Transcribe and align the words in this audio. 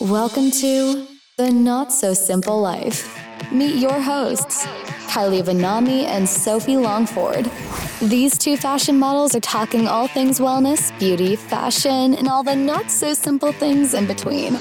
Welcome 0.00 0.52
to 0.52 1.08
The 1.38 1.50
Not 1.50 1.92
So 1.92 2.14
Simple 2.14 2.60
Life. 2.60 3.20
Meet 3.50 3.80
your 3.80 4.00
hosts, 4.00 4.64
Kylie 5.08 5.42
Vonnahme 5.42 6.04
and 6.04 6.28
Sophie 6.28 6.76
Longford. 6.76 7.50
These 8.00 8.38
two 8.38 8.56
fashion 8.56 8.96
models 8.96 9.34
are 9.34 9.40
talking 9.40 9.88
all 9.88 10.06
things 10.06 10.38
wellness, 10.38 10.96
beauty, 11.00 11.34
fashion, 11.34 12.14
and 12.14 12.28
all 12.28 12.44
the 12.44 12.54
not 12.54 12.92
so 12.92 13.12
simple 13.12 13.50
things 13.50 13.94
in 13.94 14.06
between. 14.06 14.56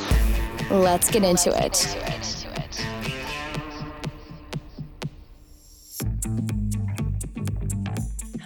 Let's 0.71 1.11
get 1.11 1.23
into 1.23 1.51
it. 1.63 2.36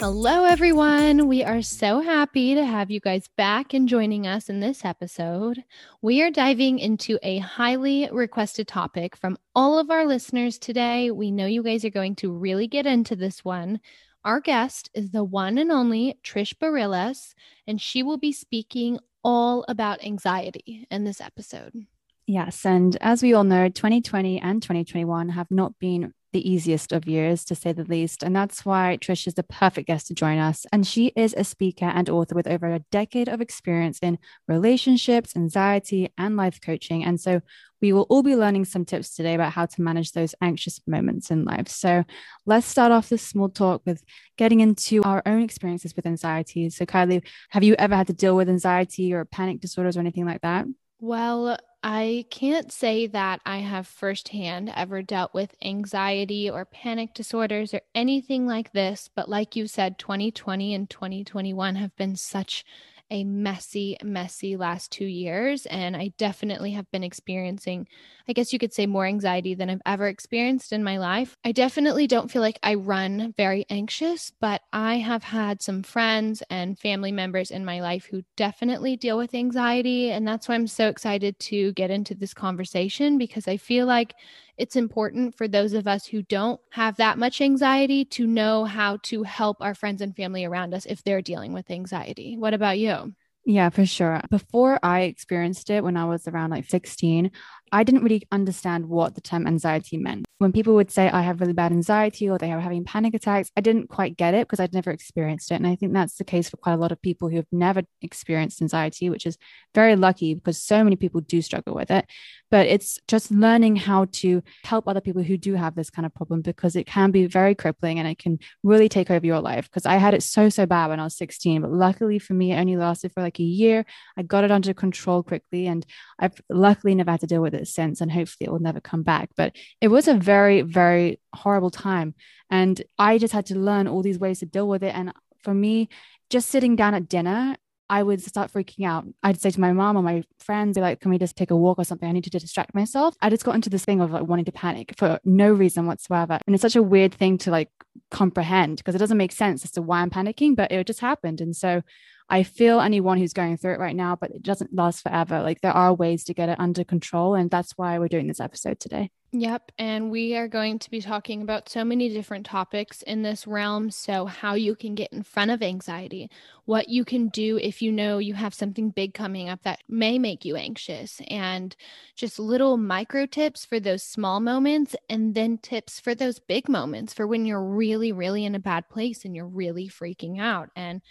Hello, 0.02 0.46
everyone. 0.46 1.28
We 1.28 1.44
are 1.44 1.62
so 1.62 2.02
happy 2.02 2.56
to 2.56 2.66
have 2.66 2.90
you 2.90 3.00
guys 3.00 3.30
back 3.38 3.76
and 3.76 3.88
joining 3.88 4.26
us 4.26 4.50
in 4.50 4.60
this 4.60 4.84
episode. 4.84 5.64
We 6.02 6.24
are 6.24 6.32
diving 6.32 6.80
into 6.80 7.20
a 7.22 7.38
highly 7.38 8.10
requested 8.12 8.68
topic 8.68 9.16
from 9.16 9.38
all 9.54 9.78
of 9.78 9.92
our 9.92 10.08
listeners 10.08 10.58
today. 10.58 11.12
We 11.12 11.30
know 11.30 11.46
you 11.46 11.62
guys 11.62 11.86
are 11.86 11.92
going 11.92 12.16
to 12.16 12.32
really 12.32 12.66
get 12.66 12.88
into 12.88 13.16
this 13.16 13.46
one. 13.46 13.80
Our 14.26 14.40
guest 14.40 14.90
is 14.96 15.12
the 15.12 15.24
one 15.24 15.60
and 15.60 15.72
only 15.72 16.18
Trish 16.24 16.56
Barillas, 16.56 17.36
and 17.68 17.80
she 17.80 18.02
will 18.02 18.18
be 18.18 18.32
speaking 18.32 18.98
all 19.24 19.64
about 19.68 20.04
anxiety 20.04 20.88
in 20.90 21.04
this 21.04 21.22
episode. 21.22 21.86
Yes. 22.26 22.66
And 22.66 22.98
as 23.02 23.22
we 23.22 23.36
all 23.36 23.44
know, 23.44 23.70
2020 23.70 24.40
and 24.40 24.64
2021 24.64 25.30
have 25.30 25.52
not 25.52 25.78
been 25.78 26.16
the 26.32 26.50
easiest 26.50 26.92
of 26.92 27.08
years, 27.08 27.44
to 27.46 27.56
say 27.56 27.72
the 27.72 27.84
least. 27.84 28.24
And 28.24 28.36
that's 28.36 28.66
why 28.66 28.98
Trish 29.00 29.28
is 29.28 29.34
the 29.34 29.44
perfect 29.44 29.88
guest 29.88 30.08
to 30.08 30.14
join 30.14 30.38
us. 30.38 30.66
And 30.72 30.86
she 30.86 31.08
is 31.16 31.34
a 31.38 31.44
speaker 31.44 31.86
and 31.86 32.10
author 32.10 32.36
with 32.36 32.48
over 32.48 32.74
a 32.74 32.80
decade 32.92 33.28
of 33.28 33.42
experience 33.42 34.00
in 34.02 34.18
relationships, 34.48 35.36
anxiety, 35.36 36.12
and 36.18 36.38
life 36.38 36.60
coaching. 36.62 37.04
And 37.04 37.20
so 37.20 37.42
we 37.82 37.92
will 37.92 38.06
all 38.10 38.24
be 38.24 38.36
learning 38.36 38.66
some 38.66 38.86
tips 38.86 39.16
today 39.16 39.34
about 39.34 39.54
how 39.54 39.66
to 39.66 39.82
manage 39.82 40.12
those 40.12 40.36
anxious 40.42 40.80
moments 40.86 41.32
in 41.32 41.44
life. 41.44 41.68
So 41.68 42.04
let's 42.46 42.68
start 42.68 42.92
off 42.92 43.10
this 43.10 43.24
small 43.24 43.50
talk 43.50 43.82
with 43.86 44.04
getting 44.38 44.60
into 44.60 45.04
our 45.04 45.24
own 45.26 45.42
experiences 45.42 45.96
with 45.96 46.06
anxiety. 46.06 46.70
So, 46.70 46.86
Kylie, 46.86 47.26
have 47.50 47.64
you 47.64 47.76
ever 47.80 47.96
had 47.96 48.08
to 48.08 48.14
deal 48.14 48.36
with 48.36 48.50
anxiety 48.50 49.14
or 49.14 49.26
panic 49.26 49.60
disorders 49.60 49.98
or 49.98 50.00
anything 50.02 50.26
like 50.26 50.42
that? 50.42 50.66
Well, 51.00 51.58
I 51.84 52.26
can't 52.30 52.72
say 52.72 53.08
that 53.08 53.42
I 53.44 53.58
have 53.58 53.88
firsthand 53.88 54.72
ever 54.76 55.02
dealt 55.02 55.34
with 55.34 55.56
anxiety 55.64 56.48
or 56.48 56.64
panic 56.64 57.14
disorders 57.16 57.74
or 57.74 57.82
anything 57.96 58.46
like 58.46 58.72
this, 58.72 59.10
but 59.14 59.30
like 59.30 59.56
you 59.56 59.66
said, 59.68 59.98
2020 59.98 60.76
and 60.76 60.88
2021 60.88 61.76
have 61.76 61.96
been 61.96 62.16
such 62.16 62.64
a 63.12 63.24
messy, 63.24 63.98
messy 64.04 64.56
last 64.56 64.92
two 64.92 65.06
years. 65.06 65.66
And 65.68 65.96
I 65.96 66.14
definitely 66.18 66.72
have 66.72 66.90
been 66.92 67.04
experiencing, 67.04 67.88
I 68.28 68.34
guess 68.34 68.54
you 68.54 68.60
could 68.60 68.74
say, 68.74 68.88
more 68.88 69.06
anxiety 69.06 69.54
than 69.54 69.70
I've 69.70 69.82
ever 69.86 70.08
experienced 70.08 70.74
in 70.74 70.84
my 70.84 70.98
life. 70.98 71.36
I 71.44 71.52
definitely 71.52 72.08
don't 72.08 72.32
feel 72.32 72.42
like 72.42 72.58
I 72.64 72.76
run 72.76 73.34
very 73.38 73.66
anxious, 73.70 74.32
but 74.40 74.62
I 74.72 74.96
have 74.96 75.24
had 75.24 75.62
some 75.62 75.84
friends 75.84 76.42
and 76.50 76.80
family 76.80 77.12
members 77.12 77.52
in 77.52 77.66
my 77.66 77.82
life 77.82 78.06
who 78.06 78.24
definitely 78.38 78.96
deal 78.96 79.18
with 79.18 79.36
anxiety. 79.36 80.12
And 80.12 80.28
that's 80.28 80.48
why 80.48 80.56
I'm 80.56 80.68
so 80.68 80.88
excited 80.88 81.38
to 81.40 81.74
get 81.74 81.92
into 81.92 82.16
this 82.16 82.34
conversation 82.34 83.18
because 83.18 83.48
I 83.48 83.58
feel 83.58 83.86
like 83.86 84.16
it's 84.62 84.76
important 84.76 85.36
for 85.36 85.48
those 85.48 85.74
of 85.74 85.88
us 85.88 86.06
who 86.06 86.22
don't 86.22 86.62
have 86.70 86.98
that 86.98 87.18
much 87.18 87.42
anxiety 87.42 88.06
to 88.06 88.28
know 88.28 88.64
how 88.64 88.98
to 89.04 89.24
help 89.24 89.58
our 89.60 89.74
friends 89.74 90.02
and 90.02 90.16
family 90.16 90.46
around 90.46 90.74
us 90.76 90.86
if 90.86 91.04
they're 91.04 91.22
dealing 91.22 91.52
with 91.52 91.72
anxiety. 91.72 92.38
What 92.38 92.54
about 92.54 92.78
you? 92.78 93.01
Yeah, 93.46 93.70
for 93.70 93.86
sure. 93.86 94.22
Before 94.30 94.80
I 94.84 95.02
experienced 95.02 95.70
it 95.72 95.84
when 95.84 95.98
I 95.98 96.06
was 96.06 96.28
around 96.28 96.52
like 96.52 96.70
16, 96.70 97.32
I 97.72 97.84
didn't 97.84 98.04
really 98.04 98.28
understand 98.32 98.88
what 98.88 99.16
the 99.16 99.22
term 99.22 99.48
anxiety 99.48 99.98
meant. 99.98 100.26
When 100.40 100.52
people 100.52 100.74
would 100.74 100.92
say, 100.92 101.08
I 101.08 101.22
have 101.22 101.40
really 101.40 101.54
bad 101.54 101.72
anxiety 101.72 102.28
or 102.28 102.38
they 102.38 102.52
are 102.52 102.60
having 102.60 102.84
panic 102.84 103.14
attacks, 103.14 103.50
I 103.56 103.62
didn't 103.62 103.90
quite 103.90 104.18
get 104.18 104.34
it 104.34 104.48
because 104.48 104.60
I'd 104.60 104.74
never 104.74 104.90
experienced 104.90 105.52
it. 105.52 105.56
And 105.56 105.68
I 105.68 105.76
think 105.76 105.94
that's 105.94 106.16
the 106.16 106.24
case 106.24 106.50
for 106.50 106.58
quite 106.58 106.74
a 106.74 106.78
lot 106.78 106.92
of 106.92 107.02
people 107.02 107.30
who 107.30 107.36
have 107.36 107.46
never 107.52 107.84
experienced 108.02 108.62
anxiety, 108.62 109.10
which 109.10 109.26
is 109.26 109.38
very 109.76 109.96
lucky 109.96 110.34
because 110.34 110.62
so 110.62 110.84
many 110.84 110.96
people 110.96 111.22
do 111.22 111.42
struggle 111.42 111.76
with 111.76 111.92
it. 111.92 112.06
But 112.50 112.68
it's 112.68 113.00
just 113.08 113.32
learning 113.32 113.78
how 113.78 114.08
to 114.14 114.42
help 114.64 114.88
other 114.88 115.00
people 115.00 115.24
who 115.24 115.38
do 115.38 115.54
have 115.54 115.76
this 115.76 115.90
kind 115.90 116.06
of 116.06 116.14
problem 116.14 116.42
because 116.42 116.76
it 116.76 116.88
can 116.88 117.12
be 117.12 117.28
very 117.28 117.56
crippling 117.56 118.00
and 118.00 118.08
it 118.08 118.18
can 118.18 118.40
really 118.64 118.90
take 118.90 119.12
over 119.12 119.26
your 119.26 119.40
life. 119.40 119.70
Because 119.70 119.86
I 119.86 119.96
had 119.96 120.14
it 120.14 120.24
so, 120.24 120.50
so 120.50 120.66
bad 120.66 120.88
when 120.88 121.00
I 121.00 121.04
was 121.04 121.16
16. 121.16 121.62
But 121.62 121.72
luckily 121.72 122.20
for 122.20 122.34
me, 122.34 122.52
it 122.52 122.60
only 122.60 122.76
lasted 122.76 123.14
for 123.14 123.22
like 123.22 123.40
a 123.40 123.44
year. 123.44 123.86
I 124.18 124.24
got 124.24 124.44
it 124.44 124.52
under 124.52 124.74
control 124.74 125.24
quickly 125.24 125.68
and 125.68 125.86
I've 126.20 126.42
luckily 126.50 126.96
never 126.96 127.12
had 127.12 127.22
to 127.22 127.28
deal 127.28 127.42
with 127.42 127.54
it 127.54 127.61
sense 127.66 128.02
and 128.02 128.12
hopefully 128.12 128.48
it 128.48 128.52
will 128.52 128.60
never 128.60 128.80
come 128.80 129.04
back 129.04 129.30
but 129.36 129.56
it 129.80 129.88
was 129.90 130.08
a 130.08 130.14
very 130.14 130.62
very 130.62 131.20
horrible 131.34 131.70
time 131.70 132.14
and 132.50 132.82
i 132.98 133.18
just 133.18 133.34
had 133.34 133.46
to 133.46 133.58
learn 133.58 133.88
all 133.88 134.02
these 134.02 134.20
ways 134.20 134.40
to 134.40 134.46
deal 134.46 134.68
with 134.68 134.84
it 134.84 134.96
and 134.96 135.14
for 135.44 135.54
me 135.54 135.90
just 136.30 136.50
sitting 136.50 136.76
down 136.76 136.94
at 136.94 137.10
dinner 137.10 137.56
I 137.92 138.04
would 138.04 138.24
start 138.24 138.54
freaking 138.54 138.88
out. 138.88 139.06
I'd 139.22 139.42
say 139.42 139.52
to 139.52 139.60
my 139.60 139.74
mom 139.74 139.98
or 139.98 140.02
my 140.02 140.24
friends, 140.40 140.78
like, 140.78 141.02
can 141.02 141.12
we 141.12 141.18
just 141.18 141.36
take 141.36 141.52
a 141.52 141.58
walk 141.58 141.78
or 141.78 141.84
something? 141.84 142.08
I 142.08 142.14
need 142.14 142.24
to 142.24 142.30
distract 142.30 142.74
myself. 142.74 143.16
I 143.22 143.30
just 143.30 143.44
got 143.44 143.54
into 143.54 143.70
this 143.70 143.84
thing 143.84 144.00
of 144.00 144.12
like 144.12 144.24
wanting 144.24 144.46
to 144.46 144.52
panic 144.54 144.94
for 144.96 145.20
no 145.26 145.52
reason 145.52 145.88
whatsoever. 145.88 146.40
And 146.48 146.56
it's 146.56 146.62
such 146.62 146.78
a 146.78 146.82
weird 146.82 147.14
thing 147.14 147.38
to 147.40 147.52
like 147.52 147.68
comprehend 148.10 148.78
because 148.78 148.96
it 148.96 149.00
doesn't 149.00 149.18
make 149.18 149.32
sense 149.32 149.64
as 149.64 149.72
to 149.72 149.82
why 149.82 150.02
I'm 150.02 150.10
panicking, 150.10 150.56
but 150.56 150.72
it 150.72 150.88
just 150.88 151.00
happened. 151.00 151.42
And 151.42 151.56
so 151.56 151.82
I 152.30 152.44
feel 152.44 152.80
anyone 152.80 153.18
who's 153.18 153.34
going 153.34 153.58
through 153.58 153.74
it 153.74 153.80
right 153.80 153.96
now, 153.96 154.16
but 154.16 154.32
it 154.32 154.44
doesn't 154.44 154.74
last 154.74 155.04
forever. 155.04 155.42
Like 155.42 155.62
there 155.62 155.74
are 155.74 155.94
ways 155.94 156.24
to 156.26 156.34
get 156.34 156.50
it 156.50 156.60
under 156.60 156.84
control. 156.84 157.36
And 157.36 157.52
that's 157.52 157.74
why 157.78 158.00
we're 158.00 158.08
doing 158.08 158.28
this 158.28 158.40
episode 158.40 158.80
today. 158.80 159.12
Yep. 159.34 159.72
And 159.80 160.12
we 160.12 160.36
are 160.36 160.50
going 160.50 160.78
to 160.80 160.92
be 160.92 161.00
talking 161.00 161.42
about 161.42 161.70
so 161.70 161.86
many 161.86 162.10
different 162.10 162.46
topics 162.46 163.02
in 163.02 163.22
this 163.22 163.48
realm. 163.48 163.90
So, 163.90 164.26
how 164.26 164.56
you 164.56 164.76
can 164.76 164.94
get 164.94 165.14
in 165.14 165.24
front 165.24 165.52
of 165.52 165.64
anxiety, 165.64 166.30
what 166.66 166.90
you 166.90 167.06
can 167.06 167.30
do 167.30 167.58
if 167.58 167.82
you 167.82 167.94
know 167.94 168.18
you 168.18 168.34
have 168.34 168.54
something 168.54 168.90
big 168.90 169.14
coming 169.14 169.48
up 169.48 169.64
that 169.64 169.80
may 169.88 170.20
make 170.20 170.44
you 170.44 170.58
anxious, 170.58 171.22
and 171.30 171.74
just 172.14 172.40
little 172.40 172.76
micro 172.76 173.26
tips 173.26 173.64
for 173.64 173.80
those 173.80 174.04
small 174.04 174.42
moments, 174.42 174.98
and 175.10 175.34
then 175.34 175.58
tips 175.58 175.98
for 175.98 176.14
those 176.14 176.40
big 176.40 176.68
moments 176.68 177.14
for 177.14 177.26
when 177.26 177.46
you're 177.46 177.64
really, 177.82 178.12
really 178.12 178.44
in 178.46 178.56
a 178.56 178.60
bad 178.72 178.84
place 178.90 179.26
and 179.26 179.36
you're 179.36 179.48
really 179.64 179.88
freaking 179.90 180.40
out, 180.40 180.70
and 180.76 181.02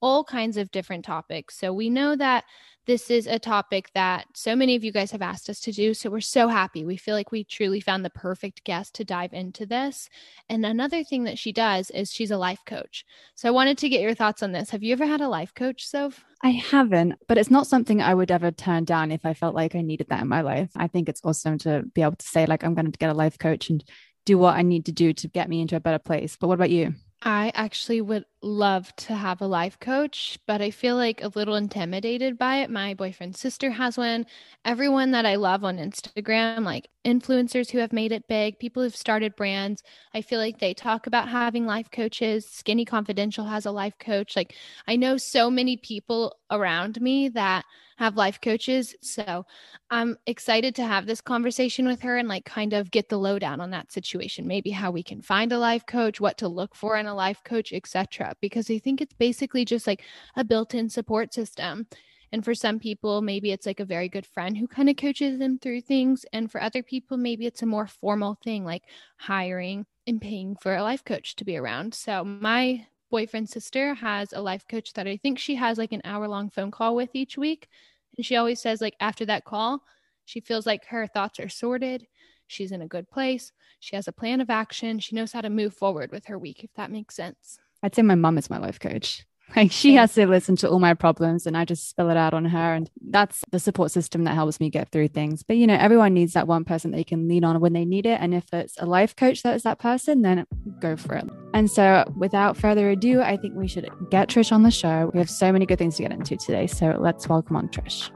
all 0.00 0.24
kinds 0.24 0.56
of 0.56 0.70
different 0.70 1.04
topics. 1.04 1.58
So, 1.58 1.72
we 1.72 1.88
know 1.90 2.16
that 2.16 2.44
this 2.86 3.10
is 3.10 3.26
a 3.26 3.38
topic 3.38 3.90
that 3.94 4.26
so 4.34 4.54
many 4.54 4.76
of 4.76 4.84
you 4.84 4.92
guys 4.92 5.10
have 5.10 5.22
asked 5.22 5.50
us 5.50 5.58
to 5.60 5.72
do. 5.72 5.92
So 5.92 6.08
we're 6.08 6.20
so 6.20 6.46
happy. 6.46 6.84
We 6.84 6.96
feel 6.96 7.16
like 7.16 7.32
we 7.32 7.42
truly 7.42 7.80
found 7.80 8.04
the 8.04 8.10
perfect 8.10 8.62
guest 8.64 8.94
to 8.94 9.04
dive 9.04 9.32
into 9.32 9.66
this. 9.66 10.08
And 10.48 10.64
another 10.64 11.02
thing 11.02 11.24
that 11.24 11.38
she 11.38 11.52
does 11.52 11.90
is 11.90 12.12
she's 12.12 12.30
a 12.30 12.38
life 12.38 12.60
coach. 12.64 13.04
So 13.34 13.48
I 13.48 13.50
wanted 13.50 13.76
to 13.78 13.88
get 13.88 14.02
your 14.02 14.14
thoughts 14.14 14.42
on 14.42 14.52
this. 14.52 14.70
Have 14.70 14.84
you 14.84 14.92
ever 14.92 15.04
had 15.04 15.20
a 15.20 15.28
life 15.28 15.52
coach, 15.52 15.86
Soph? 15.86 16.24
I 16.42 16.50
haven't, 16.50 17.14
but 17.26 17.38
it's 17.38 17.50
not 17.50 17.66
something 17.66 18.00
I 18.00 18.14
would 18.14 18.30
ever 18.30 18.52
turn 18.52 18.84
down 18.84 19.10
if 19.10 19.26
I 19.26 19.34
felt 19.34 19.54
like 19.54 19.74
I 19.74 19.80
needed 19.80 20.08
that 20.10 20.22
in 20.22 20.28
my 20.28 20.42
life. 20.42 20.70
I 20.76 20.86
think 20.86 21.08
it's 21.08 21.22
awesome 21.24 21.58
to 21.58 21.82
be 21.92 22.02
able 22.02 22.16
to 22.16 22.26
say, 22.26 22.46
like, 22.46 22.62
I'm 22.62 22.74
going 22.74 22.90
to 22.90 22.98
get 22.98 23.10
a 23.10 23.14
life 23.14 23.38
coach 23.38 23.68
and 23.68 23.82
do 24.26 24.36
what 24.36 24.56
I 24.56 24.62
need 24.62 24.84
to 24.86 24.92
do 24.92 25.14
to 25.14 25.28
get 25.28 25.48
me 25.48 25.62
into 25.62 25.76
a 25.76 25.80
better 25.80 25.98
place. 25.98 26.36
But 26.38 26.48
what 26.48 26.54
about 26.54 26.70
you? 26.70 26.94
I 27.22 27.50
actually 27.54 28.02
would 28.02 28.26
love 28.46 28.94
to 28.96 29.14
have 29.14 29.40
a 29.40 29.46
life 29.46 29.78
coach, 29.80 30.38
but 30.46 30.62
I 30.62 30.70
feel 30.70 30.96
like 30.96 31.22
a 31.22 31.32
little 31.34 31.56
intimidated 31.56 32.38
by 32.38 32.58
it. 32.58 32.70
My 32.70 32.94
boyfriend's 32.94 33.40
sister 33.40 33.70
has 33.70 33.98
one. 33.98 34.26
Everyone 34.64 35.10
that 35.10 35.26
I 35.26 35.34
love 35.34 35.64
on 35.64 35.78
Instagram, 35.78 36.64
like 36.64 36.88
influencers 37.04 37.70
who 37.70 37.78
have 37.78 37.92
made 37.92 38.12
it 38.12 38.28
big, 38.28 38.58
people 38.58 38.82
who've 38.82 38.96
started 38.96 39.36
brands, 39.36 39.82
I 40.14 40.22
feel 40.22 40.38
like 40.38 40.58
they 40.58 40.72
talk 40.72 41.06
about 41.06 41.28
having 41.28 41.66
life 41.66 41.90
coaches. 41.90 42.48
Skinny 42.48 42.84
Confidential 42.84 43.44
has 43.44 43.66
a 43.66 43.72
life 43.72 43.98
coach. 43.98 44.36
Like 44.36 44.54
I 44.86 44.96
know 44.96 45.16
so 45.16 45.50
many 45.50 45.76
people 45.76 46.36
around 46.50 47.00
me 47.00 47.28
that 47.30 47.64
have 47.96 48.16
life 48.16 48.40
coaches. 48.40 48.94
So 49.00 49.46
I'm 49.90 50.16
excited 50.26 50.74
to 50.76 50.84
have 50.84 51.06
this 51.06 51.20
conversation 51.20 51.86
with 51.86 52.02
her 52.02 52.16
and 52.18 52.28
like 52.28 52.44
kind 52.44 52.72
of 52.72 52.90
get 52.90 53.08
the 53.08 53.18
lowdown 53.18 53.60
on 53.60 53.70
that 53.70 53.90
situation. 53.90 54.46
Maybe 54.46 54.70
how 54.70 54.90
we 54.90 55.02
can 55.02 55.22
find 55.22 55.52
a 55.52 55.58
life 55.58 55.86
coach, 55.86 56.20
what 56.20 56.38
to 56.38 56.48
look 56.48 56.74
for 56.74 56.96
in 56.96 57.06
a 57.06 57.14
life 57.14 57.42
coach, 57.44 57.72
etc. 57.72 58.34
Because 58.40 58.70
I 58.70 58.78
think 58.78 59.00
it's 59.00 59.14
basically 59.14 59.64
just 59.64 59.86
like 59.86 60.02
a 60.36 60.44
built-in 60.44 60.88
support 60.88 61.32
system. 61.32 61.86
And 62.32 62.44
for 62.44 62.54
some 62.54 62.78
people, 62.78 63.22
maybe 63.22 63.52
it's 63.52 63.66
like 63.66 63.80
a 63.80 63.84
very 63.84 64.08
good 64.08 64.26
friend 64.26 64.56
who 64.56 64.66
kind 64.66 64.90
of 64.90 64.96
coaches 64.96 65.38
them 65.38 65.58
through 65.58 65.82
things. 65.82 66.24
And 66.32 66.50
for 66.50 66.60
other 66.60 66.82
people, 66.82 67.16
maybe 67.16 67.46
it's 67.46 67.62
a 67.62 67.66
more 67.66 67.86
formal 67.86 68.36
thing 68.42 68.64
like 68.64 68.82
hiring 69.16 69.86
and 70.06 70.20
paying 70.20 70.56
for 70.56 70.74
a 70.74 70.82
life 70.82 71.04
coach 71.04 71.36
to 71.36 71.44
be 71.44 71.56
around. 71.56 71.94
So 71.94 72.24
my 72.24 72.86
boyfriend's 73.10 73.52
sister 73.52 73.94
has 73.94 74.32
a 74.32 74.42
life 74.42 74.64
coach 74.68 74.92
that 74.94 75.06
I 75.06 75.16
think 75.16 75.38
she 75.38 75.54
has 75.54 75.78
like 75.78 75.92
an 75.92 76.02
hour 76.04 76.26
long 76.26 76.50
phone 76.50 76.70
call 76.70 76.96
with 76.96 77.10
each 77.14 77.38
week. 77.38 77.68
And 78.16 78.26
she 78.26 78.36
always 78.36 78.60
says, 78.60 78.80
like, 78.80 78.96
after 79.00 79.24
that 79.26 79.44
call, 79.44 79.82
she 80.24 80.40
feels 80.40 80.66
like 80.66 80.86
her 80.86 81.06
thoughts 81.06 81.38
are 81.38 81.48
sorted. 81.48 82.06
She's 82.48 82.72
in 82.72 82.82
a 82.82 82.88
good 82.88 83.08
place. 83.10 83.52
She 83.78 83.94
has 83.94 84.08
a 84.08 84.12
plan 84.12 84.40
of 84.40 84.50
action. 84.50 84.98
She 84.98 85.14
knows 85.14 85.32
how 85.32 85.42
to 85.42 85.50
move 85.50 85.74
forward 85.74 86.10
with 86.10 86.26
her 86.26 86.38
week, 86.38 86.64
if 86.64 86.72
that 86.74 86.90
makes 86.90 87.14
sense. 87.14 87.58
I'd 87.82 87.94
say 87.94 88.02
my 88.02 88.14
mom 88.14 88.38
is 88.38 88.50
my 88.50 88.58
life 88.58 88.80
coach. 88.80 89.24
Like 89.54 89.70
she 89.70 89.94
has 89.94 90.12
to 90.14 90.26
listen 90.26 90.56
to 90.56 90.68
all 90.68 90.80
my 90.80 90.94
problems 90.94 91.46
and 91.46 91.56
I 91.56 91.64
just 91.64 91.88
spill 91.88 92.10
it 92.10 92.16
out 92.16 92.34
on 92.34 92.46
her. 92.46 92.74
And 92.74 92.90
that's 93.10 93.44
the 93.52 93.60
support 93.60 93.92
system 93.92 94.24
that 94.24 94.34
helps 94.34 94.58
me 94.58 94.70
get 94.70 94.90
through 94.90 95.08
things. 95.08 95.44
But 95.44 95.56
you 95.56 95.68
know, 95.68 95.76
everyone 95.76 96.14
needs 96.14 96.32
that 96.32 96.48
one 96.48 96.64
person 96.64 96.90
they 96.90 97.04
can 97.04 97.28
lean 97.28 97.44
on 97.44 97.60
when 97.60 97.72
they 97.72 97.84
need 97.84 98.06
it. 98.06 98.20
And 98.20 98.34
if 98.34 98.52
it's 98.52 98.74
a 98.78 98.86
life 98.86 99.14
coach 99.14 99.44
that 99.44 99.54
is 99.54 99.62
that 99.62 99.78
person, 99.78 100.22
then 100.22 100.46
go 100.80 100.96
for 100.96 101.14
it. 101.14 101.30
And 101.54 101.70
so 101.70 102.12
without 102.16 102.56
further 102.56 102.90
ado, 102.90 103.22
I 103.22 103.36
think 103.36 103.54
we 103.54 103.68
should 103.68 103.88
get 104.10 104.28
Trish 104.28 104.50
on 104.50 104.64
the 104.64 104.70
show. 104.70 105.10
We 105.14 105.20
have 105.20 105.30
so 105.30 105.52
many 105.52 105.64
good 105.64 105.78
things 105.78 105.96
to 105.96 106.02
get 106.02 106.12
into 106.12 106.36
today. 106.36 106.66
So 106.66 106.96
let's 106.98 107.28
welcome 107.28 107.54
on 107.54 107.68
Trish. 107.68 108.10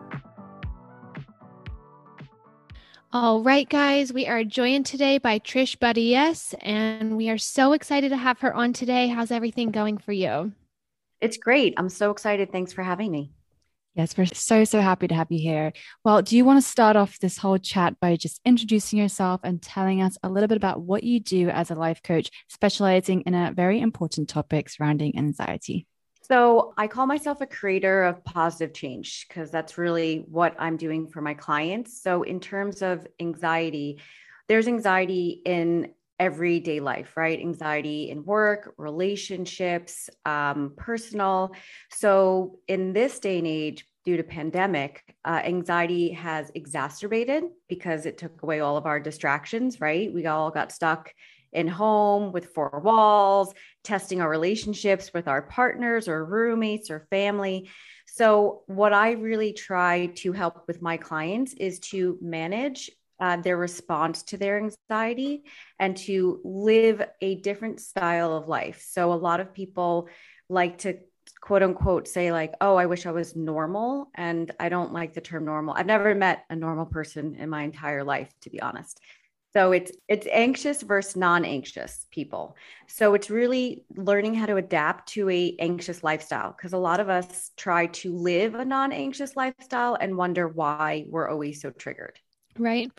All 3.13 3.43
right, 3.43 3.69
guys, 3.69 4.13
we 4.13 4.29
are 4.29 4.45
joined 4.45 4.87
today 4.87 5.19
by 5.19 5.41
Trish 5.41 5.77
Barillas, 5.77 6.55
and 6.61 7.17
we 7.17 7.29
are 7.29 7.39
so 7.39 7.73
excited 7.73 8.11
to 8.11 8.17
have 8.17 8.39
her 8.39 8.55
on 8.55 8.73
today. 8.73 9.09
How's 9.09 9.33
everything 9.33 9.73
going 9.73 9.99
for 9.99 10.13
you? 10.13 10.53
It's 11.21 11.37
great. 11.37 11.75
I'm 11.77 11.89
so 11.89 12.13
excited. 12.13 12.53
Thanks 12.53 12.73
for 12.73 12.85
having 12.85 13.11
me. 13.11 13.33
Yes, 13.97 14.17
we're 14.17 14.27
so, 14.27 14.63
so 14.63 14.81
happy 14.81 15.09
to 15.09 15.15
have 15.17 15.27
you 15.29 15.41
here. 15.41 15.73
Well, 16.05 16.23
do 16.23 16.37
you 16.37 16.45
want 16.45 16.63
to 16.63 16.71
start 16.71 16.95
off 16.95 17.19
this 17.19 17.37
whole 17.37 17.59
chat 17.59 17.99
by 17.99 18.15
just 18.15 18.41
introducing 18.45 19.01
yourself 19.01 19.41
and 19.43 19.61
telling 19.61 20.01
us 20.01 20.17
a 20.23 20.29
little 20.29 20.47
bit 20.47 20.57
about 20.57 20.81
what 20.81 21.03
you 21.03 21.19
do 21.19 21.49
as 21.49 21.73
a 21.73 21.75
life 21.75 22.05
coach, 22.05 22.31
specializing 22.49 23.23
in 23.23 23.35
a 23.35 23.53
very 23.53 23.81
important 23.81 24.29
topic 24.29 24.69
surrounding 24.69 25.19
anxiety? 25.19 25.89
So, 26.31 26.75
I 26.77 26.87
call 26.87 27.07
myself 27.07 27.41
a 27.41 27.47
creator 27.47 28.05
of 28.05 28.23
positive 28.23 28.73
change 28.73 29.27
because 29.27 29.51
that's 29.51 29.77
really 29.77 30.25
what 30.29 30.55
I'm 30.61 30.77
doing 30.77 31.09
for 31.09 31.21
my 31.21 31.35
clients. 31.35 32.01
So, 32.01 32.23
in 32.23 32.39
terms 32.39 32.83
of 32.83 33.05
anxiety, 33.19 33.99
there's 34.47 34.69
anxiety 34.69 35.43
in 35.45 35.89
everyday 36.21 36.79
life, 36.79 37.17
right? 37.17 37.41
Anxiety 37.41 38.11
in 38.11 38.25
work, 38.25 38.75
relationships, 38.77 40.09
um, 40.25 40.75
personal. 40.77 41.51
So, 41.91 42.61
in 42.69 42.93
this 42.93 43.19
day 43.19 43.39
and 43.39 43.47
age, 43.49 43.85
due 44.05 44.17
to 44.17 44.23
pandemic, 44.23 45.03
uh, 45.25 45.43
anxiety 45.45 46.13
has 46.13 46.53
exacerbated 46.55 47.43
because 47.69 48.07
it 48.07 48.19
took 48.19 48.43
away 48.45 48.61
all 48.61 48.77
of 48.77 48.87
our 48.87 49.01
distractions, 49.01 49.81
right? 49.81 50.15
We 50.15 50.27
all 50.27 50.53
got 50.53 50.71
stuck 50.71 51.13
in 51.53 51.69
home 51.69 52.33
with 52.33 52.55
four 52.55 52.81
walls, 52.85 53.53
testing 53.85 54.21
our 54.21 54.29
relationships 54.29 55.13
with 55.13 55.29
our 55.29 55.43
partners 55.43 56.09
or 56.09 56.25
roommates 56.25 56.91
or 56.91 57.07
family. 57.11 57.69
So, 58.07 58.63
what 58.67 58.93
I 58.93 59.13
really 59.13 59.53
try 59.53 60.07
to 60.17 60.33
help 60.33 60.67
with 60.67 60.83
my 60.83 60.97
clients 60.97 61.53
is 61.55 61.79
to 61.91 62.19
manage 62.21 62.91
uh, 63.21 63.37
their 63.37 63.57
response 63.57 64.23
to 64.25 64.37
their 64.37 64.59
anxiety 64.59 65.45
and 65.79 65.97
to 65.97 66.41
live 66.45 67.03
a 67.21 67.37
different 67.37 67.81
style 67.81 68.37
of 68.37 68.49
life. 68.49 68.85
So, 68.89 69.13
a 69.13 69.15
lot 69.15 69.41
of 69.41 69.55
people 69.55 70.09
like 70.49 70.79
to 70.79 70.99
quote 71.41 71.63
unquote 71.63 72.09
say 72.09 72.33
like 72.33 72.53
oh 72.61 72.77
i 72.77 72.87
wish 72.87 73.07
i 73.07 73.11
was 73.11 73.37
normal 73.37 74.11
and 74.15 74.51
i 74.59 74.69
don't 74.69 74.93
like 74.93 75.15
the 75.15 75.21
term 75.21 75.45
normal 75.45 75.75
i've 75.75 75.87
never 75.87 76.15
met 76.15 76.45
a 76.51 76.57
normal 76.57 76.85
person 76.85 77.35
in 77.37 77.49
my 77.49 77.63
entire 77.63 78.05
life 78.05 78.31
to 78.41 78.51
be 78.51 78.61
honest 78.61 79.01
so 79.53 79.73
it's 79.73 79.93
it's 80.09 80.27
anxious 80.31 80.83
versus 80.83 81.17
non-anxious 81.17 82.07
people. 82.11 82.57
So 82.87 83.15
it's 83.15 83.31
really 83.31 83.85
learning 83.97 84.35
how 84.35 84.47
to 84.47 84.57
adapt 84.57 85.09
to 85.11 85.29
a 85.29 85.57
anxious 85.59 86.05
lifestyle 86.05 86.53
because 86.57 86.73
a 86.73 86.79
lot 86.79 87.01
of 87.01 87.09
us 87.09 87.51
try 87.57 87.87
to 87.87 88.15
live 88.15 88.55
a 88.55 88.65
non-anxious 88.65 89.37
lifestyle 89.37 89.97
and 90.01 90.17
wonder 90.17 90.47
why 90.49 91.05
we're 91.09 91.29
always 91.29 91.61
so 91.61 91.71
triggered. 91.71 92.19
Right. 92.59 92.91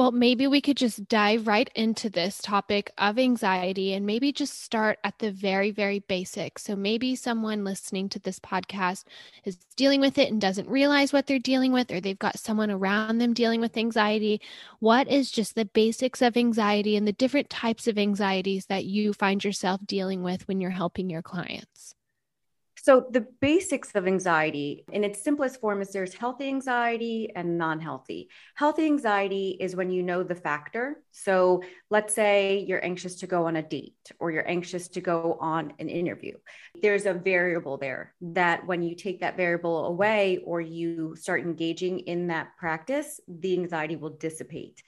Well, 0.00 0.12
maybe 0.12 0.46
we 0.46 0.62
could 0.62 0.78
just 0.78 1.08
dive 1.08 1.46
right 1.46 1.68
into 1.74 2.08
this 2.08 2.38
topic 2.38 2.90
of 2.96 3.18
anxiety 3.18 3.92
and 3.92 4.06
maybe 4.06 4.32
just 4.32 4.62
start 4.62 4.98
at 5.04 5.18
the 5.18 5.30
very, 5.30 5.70
very 5.72 5.98
basic. 5.98 6.58
So 6.58 6.74
maybe 6.74 7.14
someone 7.14 7.64
listening 7.64 8.08
to 8.08 8.18
this 8.18 8.38
podcast 8.40 9.04
is 9.44 9.58
dealing 9.76 10.00
with 10.00 10.16
it 10.16 10.32
and 10.32 10.40
doesn't 10.40 10.70
realize 10.70 11.12
what 11.12 11.26
they're 11.26 11.38
dealing 11.38 11.70
with, 11.70 11.92
or 11.92 12.00
they've 12.00 12.18
got 12.18 12.38
someone 12.38 12.70
around 12.70 13.18
them 13.18 13.34
dealing 13.34 13.60
with 13.60 13.76
anxiety. 13.76 14.40
What 14.78 15.06
is 15.06 15.30
just 15.30 15.54
the 15.54 15.66
basics 15.66 16.22
of 16.22 16.34
anxiety 16.34 16.96
and 16.96 17.06
the 17.06 17.12
different 17.12 17.50
types 17.50 17.86
of 17.86 17.98
anxieties 17.98 18.64
that 18.70 18.86
you 18.86 19.12
find 19.12 19.44
yourself 19.44 19.82
dealing 19.86 20.22
with 20.22 20.48
when 20.48 20.62
you're 20.62 20.70
helping 20.70 21.10
your 21.10 21.20
clients? 21.20 21.94
So, 22.82 23.06
the 23.10 23.26
basics 23.42 23.90
of 23.94 24.06
anxiety 24.06 24.84
in 24.90 25.04
its 25.04 25.22
simplest 25.22 25.60
form 25.60 25.82
is 25.82 25.90
there's 25.90 26.14
healthy 26.14 26.48
anxiety 26.48 27.30
and 27.36 27.58
non 27.58 27.78
healthy. 27.78 28.30
Healthy 28.54 28.86
anxiety 28.86 29.56
is 29.60 29.76
when 29.76 29.90
you 29.90 30.02
know 30.02 30.22
the 30.22 30.34
factor. 30.34 31.02
So, 31.10 31.62
let's 31.90 32.14
say 32.14 32.64
you're 32.66 32.82
anxious 32.82 33.16
to 33.16 33.26
go 33.26 33.46
on 33.46 33.56
a 33.56 33.62
date 33.62 34.10
or 34.18 34.30
you're 34.30 34.48
anxious 34.48 34.88
to 34.88 35.02
go 35.02 35.36
on 35.40 35.74
an 35.78 35.90
interview. 35.90 36.38
There's 36.80 37.04
a 37.04 37.12
variable 37.12 37.76
there 37.76 38.14
that 38.22 38.66
when 38.66 38.82
you 38.82 38.94
take 38.94 39.20
that 39.20 39.36
variable 39.36 39.84
away 39.86 40.38
or 40.46 40.62
you 40.62 41.14
start 41.16 41.42
engaging 41.42 42.00
in 42.00 42.28
that 42.28 42.56
practice, 42.56 43.20
the 43.28 43.52
anxiety 43.52 43.96
will 43.96 44.16
dissipate. 44.16 44.82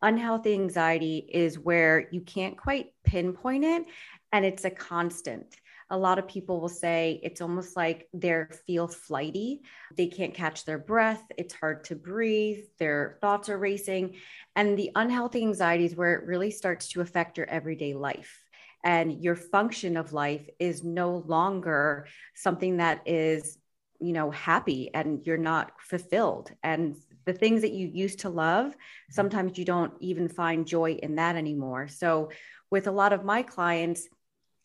Unhealthy 0.00 0.54
anxiety 0.54 1.28
is 1.30 1.58
where 1.58 2.08
you 2.10 2.22
can't 2.22 2.56
quite 2.56 2.86
pinpoint 3.04 3.64
it 3.64 3.84
and 4.32 4.44
it's 4.44 4.64
a 4.64 4.70
constant 4.70 5.56
a 5.94 5.96
lot 5.96 6.18
of 6.18 6.26
people 6.26 6.60
will 6.60 6.68
say 6.68 7.20
it's 7.22 7.40
almost 7.40 7.76
like 7.76 8.08
they 8.12 8.44
feel 8.66 8.88
flighty. 8.88 9.62
They 9.96 10.08
can't 10.08 10.34
catch 10.34 10.64
their 10.64 10.76
breath. 10.76 11.22
It's 11.38 11.54
hard 11.54 11.84
to 11.84 11.94
breathe. 11.94 12.64
Their 12.80 13.16
thoughts 13.20 13.48
are 13.48 13.58
racing. 13.58 14.16
And 14.56 14.76
the 14.76 14.90
unhealthy 14.96 15.42
anxiety 15.42 15.84
is 15.84 15.94
where 15.94 16.14
it 16.14 16.26
really 16.26 16.50
starts 16.50 16.88
to 16.88 17.00
affect 17.00 17.38
your 17.38 17.48
everyday 17.48 17.94
life. 17.94 18.42
And 18.82 19.22
your 19.22 19.36
function 19.36 19.96
of 19.96 20.12
life 20.12 20.48
is 20.58 20.82
no 20.82 21.22
longer 21.28 22.08
something 22.34 22.78
that 22.78 23.02
is, 23.06 23.56
you 24.00 24.12
know, 24.12 24.32
happy 24.32 24.90
and 24.92 25.24
you're 25.24 25.38
not 25.38 25.80
fulfilled. 25.80 26.50
And 26.64 26.96
the 27.24 27.32
things 27.32 27.62
that 27.62 27.72
you 27.72 27.86
used 27.86 28.18
to 28.20 28.30
love, 28.30 28.74
sometimes 29.10 29.56
you 29.58 29.64
don't 29.64 29.92
even 30.00 30.28
find 30.28 30.66
joy 30.66 30.98
in 31.00 31.14
that 31.14 31.36
anymore. 31.36 31.86
So, 31.86 32.30
with 32.70 32.88
a 32.88 32.92
lot 32.92 33.12
of 33.12 33.24
my 33.24 33.42
clients, 33.42 34.08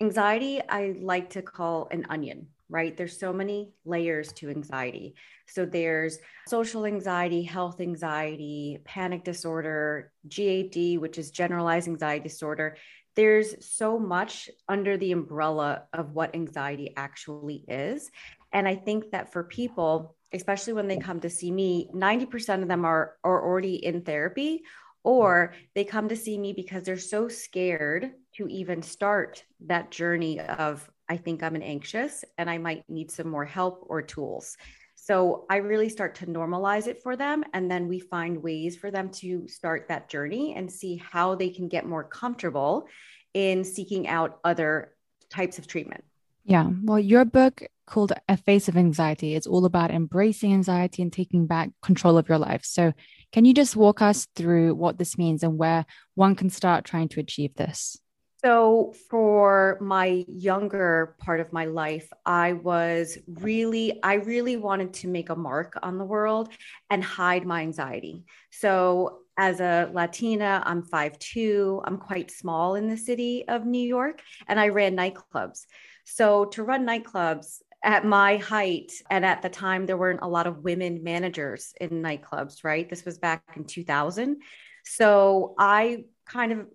anxiety 0.02 0.62
i 0.70 0.96
like 1.00 1.30
to 1.30 1.42
call 1.42 1.88
an 1.92 2.06
onion 2.10 2.48
right? 2.70 2.96
There's 2.96 3.20
so 3.20 3.34
many 3.34 3.72
layers 3.84 4.32
to 4.34 4.50
anxiety. 4.50 5.16
So 5.48 5.66
there's 5.66 6.20
social 6.48 6.86
anxiety 6.86 7.42
health 7.42 7.82
anxiety 7.82 8.80
panic 8.86 9.24
disorder 9.24 10.12
gad 10.28 10.76
which 11.00 11.18
is 11.18 11.32
generalized 11.32 11.88
anxiety 11.88 12.24
disorder. 12.24 12.78
There's 13.16 13.66
so 13.66 13.98
much 13.98 14.50
under 14.68 14.98
the 14.98 15.12
umbrella 15.12 15.84
of 15.92 16.12
what 16.12 16.36
anxiety 16.36 16.94
actually 16.96 17.66
is. 17.68 18.10
And 18.54 18.68
i 18.68 18.76
think 18.76 19.12
that 19.12 19.32
for 19.34 19.44
people 19.44 20.16
especially 20.32 20.74
when 20.74 20.88
they 20.88 20.98
come 20.98 21.20
to 21.20 21.30
see 21.30 21.50
me 21.50 21.90
90% 21.92 22.62
of 22.62 22.68
them 22.68 22.86
are, 22.86 23.16
are 23.24 23.44
already 23.44 23.84
in 23.84 24.04
therapy 24.04 24.62
or 25.04 25.56
they 25.74 25.84
come 25.84 26.10
to 26.10 26.16
see 26.16 26.38
me 26.38 26.54
because 26.54 26.84
they're 26.84 27.00
so 27.00 27.28
scared 27.28 28.12
to 28.40 28.48
even 28.48 28.82
start 28.82 29.44
that 29.68 29.92
journey 29.92 30.40
of 30.40 30.90
i 31.10 31.18
think 31.18 31.44
i'm 31.44 31.56
an 31.56 31.62
anxious 31.62 32.24
and 32.38 32.50
i 32.50 32.58
might 32.58 32.84
need 32.88 33.12
some 33.12 33.28
more 33.30 33.46
help 33.46 33.86
or 33.90 34.02
tools. 34.02 34.56
So 34.96 35.46
i 35.50 35.58
really 35.58 35.90
start 35.90 36.16
to 36.16 36.26
normalize 36.26 36.88
it 36.88 37.02
for 37.04 37.18
them 37.18 37.44
and 37.54 37.70
then 37.70 37.90
we 37.90 38.00
find 38.00 38.42
ways 38.42 38.78
for 38.78 38.92
them 38.92 39.10
to 39.22 39.48
start 39.48 39.88
that 39.90 40.10
journey 40.10 40.56
and 40.56 40.72
see 40.72 40.96
how 40.96 41.36
they 41.36 41.50
can 41.50 41.68
get 41.68 41.86
more 41.86 42.06
comfortable 42.06 42.88
in 43.34 43.66
seeking 43.66 44.08
out 44.08 44.40
other 44.44 44.94
types 45.30 45.60
of 45.60 45.68
treatment. 45.68 46.04
Yeah. 46.46 46.70
Well 46.84 47.00
your 47.00 47.26
book 47.26 47.64
called 47.86 48.14
a 48.30 48.38
face 48.38 48.70
of 48.70 48.78
anxiety 48.78 49.36
it's 49.36 49.48
all 49.48 49.66
about 49.66 49.92
embracing 49.92 50.54
anxiety 50.54 51.02
and 51.02 51.12
taking 51.12 51.48
back 51.48 51.72
control 51.82 52.18
of 52.18 52.30
your 52.30 52.38
life. 52.38 52.64
So 52.64 52.94
can 53.32 53.46
you 53.46 53.54
just 53.54 53.76
walk 53.76 54.02
us 54.02 54.28
through 54.36 54.76
what 54.76 54.98
this 54.98 55.18
means 55.18 55.44
and 55.44 55.58
where 55.58 55.86
one 56.16 56.36
can 56.36 56.50
start 56.50 56.86
trying 56.86 57.10
to 57.10 57.20
achieve 57.20 57.56
this? 57.56 57.98
So, 58.44 58.94
for 59.10 59.78
my 59.82 60.24
younger 60.30 61.16
part 61.20 61.42
of 61.42 61.52
my 61.52 61.66
life, 61.66 62.10
I 62.26 62.54
was 62.54 63.18
really, 63.28 64.02
I 64.02 64.14
really 64.14 64.56
wanted 64.56 64.94
to 64.96 65.10
make 65.10 65.30
a 65.30 65.36
mark 65.36 65.78
on 65.84 65.98
the 65.98 66.06
world 66.06 66.48
and 66.90 67.04
hide 67.04 67.46
my 67.46 67.62
anxiety. 67.62 68.24
So, 68.50 69.20
as 69.38 69.60
a 69.60 69.90
Latina, 69.94 70.64
I'm 70.66 70.84
5'2, 70.84 71.82
I'm 71.84 71.98
quite 71.98 72.32
small 72.32 72.76
in 72.76 72.88
the 72.88 72.98
city 72.98 73.46
of 73.50 73.66
New 73.66 73.86
York, 73.86 74.22
and 74.48 74.58
I 74.58 74.70
ran 74.70 74.96
nightclubs. 74.96 75.66
So, 76.06 76.46
to 76.46 76.64
run 76.64 76.88
nightclubs, 76.88 77.62
at 77.84 78.06
my 78.06 78.36
height 78.38 78.92
and 79.10 79.26
at 79.26 79.42
the 79.42 79.48
time 79.50 79.86
there 79.86 79.98
weren't 79.98 80.20
a 80.22 80.28
lot 80.28 80.48
of 80.48 80.66
women 80.66 81.02
managers 81.02 81.74
in 81.80 81.90
nightclubs 81.90 82.66
right 82.66 82.90
this 82.90 83.06
was 83.06 83.18
back 83.18 83.42
in 83.56 83.64
2000 83.64 84.42
so 84.84 85.56
i 85.58 86.04
kind 86.26 86.52
of 86.52 86.68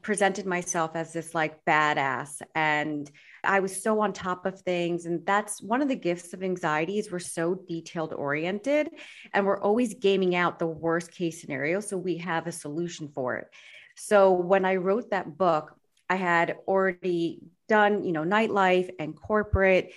presented 0.00 0.46
myself 0.46 0.92
as 0.94 1.12
this 1.12 1.34
like 1.34 1.64
badass 1.64 2.40
and 2.54 3.10
i 3.44 3.60
was 3.60 3.82
so 3.82 4.00
on 4.00 4.12
top 4.12 4.46
of 4.46 4.60
things 4.60 5.06
and 5.06 5.26
that's 5.26 5.62
one 5.62 5.82
of 5.82 5.88
the 5.88 5.96
gifts 5.96 6.32
of 6.32 6.42
anxieties 6.42 7.10
we're 7.10 7.18
so 7.18 7.54
detailed 7.54 8.12
oriented 8.12 8.88
and 9.34 9.44
we're 9.44 9.60
always 9.60 9.94
gaming 9.94 10.34
out 10.34 10.58
the 10.58 10.66
worst 10.66 11.10
case 11.12 11.40
scenario 11.40 11.80
so 11.80 11.96
we 11.96 12.16
have 12.16 12.46
a 12.46 12.52
solution 12.52 13.08
for 13.08 13.36
it 13.36 13.48
so 13.96 14.30
when 14.30 14.64
i 14.64 14.76
wrote 14.76 15.10
that 15.10 15.36
book 15.36 15.74
i 16.08 16.14
had 16.14 16.56
already 16.66 17.40
done 17.68 18.04
you 18.04 18.12
know 18.12 18.24
nightlife 18.24 18.90
and 18.98 19.14
corporate 19.16 19.92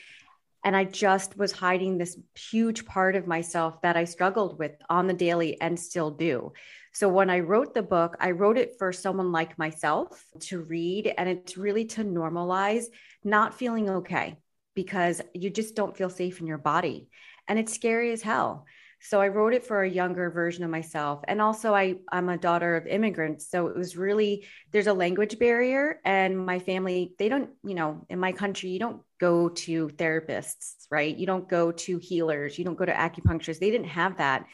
And 0.65 0.75
I 0.75 0.83
just 0.83 1.37
was 1.37 1.51
hiding 1.51 1.99
this 1.99 2.17
huge 2.33 2.87
part 2.87 3.15
of 3.15 3.27
myself 3.27 3.79
that 3.83 3.95
I 3.95 4.05
struggled 4.05 4.57
with 4.57 4.71
on 4.89 5.05
the 5.05 5.13
daily 5.13 5.61
and 5.61 5.79
still 5.79 6.09
do. 6.09 6.53
So 6.95 7.09
when 7.09 7.29
I 7.29 7.41
wrote 7.41 7.73
the 7.73 7.83
book, 7.83 8.15
I 8.21 8.31
wrote 8.31 8.57
it 8.57 8.75
for 8.79 8.93
someone 8.93 9.33
like 9.33 9.59
myself 9.59 10.25
to 10.43 10.61
read. 10.61 11.13
And 11.17 11.27
it's 11.27 11.57
really 11.57 11.83
to 11.87 12.05
normalize 12.05 12.85
not 13.21 13.53
feeling 13.53 13.89
okay 13.89 14.37
because 14.75 15.21
you 15.33 15.49
just 15.49 15.75
don't 15.75 15.97
feel 15.97 16.09
safe 16.09 16.39
in 16.39 16.47
your 16.47 16.57
body. 16.57 17.09
And 17.49 17.59
it's 17.59 17.73
scary 17.73 18.13
as 18.13 18.21
hell. 18.21 18.65
So 19.01 19.19
I 19.19 19.27
wrote 19.27 19.53
it 19.53 19.65
for 19.65 19.83
a 19.83 19.89
younger 19.89 20.29
version 20.29 20.63
of 20.63 20.69
myself. 20.69 21.19
And 21.27 21.41
also 21.41 21.75
I 21.75 21.97
I'm 22.13 22.29
a 22.29 22.37
daughter 22.37 22.77
of 22.77 22.87
immigrants, 22.87 23.51
so 23.51 23.67
it 23.67 23.75
was 23.75 23.97
really 23.97 24.47
there's 24.71 24.87
a 24.87 24.93
language 24.93 25.37
barrier 25.37 25.99
and 26.05 26.45
my 26.45 26.59
family 26.59 27.13
they 27.19 27.27
don't, 27.27 27.49
you 27.63 27.75
know, 27.75 28.05
in 28.09 28.19
my 28.19 28.31
country 28.31 28.69
you 28.69 28.79
don't 28.79 29.01
go 29.19 29.49
to 29.49 29.89
therapists, 29.89 30.87
right? 30.89 31.15
You 31.15 31.25
don't 31.25 31.47
go 31.47 31.73
to 31.73 31.97
healers, 31.97 32.57
you 32.57 32.63
don't 32.63 32.77
go 32.77 32.85
to 32.85 32.93
acupuncturists. 32.93 33.59
They 33.59 33.69
didn't 33.69 33.89
have 33.89 34.17
that 34.17 34.45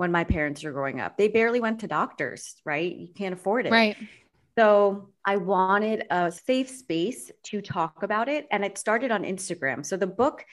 when 0.00 0.10
my 0.10 0.24
parents 0.24 0.64
were 0.64 0.72
growing 0.72 0.98
up. 0.98 1.18
They 1.18 1.28
barely 1.28 1.60
went 1.60 1.80
to 1.80 1.86
doctors, 1.86 2.56
right? 2.64 2.96
You 2.96 3.08
can't 3.14 3.34
afford 3.34 3.66
it. 3.66 3.70
Right. 3.70 3.98
So 4.56 5.10
I 5.26 5.36
wanted 5.36 6.06
a 6.08 6.32
safe 6.32 6.70
space 6.70 7.30
to 7.44 7.60
talk 7.60 8.02
about 8.02 8.30
it 8.30 8.46
and 8.50 8.64
it 8.64 8.78
started 8.78 9.10
on 9.10 9.24
Instagram. 9.24 9.84
So 9.84 9.98
the 9.98 10.06
book 10.06 10.46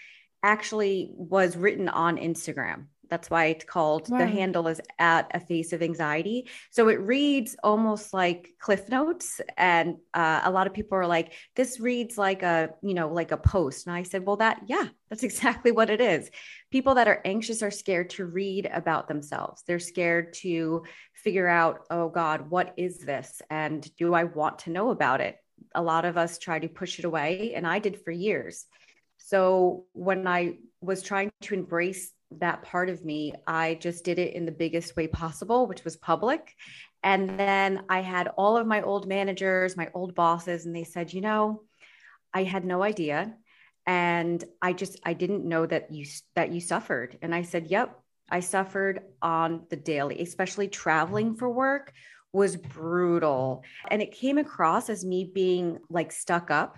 actually 0.44 1.12
was 1.14 1.56
written 1.56 1.88
on 1.88 2.18
Instagram. 2.18 2.88
That's 3.10 3.30
why 3.30 3.46
it's 3.46 3.66
called 3.66 4.10
wow. 4.10 4.20
the 4.20 4.28
handle 4.28 4.68
is 4.68 4.82
at 5.00 5.30
a 5.34 5.40
face 5.40 5.74
of 5.74 5.82
anxiety. 5.82 6.50
So 6.72 6.90
it 6.90 7.00
reads 7.00 7.56
almost 7.64 8.14
like 8.14 8.54
Cliff 8.60 8.90
Notes. 8.90 9.42
And 9.58 9.98
uh, 10.14 10.42
a 10.44 10.52
lot 10.52 10.68
of 10.68 10.74
people 10.74 10.98
are 10.98 11.08
like, 11.08 11.34
this 11.56 11.80
reads 11.80 12.18
like 12.18 12.44
a, 12.44 12.72
you 12.82 12.94
know, 12.94 13.10
like 13.10 13.32
a 13.32 13.38
post. 13.38 13.88
And 13.88 13.96
I 13.96 14.04
said, 14.04 14.26
well, 14.26 14.38
that, 14.38 14.62
yeah, 14.68 14.88
that's 15.10 15.24
exactly 15.30 15.72
what 15.72 15.90
it 15.90 16.02
is. 16.02 16.30
People 16.72 16.96
that 16.96 17.08
are 17.08 17.22
anxious 17.26 17.64
are 17.64 17.72
scared 17.72 18.10
to 18.12 18.26
read 18.26 18.70
about 18.72 19.08
themselves. 19.08 19.64
They're 19.66 19.80
scared 19.80 20.34
to 20.36 20.84
figure 21.14 21.48
out, 21.48 21.86
oh 21.90 22.10
God, 22.10 22.50
what 22.50 22.74
is 22.78 23.00
this? 23.00 23.42
And 23.50 23.90
do 23.96 24.14
I 24.14 24.26
want 24.26 24.60
to 24.60 24.70
know 24.70 24.92
about 24.92 25.22
it? 25.22 25.38
A 25.74 25.82
lot 25.82 26.06
of 26.06 26.18
us 26.18 26.38
try 26.38 26.60
to 26.60 26.68
push 26.68 27.00
it 27.00 27.06
away. 27.06 27.54
And 27.56 27.66
I 27.66 27.80
did 27.80 28.04
for 28.04 28.12
years. 28.12 28.66
So 29.18 29.86
when 29.94 30.28
I 30.28 30.58
was 30.80 31.02
trying 31.02 31.32
to 31.42 31.54
embrace 31.54 32.14
that 32.32 32.62
part 32.64 32.90
of 32.90 33.06
me, 33.06 33.34
I 33.46 33.76
just 33.76 34.04
did 34.04 34.20
it 34.20 34.34
in 34.34 34.46
the 34.46 34.52
biggest 34.52 34.96
way 34.96 35.08
possible, 35.08 35.68
which 35.68 35.84
was 35.84 35.96
public. 35.96 36.56
And 37.04 37.40
then 37.40 37.84
I 37.90 38.02
had 38.02 38.28
all 38.38 38.58
of 38.58 38.68
my 38.68 38.82
old 38.82 39.08
managers, 39.08 39.78
my 39.78 39.90
old 39.94 40.16
bosses, 40.16 40.66
and 40.66 40.76
they 40.76 40.84
said, 40.84 41.14
you 41.14 41.22
know, 41.22 41.64
I 42.34 42.44
had 42.44 42.66
no 42.66 42.84
idea. 42.84 43.36
And 43.86 44.44
I 44.62 44.74
just, 44.74 45.00
I 45.06 45.14
didn't 45.14 45.46
know 45.46 45.66
that 45.66 45.92
you, 45.92 46.06
that 46.36 46.52
you 46.52 46.60
suffered. 46.60 47.18
And 47.22 47.34
I 47.34 47.44
said, 47.44 47.68
yep, 47.68 47.98
I 48.30 48.42
suffered 48.42 49.02
on 49.22 49.66
the 49.70 49.78
daily, 49.78 50.20
especially 50.20 50.68
traveling 50.68 51.36
for 51.36 51.50
work 51.50 51.94
was 52.34 52.58
brutal. 52.58 53.64
And 53.90 54.02
it 54.02 54.12
came 54.12 54.38
across 54.38 54.90
as 54.90 55.06
me 55.06 55.32
being 55.34 55.80
like 55.90 56.12
stuck 56.12 56.52
up 56.52 56.78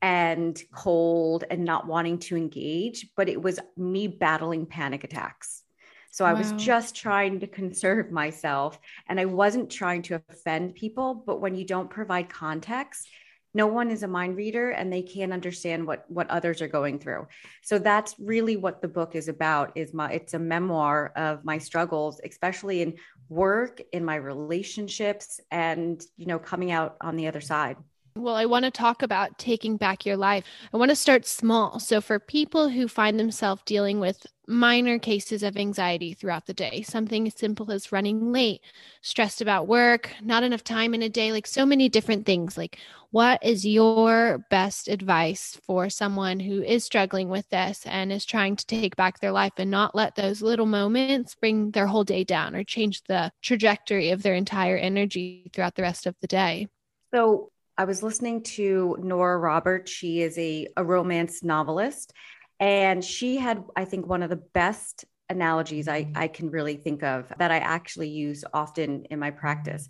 and 0.00 0.60
cold 0.72 1.44
and 1.50 1.64
not 1.64 1.86
wanting 1.86 2.18
to 2.18 2.36
engage, 2.36 3.08
but 3.16 3.28
it 3.28 3.40
was 3.40 3.58
me 3.76 4.06
battling 4.06 4.66
panic 4.66 5.04
attacks. 5.04 5.62
So 6.10 6.24
I 6.24 6.32
was 6.32 6.52
just 6.52 6.96
trying 6.96 7.40
to 7.40 7.46
conserve 7.46 8.10
myself 8.10 8.78
and 9.08 9.20
I 9.20 9.26
wasn't 9.26 9.70
trying 9.70 10.02
to 10.02 10.20
offend 10.28 10.74
people. 10.74 11.14
But 11.14 11.40
when 11.40 11.54
you 11.54 11.64
don't 11.64 11.90
provide 11.90 12.28
context, 12.28 13.08
no 13.54 13.66
one 13.66 13.90
is 13.90 14.02
a 14.02 14.08
mind 14.08 14.36
reader 14.36 14.70
and 14.70 14.92
they 14.92 15.02
can't 15.02 15.32
understand 15.32 15.86
what 15.86 16.04
what 16.08 16.28
others 16.30 16.60
are 16.60 16.68
going 16.68 16.98
through 16.98 17.26
so 17.62 17.78
that's 17.78 18.14
really 18.18 18.56
what 18.56 18.82
the 18.82 18.88
book 18.88 19.14
is 19.14 19.28
about 19.28 19.72
is 19.76 19.94
my 19.94 20.10
it's 20.10 20.34
a 20.34 20.38
memoir 20.38 21.12
of 21.16 21.44
my 21.44 21.58
struggles 21.58 22.20
especially 22.24 22.82
in 22.82 22.94
work 23.28 23.80
in 23.92 24.04
my 24.04 24.16
relationships 24.16 25.40
and 25.50 26.02
you 26.16 26.26
know 26.26 26.38
coming 26.38 26.70
out 26.70 26.96
on 27.00 27.16
the 27.16 27.26
other 27.26 27.40
side 27.40 27.76
well, 28.18 28.34
I 28.34 28.46
want 28.46 28.64
to 28.64 28.70
talk 28.70 29.02
about 29.02 29.38
taking 29.38 29.76
back 29.76 30.04
your 30.04 30.16
life. 30.16 30.44
I 30.72 30.76
want 30.76 30.90
to 30.90 30.96
start 30.96 31.26
small. 31.26 31.78
So, 31.78 32.00
for 32.00 32.18
people 32.18 32.68
who 32.68 32.88
find 32.88 33.18
themselves 33.18 33.62
dealing 33.64 34.00
with 34.00 34.26
minor 34.46 34.98
cases 34.98 35.42
of 35.42 35.56
anxiety 35.56 36.14
throughout 36.14 36.46
the 36.46 36.54
day, 36.54 36.82
something 36.82 37.26
as 37.26 37.34
simple 37.34 37.70
as 37.70 37.92
running 37.92 38.32
late, 38.32 38.60
stressed 39.02 39.40
about 39.40 39.68
work, 39.68 40.10
not 40.22 40.42
enough 40.42 40.64
time 40.64 40.94
in 40.94 41.02
a 41.02 41.08
day, 41.08 41.32
like 41.32 41.46
so 41.46 41.64
many 41.64 41.88
different 41.88 42.26
things. 42.26 42.56
Like, 42.56 42.78
what 43.10 43.42
is 43.42 43.64
your 43.64 44.44
best 44.50 44.88
advice 44.88 45.58
for 45.64 45.88
someone 45.88 46.40
who 46.40 46.62
is 46.62 46.84
struggling 46.84 47.28
with 47.28 47.48
this 47.50 47.86
and 47.86 48.12
is 48.12 48.24
trying 48.24 48.56
to 48.56 48.66
take 48.66 48.96
back 48.96 49.20
their 49.20 49.32
life 49.32 49.52
and 49.56 49.70
not 49.70 49.94
let 49.94 50.14
those 50.14 50.42
little 50.42 50.66
moments 50.66 51.34
bring 51.34 51.70
their 51.70 51.86
whole 51.86 52.04
day 52.04 52.24
down 52.24 52.54
or 52.54 52.64
change 52.64 53.02
the 53.04 53.30
trajectory 53.42 54.10
of 54.10 54.22
their 54.22 54.34
entire 54.34 54.76
energy 54.76 55.50
throughout 55.54 55.74
the 55.74 55.82
rest 55.82 56.06
of 56.06 56.16
the 56.20 56.26
day? 56.26 56.68
So, 57.14 57.50
I 57.78 57.84
was 57.84 58.02
listening 58.02 58.42
to 58.42 58.98
Nora 59.00 59.38
Roberts. 59.38 59.92
She 59.92 60.20
is 60.20 60.36
a, 60.36 60.66
a 60.76 60.84
romance 60.84 61.44
novelist, 61.44 62.12
and 62.58 63.04
she 63.04 63.36
had, 63.36 63.62
I 63.76 63.84
think, 63.84 64.04
one 64.04 64.24
of 64.24 64.30
the 64.30 64.42
best 64.52 65.04
analogies 65.28 65.86
I, 65.86 66.02
mm-hmm. 66.02 66.18
I 66.18 66.26
can 66.26 66.50
really 66.50 66.74
think 66.74 67.04
of 67.04 67.32
that 67.38 67.52
I 67.52 67.58
actually 67.58 68.08
use 68.08 68.44
often 68.52 69.04
in 69.04 69.20
my 69.20 69.30
practice. 69.30 69.88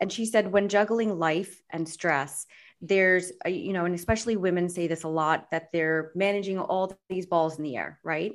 And 0.00 0.10
she 0.10 0.24
said, 0.24 0.50
when 0.50 0.70
juggling 0.70 1.18
life 1.18 1.62
and 1.68 1.86
stress, 1.86 2.46
there's, 2.80 3.32
a, 3.44 3.50
you 3.50 3.74
know, 3.74 3.84
and 3.84 3.94
especially 3.94 4.36
women 4.36 4.70
say 4.70 4.86
this 4.86 5.02
a 5.02 5.08
lot 5.08 5.50
that 5.50 5.68
they're 5.72 6.12
managing 6.14 6.58
all 6.58 6.96
these 7.10 7.26
balls 7.26 7.58
in 7.58 7.64
the 7.64 7.76
air, 7.76 8.00
right? 8.02 8.32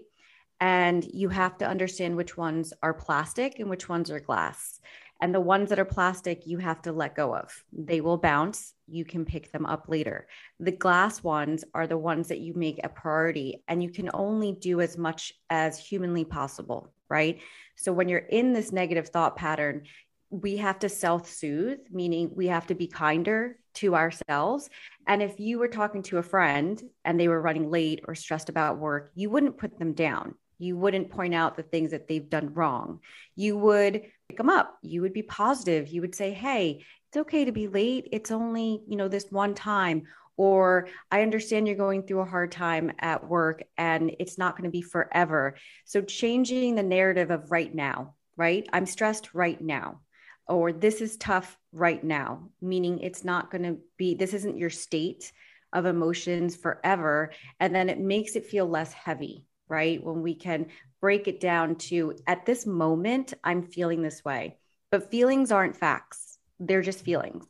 And 0.59 1.03
you 1.03 1.29
have 1.29 1.57
to 1.59 1.67
understand 1.67 2.17
which 2.17 2.37
ones 2.37 2.71
are 2.83 2.93
plastic 2.93 3.57
and 3.57 3.67
which 3.67 3.89
ones 3.89 4.11
are 4.11 4.19
glass. 4.19 4.79
And 5.21 5.35
the 5.35 5.39
ones 5.39 5.69
that 5.69 5.77
are 5.77 5.85
plastic, 5.85 6.47
you 6.47 6.57
have 6.57 6.81
to 6.83 6.91
let 6.91 7.15
go 7.15 7.35
of. 7.35 7.63
They 7.71 8.01
will 8.01 8.17
bounce. 8.17 8.73
You 8.91 9.05
can 9.05 9.25
pick 9.25 9.51
them 9.51 9.65
up 9.65 9.85
later. 9.87 10.27
The 10.59 10.71
glass 10.71 11.23
ones 11.23 11.63
are 11.73 11.87
the 11.87 11.97
ones 11.97 12.27
that 12.27 12.39
you 12.39 12.53
make 12.53 12.79
a 12.83 12.89
priority, 12.89 13.63
and 13.67 13.81
you 13.81 13.89
can 13.89 14.09
only 14.13 14.51
do 14.51 14.81
as 14.81 14.97
much 14.97 15.33
as 15.49 15.77
humanly 15.77 16.25
possible, 16.25 16.93
right? 17.09 17.39
So 17.75 17.93
when 17.93 18.09
you're 18.09 18.19
in 18.19 18.53
this 18.53 18.71
negative 18.71 19.09
thought 19.09 19.35
pattern, 19.35 19.83
we 20.29 20.57
have 20.57 20.79
to 20.79 20.89
self 20.89 21.29
soothe, 21.29 21.79
meaning 21.91 22.31
we 22.35 22.47
have 22.47 22.67
to 22.67 22.75
be 22.75 22.87
kinder 22.87 23.57
to 23.75 23.95
ourselves. 23.95 24.69
And 25.07 25.21
if 25.21 25.39
you 25.39 25.59
were 25.59 25.67
talking 25.67 26.03
to 26.03 26.17
a 26.17 26.23
friend 26.23 26.81
and 27.05 27.19
they 27.19 27.27
were 27.27 27.41
running 27.41 27.69
late 27.69 28.01
or 28.07 28.15
stressed 28.15 28.49
about 28.49 28.77
work, 28.77 29.11
you 29.15 29.29
wouldn't 29.29 29.57
put 29.57 29.77
them 29.77 29.93
down. 29.93 30.35
You 30.57 30.77
wouldn't 30.77 31.09
point 31.09 31.33
out 31.33 31.57
the 31.57 31.63
things 31.63 31.91
that 31.91 32.07
they've 32.07 32.29
done 32.29 32.53
wrong. 32.53 32.99
You 33.35 33.57
would 33.57 34.03
pick 34.29 34.37
them 34.37 34.49
up. 34.49 34.77
You 34.83 35.01
would 35.01 35.13
be 35.13 35.23
positive. 35.23 35.87
You 35.87 36.01
would 36.01 36.15
say, 36.15 36.31
Hey, 36.33 36.85
it's 37.11 37.17
okay 37.17 37.43
to 37.43 37.51
be 37.51 37.67
late. 37.67 38.07
It's 38.13 38.31
only, 38.31 38.81
you 38.87 38.95
know, 38.95 39.09
this 39.09 39.25
one 39.29 39.53
time. 39.53 40.03
Or 40.37 40.87
I 41.11 41.23
understand 41.23 41.67
you're 41.67 41.75
going 41.75 42.03
through 42.03 42.21
a 42.21 42.25
hard 42.25 42.53
time 42.53 42.93
at 42.99 43.27
work 43.27 43.63
and 43.77 44.15
it's 44.17 44.37
not 44.37 44.55
going 44.55 44.63
to 44.63 44.71
be 44.71 44.81
forever. 44.81 45.57
So 45.83 46.01
changing 46.01 46.75
the 46.75 46.83
narrative 46.83 47.29
of 47.29 47.51
right 47.51 47.73
now, 47.75 48.15
right? 48.37 48.65
I'm 48.71 48.85
stressed 48.85 49.33
right 49.33 49.59
now. 49.59 49.99
Or 50.47 50.71
this 50.71 51.01
is 51.01 51.17
tough 51.17 51.57
right 51.73 52.01
now, 52.01 52.49
meaning 52.61 52.99
it's 52.99 53.25
not 53.25 53.51
going 53.51 53.63
to 53.63 53.77
be, 53.97 54.15
this 54.15 54.33
isn't 54.33 54.57
your 54.57 54.69
state 54.69 55.33
of 55.73 55.85
emotions 55.85 56.55
forever. 56.55 57.33
And 57.59 57.75
then 57.75 57.89
it 57.89 57.99
makes 57.99 58.37
it 58.37 58.45
feel 58.45 58.65
less 58.67 58.93
heavy 58.93 59.45
right? 59.71 60.03
When 60.03 60.21
we 60.21 60.35
can 60.35 60.65
break 60.99 61.29
it 61.29 61.39
down 61.39 61.75
to 61.75 62.17
at 62.27 62.45
this 62.45 62.65
moment, 62.65 63.33
I'm 63.41 63.63
feeling 63.63 64.01
this 64.01 64.23
way. 64.23 64.57
But 64.91 65.09
feelings 65.09 65.49
aren't 65.49 65.77
facts, 65.77 66.30
they're 66.61 66.81
just 66.81 67.03
feelings. 67.03 67.45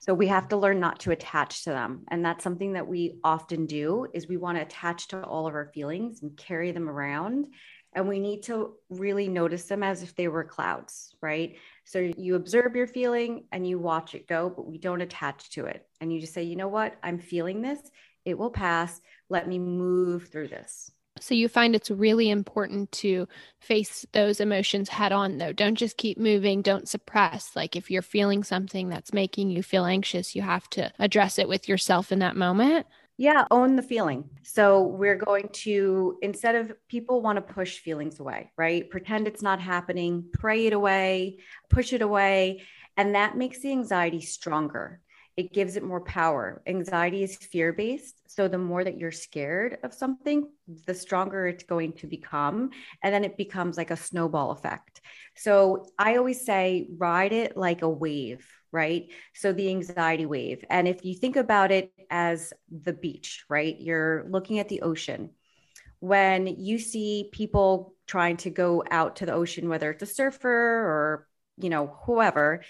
So 0.00 0.14
we 0.14 0.28
have 0.28 0.48
to 0.48 0.56
learn 0.56 0.78
not 0.78 1.00
to 1.00 1.10
attach 1.10 1.64
to 1.64 1.70
them. 1.70 2.04
And 2.10 2.24
that's 2.24 2.44
something 2.44 2.74
that 2.74 2.86
we 2.86 3.18
often 3.24 3.66
do 3.66 4.06
is 4.12 4.28
we 4.28 4.36
want 4.36 4.58
to 4.58 4.62
attach 4.62 5.08
to 5.08 5.22
all 5.24 5.46
of 5.46 5.54
our 5.54 5.70
feelings 5.74 6.22
and 6.22 6.36
carry 6.36 6.70
them 6.70 6.88
around. 6.88 7.46
And 7.94 8.06
we 8.08 8.20
need 8.20 8.42
to 8.44 8.74
really 8.90 9.28
notice 9.28 9.64
them 9.64 9.82
as 9.82 10.02
if 10.02 10.14
they 10.14 10.28
were 10.28 10.44
clouds, 10.44 11.14
right? 11.20 11.56
So 11.84 11.98
you 11.98 12.36
observe 12.36 12.76
your 12.76 12.86
feeling 12.86 13.46
and 13.50 13.66
you 13.66 13.78
watch 13.78 14.14
it 14.14 14.28
go, 14.28 14.50
but 14.50 14.66
we 14.66 14.78
don't 14.78 15.00
attach 15.00 15.50
to 15.50 15.66
it. 15.66 15.86
And 16.00 16.12
you 16.12 16.20
just 16.20 16.34
say, 16.34 16.42
you 16.42 16.54
know 16.54 16.68
what? 16.68 16.96
I'm 17.02 17.18
feeling 17.18 17.62
this. 17.62 17.80
It 18.24 18.38
will 18.38 18.50
pass. 18.50 19.00
Let 19.30 19.48
me 19.48 19.58
move 19.58 20.28
through 20.28 20.48
this. 20.48 20.92
So 21.22 21.34
you 21.34 21.48
find 21.48 21.74
it's 21.74 21.90
really 21.90 22.30
important 22.30 22.90
to 22.92 23.26
face 23.60 24.06
those 24.12 24.40
emotions 24.40 24.88
head 24.88 25.12
on, 25.12 25.38
though. 25.38 25.52
Don't 25.52 25.74
just 25.74 25.96
keep 25.96 26.18
moving, 26.18 26.62
don't 26.62 26.88
suppress. 26.88 27.54
Like 27.54 27.76
if 27.76 27.90
you're 27.90 28.02
feeling 28.02 28.44
something 28.44 28.88
that's 28.88 29.12
making 29.12 29.50
you 29.50 29.62
feel 29.62 29.84
anxious, 29.84 30.34
you 30.34 30.42
have 30.42 30.68
to 30.70 30.92
address 30.98 31.38
it 31.38 31.48
with 31.48 31.68
yourself 31.68 32.12
in 32.12 32.20
that 32.20 32.36
moment. 32.36 32.86
Yeah, 33.20 33.46
own 33.50 33.74
the 33.74 33.82
feeling. 33.82 34.30
So 34.44 34.82
we're 34.82 35.16
going 35.16 35.48
to, 35.64 36.18
instead 36.22 36.54
of 36.54 36.72
people 36.88 37.20
want 37.20 37.36
to 37.36 37.54
push 37.54 37.78
feelings 37.78 38.20
away, 38.20 38.52
right? 38.56 38.88
Pretend 38.88 39.26
it's 39.26 39.42
not 39.42 39.60
happening, 39.60 40.26
pray 40.32 40.66
it 40.66 40.72
away, 40.72 41.38
push 41.68 41.92
it 41.92 42.00
away. 42.00 42.62
And 42.96 43.16
that 43.16 43.36
makes 43.36 43.60
the 43.60 43.72
anxiety 43.72 44.20
stronger 44.20 45.00
it 45.38 45.52
gives 45.52 45.76
it 45.76 45.84
more 45.84 46.00
power. 46.00 46.60
Anxiety 46.66 47.22
is 47.22 47.36
fear 47.36 47.72
based. 47.72 48.16
So 48.26 48.48
the 48.48 48.58
more 48.58 48.82
that 48.82 48.98
you're 48.98 49.12
scared 49.12 49.78
of 49.84 49.94
something, 49.94 50.50
the 50.84 50.94
stronger 50.94 51.46
it's 51.46 51.62
going 51.62 51.92
to 51.92 52.08
become. 52.08 52.70
And 53.04 53.14
then 53.14 53.22
it 53.22 53.36
becomes 53.36 53.76
like 53.76 53.92
a 53.92 53.96
snowball 53.96 54.50
effect. 54.50 55.00
So 55.36 55.86
I 55.96 56.16
always 56.16 56.44
say, 56.44 56.88
ride 56.98 57.32
it 57.32 57.56
like 57.56 57.82
a 57.82 57.88
wave, 57.88 58.44
right? 58.72 59.12
So 59.32 59.52
the 59.52 59.68
anxiety 59.68 60.26
wave. 60.26 60.64
And 60.68 60.88
if 60.88 61.04
you 61.04 61.14
think 61.14 61.36
about 61.36 61.70
it 61.70 61.92
as 62.10 62.52
the 62.68 62.92
beach, 62.92 63.44
right? 63.48 63.76
You're 63.78 64.26
looking 64.28 64.58
at 64.58 64.68
the 64.68 64.82
ocean. 64.82 65.30
When 66.00 66.48
you 66.48 66.80
see 66.80 67.28
people 67.30 67.94
trying 68.08 68.38
to 68.38 68.50
go 68.50 68.82
out 68.90 69.14
to 69.16 69.26
the 69.26 69.34
ocean, 69.34 69.68
whether 69.68 69.92
it's 69.92 70.02
a 70.02 70.06
surfer 70.06 70.48
or, 70.50 71.28
you 71.58 71.70
know, 71.70 71.96
whoever, 72.06 72.64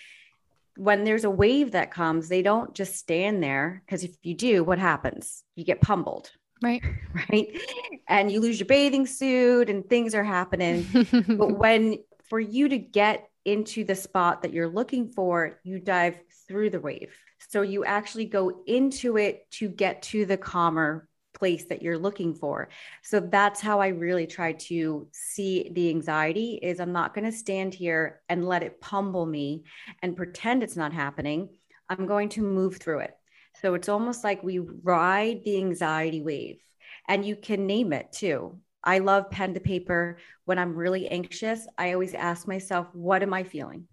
when 0.78 1.02
there's 1.02 1.24
a 1.24 1.30
wave 1.30 1.72
that 1.72 1.90
comes, 1.90 2.28
they 2.28 2.40
don't 2.40 2.72
just 2.72 2.94
stand 2.94 3.42
there 3.42 3.82
because 3.84 4.04
if 4.04 4.16
you 4.22 4.32
do, 4.32 4.62
what 4.62 4.78
happens? 4.78 5.42
You 5.56 5.64
get 5.64 5.80
pummeled. 5.80 6.30
Right. 6.62 6.82
Right. 7.30 7.60
And 8.06 8.30
you 8.30 8.40
lose 8.40 8.60
your 8.60 8.68
bathing 8.68 9.04
suit 9.04 9.68
and 9.68 9.88
things 9.88 10.14
are 10.14 10.22
happening. 10.22 10.86
but 11.28 11.58
when 11.58 11.98
for 12.30 12.38
you 12.38 12.68
to 12.68 12.78
get 12.78 13.28
into 13.44 13.82
the 13.82 13.96
spot 13.96 14.42
that 14.42 14.52
you're 14.52 14.68
looking 14.68 15.08
for, 15.08 15.58
you 15.64 15.80
dive 15.80 16.16
through 16.46 16.70
the 16.70 16.80
wave. 16.80 17.12
So 17.48 17.62
you 17.62 17.84
actually 17.84 18.26
go 18.26 18.62
into 18.66 19.18
it 19.18 19.50
to 19.52 19.68
get 19.68 20.02
to 20.02 20.26
the 20.26 20.36
calmer 20.36 21.08
place 21.34 21.66
that 21.66 21.82
you're 21.82 21.98
looking 21.98 22.34
for. 22.34 22.68
So 23.02 23.20
that's 23.20 23.60
how 23.60 23.80
I 23.80 23.88
really 23.88 24.26
try 24.26 24.52
to 24.52 25.06
see 25.12 25.70
the 25.72 25.88
anxiety 25.90 26.58
is 26.62 26.80
I'm 26.80 26.92
not 26.92 27.14
going 27.14 27.24
to 27.24 27.36
stand 27.36 27.74
here 27.74 28.20
and 28.28 28.46
let 28.46 28.62
it 28.62 28.80
pummel 28.80 29.26
me 29.26 29.64
and 30.02 30.16
pretend 30.16 30.62
it's 30.62 30.76
not 30.76 30.92
happening. 30.92 31.48
I'm 31.88 32.06
going 32.06 32.28
to 32.30 32.42
move 32.42 32.78
through 32.78 33.00
it. 33.00 33.14
So 33.60 33.74
it's 33.74 33.88
almost 33.88 34.24
like 34.24 34.42
we 34.42 34.58
ride 34.58 35.42
the 35.44 35.56
anxiety 35.58 36.22
wave 36.22 36.60
and 37.08 37.24
you 37.24 37.36
can 37.36 37.66
name 37.66 37.92
it 37.92 38.12
too. 38.12 38.58
I 38.84 38.98
love 38.98 39.30
pen 39.30 39.54
to 39.54 39.60
paper. 39.60 40.18
When 40.44 40.58
I'm 40.58 40.74
really 40.74 41.08
anxious, 41.08 41.66
I 41.76 41.92
always 41.92 42.14
ask 42.14 42.46
myself, 42.46 42.86
what 42.92 43.22
am 43.22 43.34
I 43.34 43.42
feeling? 43.42 43.88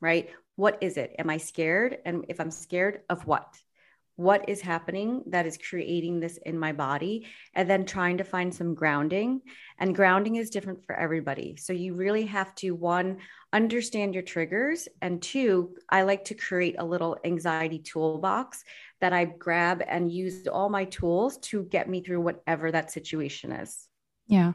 Right? 0.00 0.30
What 0.56 0.78
is 0.80 0.96
it? 0.96 1.14
Am 1.18 1.28
I 1.30 1.36
scared? 1.38 1.98
And 2.04 2.24
if 2.28 2.40
I'm 2.40 2.50
scared 2.50 3.00
of 3.08 3.26
what? 3.26 3.58
What 4.18 4.48
is 4.48 4.60
happening 4.60 5.22
that 5.28 5.46
is 5.46 5.56
creating 5.56 6.18
this 6.18 6.38
in 6.38 6.58
my 6.58 6.72
body 6.72 7.24
and 7.54 7.70
then 7.70 7.86
trying 7.86 8.18
to 8.18 8.24
find 8.24 8.52
some 8.52 8.74
grounding. 8.74 9.40
And 9.78 9.94
grounding 9.94 10.34
is 10.34 10.50
different 10.50 10.84
for 10.84 10.96
everybody. 10.96 11.56
So 11.56 11.72
you 11.72 11.94
really 11.94 12.26
have 12.26 12.52
to 12.56 12.72
one 12.72 13.18
understand 13.52 14.14
your 14.14 14.22
triggers 14.22 14.88
and 15.00 15.22
two 15.22 15.74
i 15.88 16.02
like 16.02 16.22
to 16.22 16.34
create 16.34 16.74
a 16.78 16.84
little 16.84 17.16
anxiety 17.24 17.78
toolbox 17.78 18.62
that 19.00 19.14
i 19.14 19.24
grab 19.24 19.82
and 19.88 20.12
use 20.12 20.46
all 20.46 20.68
my 20.68 20.84
tools 20.84 21.38
to 21.38 21.62
get 21.62 21.88
me 21.88 22.02
through 22.02 22.20
whatever 22.20 22.70
that 22.70 22.90
situation 22.90 23.50
is 23.50 23.87
yeah, 24.28 24.52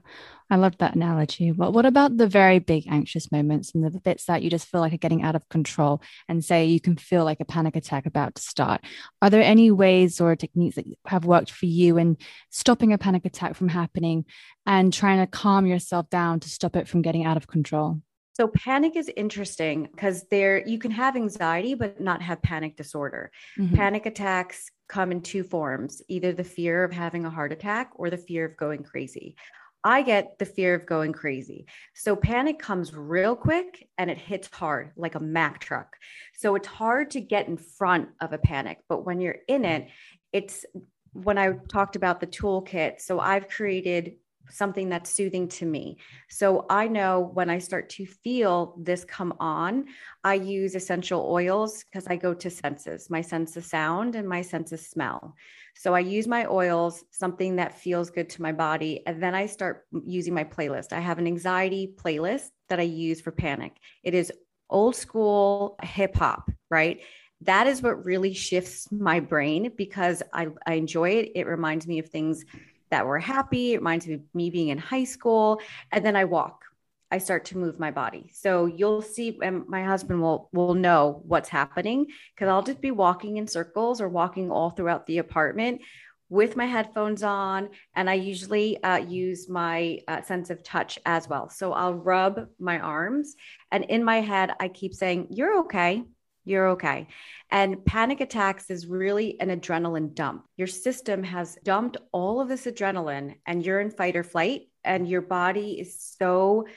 I 0.51 0.55
love 0.55 0.77
that 0.77 0.95
analogy. 0.95 1.51
But 1.51 1.73
what 1.73 1.87
about 1.87 2.15
the 2.15 2.27
very 2.27 2.59
big 2.59 2.85
anxious 2.87 3.31
moments 3.31 3.71
and 3.73 3.83
the 3.83 3.99
bits 3.99 4.25
that 4.25 4.43
you 4.43 4.51
just 4.51 4.67
feel 4.67 4.81
like 4.81 4.93
are 4.93 4.97
getting 4.97 5.23
out 5.23 5.35
of 5.35 5.49
control 5.49 6.01
and 6.29 6.45
say 6.45 6.65
you 6.65 6.79
can 6.79 6.95
feel 6.95 7.25
like 7.25 7.39
a 7.39 7.45
panic 7.45 7.75
attack 7.75 8.05
about 8.05 8.35
to 8.35 8.41
start? 8.41 8.81
Are 9.21 9.31
there 9.31 9.41
any 9.41 9.71
ways 9.71 10.21
or 10.21 10.35
techniques 10.35 10.75
that 10.75 10.85
have 11.07 11.25
worked 11.25 11.49
for 11.49 11.65
you 11.65 11.97
in 11.97 12.17
stopping 12.51 12.93
a 12.93 12.99
panic 12.99 13.25
attack 13.25 13.55
from 13.55 13.69
happening 13.69 14.25
and 14.65 14.93
trying 14.93 15.19
to 15.19 15.27
calm 15.27 15.65
yourself 15.65 16.07
down 16.11 16.39
to 16.41 16.49
stop 16.49 16.75
it 16.75 16.87
from 16.87 17.01
getting 17.01 17.25
out 17.25 17.37
of 17.37 17.47
control? 17.47 18.01
So 18.33 18.47
panic 18.47 18.95
is 18.95 19.11
interesting 19.15 19.89
because 19.91 20.25
there 20.29 20.67
you 20.67 20.77
can 20.77 20.91
have 20.91 21.15
anxiety 21.15 21.73
but 21.73 21.99
not 21.99 22.21
have 22.21 22.41
panic 22.41 22.75
disorder. 22.75 23.31
Mm-hmm. 23.59 23.75
Panic 23.75 24.05
attacks 24.05 24.69
come 24.87 25.11
in 25.11 25.21
two 25.21 25.43
forms, 25.43 26.01
either 26.07 26.33
the 26.33 26.43
fear 26.43 26.83
of 26.83 26.91
having 26.91 27.25
a 27.25 27.29
heart 27.29 27.51
attack 27.51 27.91
or 27.95 28.09
the 28.09 28.17
fear 28.17 28.45
of 28.45 28.57
going 28.57 28.83
crazy. 28.83 29.35
I 29.83 30.01
get 30.01 30.39
the 30.39 30.45
fear 30.45 30.73
of 30.75 30.85
going 30.85 31.11
crazy. 31.11 31.65
So 31.93 32.15
panic 32.15 32.59
comes 32.59 32.93
real 32.93 33.35
quick 33.35 33.87
and 33.97 34.09
it 34.09 34.17
hits 34.17 34.49
hard 34.51 34.91
like 34.95 35.15
a 35.15 35.19
Mack 35.19 35.59
truck. 35.59 35.97
So 36.35 36.55
it's 36.55 36.67
hard 36.67 37.11
to 37.11 37.21
get 37.21 37.47
in 37.47 37.57
front 37.57 38.09
of 38.21 38.31
a 38.31 38.37
panic, 38.37 38.79
but 38.87 39.05
when 39.05 39.19
you're 39.19 39.39
in 39.47 39.65
it, 39.65 39.89
it's 40.31 40.65
when 41.11 41.37
I 41.37 41.53
talked 41.67 41.95
about 41.95 42.19
the 42.19 42.27
toolkit. 42.27 43.01
So 43.01 43.19
I've 43.19 43.49
created 43.49 44.13
something 44.49 44.89
that's 44.89 45.09
soothing 45.09 45.47
to 45.47 45.65
me. 45.65 45.97
So 46.29 46.65
I 46.69 46.87
know 46.87 47.31
when 47.33 47.49
I 47.49 47.59
start 47.59 47.89
to 47.91 48.05
feel 48.05 48.75
this 48.77 49.05
come 49.05 49.33
on, 49.39 49.85
I 50.23 50.35
use 50.35 50.75
essential 50.75 51.25
oils 51.29 51.83
because 51.83 52.07
I 52.07 52.15
go 52.15 52.33
to 52.33 52.49
senses, 52.49 53.09
my 53.09 53.21
sense 53.21 53.57
of 53.57 53.65
sound 53.65 54.15
and 54.15 54.27
my 54.27 54.41
sense 54.41 54.71
of 54.71 54.79
smell. 54.79 55.35
So 55.75 55.95
I 55.95 55.99
use 55.99 56.27
my 56.27 56.45
oils, 56.45 57.03
something 57.11 57.55
that 57.55 57.79
feels 57.79 58.11
good 58.11 58.29
to 58.31 58.41
my 58.41 58.51
body, 58.51 59.01
and 59.07 59.21
then 59.21 59.33
I 59.33 59.47
start 59.47 59.85
using 60.05 60.33
my 60.33 60.43
playlist. 60.43 60.93
I 60.93 60.99
have 60.99 61.19
an 61.19 61.27
anxiety 61.27 61.93
playlist 61.95 62.49
that 62.69 62.79
I 62.79 62.83
use 62.83 63.21
for 63.21 63.31
panic. 63.31 63.77
It 64.03 64.13
is 64.13 64.31
old 64.69 64.95
school 64.95 65.77
hip 65.81 66.15
hop, 66.15 66.51
right? 66.69 67.01
That 67.41 67.67
is 67.67 67.81
what 67.81 68.05
really 68.05 68.33
shifts 68.33 68.89
my 68.91 69.19
brain 69.19 69.71
because 69.75 70.23
I, 70.31 70.47
I 70.65 70.75
enjoy 70.75 71.09
it. 71.09 71.31
It 71.35 71.47
reminds 71.47 71.87
me 71.87 71.99
of 71.99 72.09
things 72.09 72.45
that 72.93 73.07
were 73.07 73.17
happy. 73.17 73.73
It 73.73 73.77
reminds 73.77 74.05
me 74.07 74.13
of 74.13 74.21
me 74.35 74.51
being 74.51 74.69
in 74.69 74.77
high 74.77 75.03
school. 75.03 75.59
And 75.91 76.05
then 76.05 76.15
I 76.15 76.25
walk. 76.25 76.63
I 77.09 77.17
start 77.17 77.45
to 77.45 77.57
move 77.57 77.79
my 77.79 77.89
body. 77.89 78.29
So 78.33 78.67
you'll 78.67 79.01
see, 79.01 79.39
and 79.41 79.67
my 79.67 79.83
husband 79.83 80.21
will 80.21 80.49
will 80.53 80.75
know 80.75 81.21
what's 81.25 81.49
happening 81.49 82.05
because 82.33 82.49
I'll 82.49 82.63
just 82.63 82.81
be 82.81 82.91
walking 82.91 83.37
in 83.37 83.47
circles 83.47 83.99
or 83.99 84.09
walking 84.09 84.51
all 84.51 84.69
throughout 84.69 85.05
the 85.07 85.17
apartment 85.17 85.81
with 86.29 86.55
my 86.55 86.65
headphones 86.65 87.21
on, 87.21 87.69
and 87.95 88.09
I 88.09 88.15
usually 88.15 88.81
uh, 88.83 88.97
use 88.97 89.47
my 89.47 89.99
uh, 90.07 90.21
sense 90.21 90.49
of 90.49 90.63
touch 90.63 90.97
as 91.05 91.27
well. 91.27 91.49
So 91.49 91.73
I'll 91.73 91.93
rub 91.93 92.47
my 92.59 92.79
arms, 92.79 93.35
and 93.71 93.83
in 93.85 94.03
my 94.03 94.21
head, 94.21 94.51
I 94.59 94.67
keep 94.69 94.93
saying, 94.93 95.27
"You're 95.29 95.59
okay. 95.61 96.03
You're 96.45 96.69
okay." 96.69 97.07
And 97.49 97.85
panic 97.85 98.21
attacks 98.21 98.69
is 98.69 98.87
really 98.87 99.39
an 99.39 99.49
adrenaline 99.49 100.13
dump. 100.13 100.45
Your 100.57 100.67
system 100.67 101.23
has 101.23 101.57
dumped 101.63 101.97
all 102.11 102.41
of 102.41 102.47
this 102.47 102.65
adrenaline, 102.65 103.35
and 103.45 103.65
you're 103.65 103.81
in 103.81 103.91
fight 103.91 104.15
or 104.15 104.23
flight, 104.23 104.63
and 104.83 105.07
your 105.07 105.21
body 105.21 105.79
is 105.79 106.15
so 106.17 106.67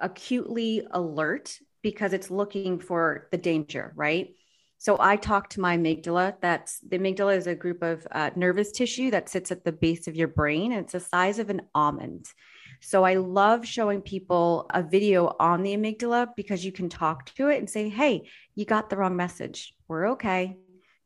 acutely 0.00 0.86
alert 0.90 1.58
because 1.82 2.12
it's 2.12 2.30
looking 2.30 2.78
for 2.78 3.28
the 3.30 3.38
danger, 3.38 3.92
right? 3.96 4.34
So 4.78 4.96
I 4.98 5.14
talk 5.14 5.50
to 5.50 5.60
my 5.60 5.76
amygdala. 5.76 6.34
That's 6.40 6.80
the 6.80 6.98
amygdala 6.98 7.36
is 7.36 7.46
a 7.46 7.54
group 7.54 7.82
of 7.82 8.04
uh, 8.10 8.30
nervous 8.34 8.72
tissue 8.72 9.12
that 9.12 9.28
sits 9.28 9.52
at 9.52 9.64
the 9.64 9.70
base 9.70 10.08
of 10.08 10.16
your 10.16 10.28
brain, 10.28 10.72
and 10.72 10.82
it's 10.82 10.94
the 10.94 11.00
size 11.00 11.38
of 11.38 11.50
an 11.50 11.62
almond. 11.72 12.26
So 12.84 13.04
I 13.04 13.14
love 13.14 13.64
showing 13.64 14.02
people 14.02 14.66
a 14.70 14.82
video 14.82 15.36
on 15.38 15.62
the 15.62 15.76
amygdala 15.76 16.34
because 16.36 16.64
you 16.64 16.72
can 16.72 16.88
talk 16.88 17.32
to 17.36 17.48
it 17.48 17.58
and 17.58 17.70
say, 17.70 17.88
"Hey, 17.88 18.28
you 18.56 18.64
got 18.64 18.90
the 18.90 18.96
wrong 18.96 19.16
message. 19.16 19.72
We're 19.86 20.10
okay. 20.10 20.56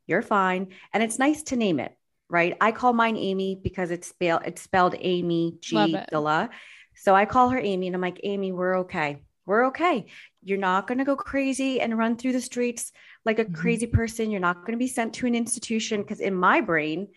You're 0.06 0.22
fine." 0.22 0.68
And 0.92 1.02
it's 1.02 1.18
nice 1.18 1.42
to 1.44 1.56
name 1.56 1.78
it, 1.78 1.92
right? 2.30 2.56
I 2.62 2.72
call 2.72 2.94
mine 2.94 3.18
Amy 3.18 3.60
because 3.62 3.90
it's 3.90 4.08
spelled 4.08 4.42
it's 4.46 4.62
spelled 4.62 4.94
Amy 4.98 5.58
G 5.60 5.76
Dilla. 5.76 6.48
So 6.94 7.14
I 7.14 7.26
call 7.26 7.50
her 7.50 7.58
Amy 7.58 7.88
and 7.88 7.94
I'm 7.94 8.00
like, 8.00 8.20
Amy, 8.22 8.52
we're 8.52 8.78
okay. 8.78 9.22
We're 9.44 9.66
okay. 9.66 10.06
You're 10.42 10.58
not 10.58 10.86
going 10.86 10.98
to 10.98 11.04
go 11.04 11.14
crazy 11.14 11.80
and 11.80 11.96
run 11.96 12.16
through 12.16 12.32
the 12.32 12.40
streets 12.40 12.90
like 13.26 13.38
a 13.38 13.44
mm-hmm. 13.44 13.54
crazy 13.54 13.86
person. 13.86 14.30
You're 14.30 14.40
not 14.40 14.62
going 14.62 14.72
to 14.72 14.78
be 14.78 14.88
sent 14.88 15.12
to 15.16 15.26
an 15.26 15.34
institution 15.34 16.00
because 16.00 16.20
in 16.20 16.34
my 16.34 16.62
brain, 16.62 17.08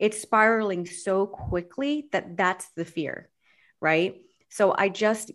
it's 0.00 0.20
spiraling 0.20 0.86
so 0.86 1.26
quickly 1.26 2.08
that 2.10 2.36
that's 2.36 2.68
the 2.70 2.84
fear. 2.84 3.30
Right. 3.80 4.20
So 4.48 4.74
I 4.76 4.88
just 4.88 5.30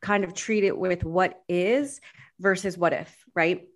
kind 0.00 0.24
of 0.24 0.34
treat 0.34 0.64
it 0.64 0.76
with 0.76 1.04
what 1.04 1.42
is 1.48 2.00
versus 2.38 2.78
what 2.78 2.92
if. 2.92 3.24
Right. 3.34 3.66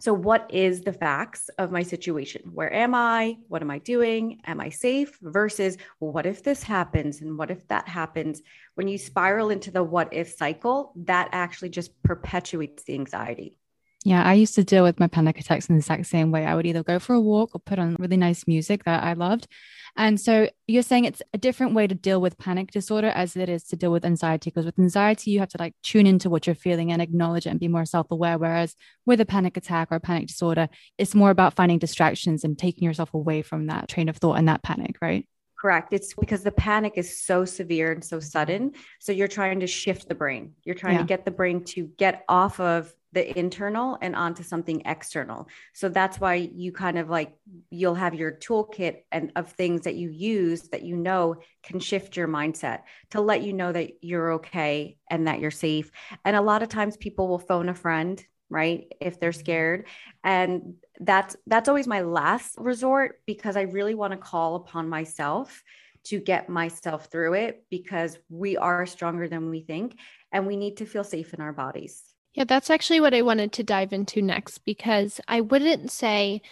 So, 0.00 0.14
what 0.14 0.48
is 0.54 0.82
the 0.82 0.92
facts 0.92 1.50
of 1.58 1.72
my 1.72 1.82
situation? 1.82 2.50
Where 2.54 2.72
am 2.72 2.94
I? 2.94 3.38
What 3.48 3.62
am 3.62 3.70
I 3.70 3.78
doing? 3.78 4.40
Am 4.44 4.60
I 4.60 4.68
safe? 4.68 5.18
Versus, 5.20 5.76
well, 5.98 6.12
what 6.12 6.24
if 6.24 6.44
this 6.44 6.62
happens? 6.62 7.20
And 7.20 7.36
what 7.36 7.50
if 7.50 7.66
that 7.66 7.88
happens? 7.88 8.40
When 8.76 8.86
you 8.86 8.96
spiral 8.96 9.50
into 9.50 9.72
the 9.72 9.82
what 9.82 10.14
if 10.14 10.36
cycle, 10.36 10.92
that 11.04 11.30
actually 11.32 11.70
just 11.70 12.00
perpetuates 12.04 12.84
the 12.84 12.94
anxiety. 12.94 13.57
Yeah, 14.04 14.22
I 14.22 14.34
used 14.34 14.54
to 14.54 14.64
deal 14.64 14.84
with 14.84 15.00
my 15.00 15.08
panic 15.08 15.40
attacks 15.40 15.66
in 15.68 15.74
the 15.74 15.80
exact 15.80 16.06
same 16.06 16.30
way. 16.30 16.46
I 16.46 16.54
would 16.54 16.66
either 16.66 16.84
go 16.84 16.98
for 17.00 17.14
a 17.14 17.20
walk 17.20 17.50
or 17.54 17.58
put 17.58 17.80
on 17.80 17.96
really 17.98 18.16
nice 18.16 18.46
music 18.46 18.84
that 18.84 19.02
I 19.02 19.14
loved. 19.14 19.48
And 19.96 20.20
so 20.20 20.48
you're 20.68 20.84
saying 20.84 21.04
it's 21.04 21.20
a 21.34 21.38
different 21.38 21.74
way 21.74 21.88
to 21.88 21.94
deal 21.94 22.20
with 22.20 22.38
panic 22.38 22.70
disorder 22.70 23.08
as 23.08 23.36
it 23.36 23.48
is 23.48 23.64
to 23.64 23.76
deal 23.76 23.90
with 23.90 24.04
anxiety. 24.04 24.50
Because 24.50 24.66
with 24.66 24.78
anxiety, 24.78 25.32
you 25.32 25.40
have 25.40 25.48
to 25.48 25.58
like 25.58 25.74
tune 25.82 26.06
into 26.06 26.30
what 26.30 26.46
you're 26.46 26.54
feeling 26.54 26.92
and 26.92 27.02
acknowledge 27.02 27.46
it 27.46 27.50
and 27.50 27.58
be 27.58 27.66
more 27.66 27.84
self 27.84 28.08
aware. 28.12 28.38
Whereas 28.38 28.76
with 29.04 29.20
a 29.20 29.26
panic 29.26 29.56
attack 29.56 29.88
or 29.90 29.96
a 29.96 30.00
panic 30.00 30.28
disorder, 30.28 30.68
it's 30.96 31.16
more 31.16 31.30
about 31.30 31.54
finding 31.54 31.78
distractions 31.78 32.44
and 32.44 32.56
taking 32.56 32.84
yourself 32.84 33.12
away 33.12 33.42
from 33.42 33.66
that 33.66 33.88
train 33.88 34.08
of 34.08 34.16
thought 34.16 34.38
and 34.38 34.48
that 34.48 34.62
panic, 34.62 34.96
right? 35.02 35.26
Correct. 35.58 35.92
It's 35.92 36.14
because 36.14 36.44
the 36.44 36.52
panic 36.52 36.92
is 36.96 37.20
so 37.20 37.44
severe 37.44 37.90
and 37.90 38.04
so 38.04 38.20
sudden. 38.20 38.72
So 39.00 39.10
you're 39.10 39.26
trying 39.26 39.60
to 39.60 39.66
shift 39.66 40.08
the 40.08 40.14
brain. 40.14 40.52
You're 40.64 40.76
trying 40.76 40.94
yeah. 40.94 41.00
to 41.00 41.06
get 41.06 41.24
the 41.24 41.32
brain 41.32 41.64
to 41.64 41.90
get 41.96 42.24
off 42.28 42.60
of 42.60 42.94
the 43.12 43.36
internal 43.38 43.98
and 44.00 44.14
onto 44.14 44.42
something 44.42 44.82
external. 44.84 45.48
So 45.72 45.88
that's 45.88 46.20
why 46.20 46.34
you 46.34 46.72
kind 46.72 46.98
of 46.98 47.08
like 47.08 47.32
you'll 47.70 47.94
have 47.94 48.14
your 48.14 48.32
toolkit 48.32 48.98
and 49.10 49.32
of 49.34 49.50
things 49.52 49.82
that 49.82 49.96
you 49.96 50.10
use 50.10 50.68
that 50.68 50.82
you 50.82 50.96
know 50.96 51.36
can 51.62 51.80
shift 51.80 52.16
your 52.16 52.28
mindset 52.28 52.82
to 53.10 53.20
let 53.20 53.42
you 53.42 53.52
know 53.52 53.72
that 53.72 53.92
you're 54.02 54.34
okay 54.34 54.98
and 55.10 55.26
that 55.26 55.40
you're 55.40 55.50
safe. 55.50 55.90
And 56.24 56.36
a 56.36 56.42
lot 56.42 56.62
of 56.62 56.68
times 56.68 56.96
people 56.96 57.28
will 57.28 57.38
phone 57.38 57.68
a 57.68 57.74
friend 57.74 58.22
right 58.50 58.92
if 59.00 59.20
they're 59.20 59.32
scared. 59.32 59.86
And 60.24 60.74
that's 61.00 61.36
that's 61.46 61.68
always 61.68 61.86
my 61.86 62.00
last 62.00 62.56
resort 62.58 63.20
because 63.26 63.56
i 63.56 63.62
really 63.62 63.94
want 63.94 64.12
to 64.12 64.16
call 64.16 64.56
upon 64.56 64.88
myself 64.88 65.62
to 66.04 66.18
get 66.18 66.48
myself 66.48 67.06
through 67.06 67.34
it 67.34 67.64
because 67.70 68.18
we 68.28 68.56
are 68.56 68.86
stronger 68.86 69.28
than 69.28 69.50
we 69.50 69.60
think 69.60 69.96
and 70.32 70.46
we 70.46 70.56
need 70.56 70.76
to 70.78 70.86
feel 70.86 71.04
safe 71.04 71.34
in 71.34 71.40
our 71.40 71.52
bodies. 71.52 72.02
Yeah 72.34 72.44
that's 72.44 72.70
actually 72.70 73.00
what 73.00 73.14
i 73.14 73.22
wanted 73.22 73.52
to 73.52 73.62
dive 73.62 73.92
into 73.92 74.22
next 74.22 74.58
because 74.58 75.20
i 75.28 75.40
wouldn't 75.40 75.90
say 75.90 76.42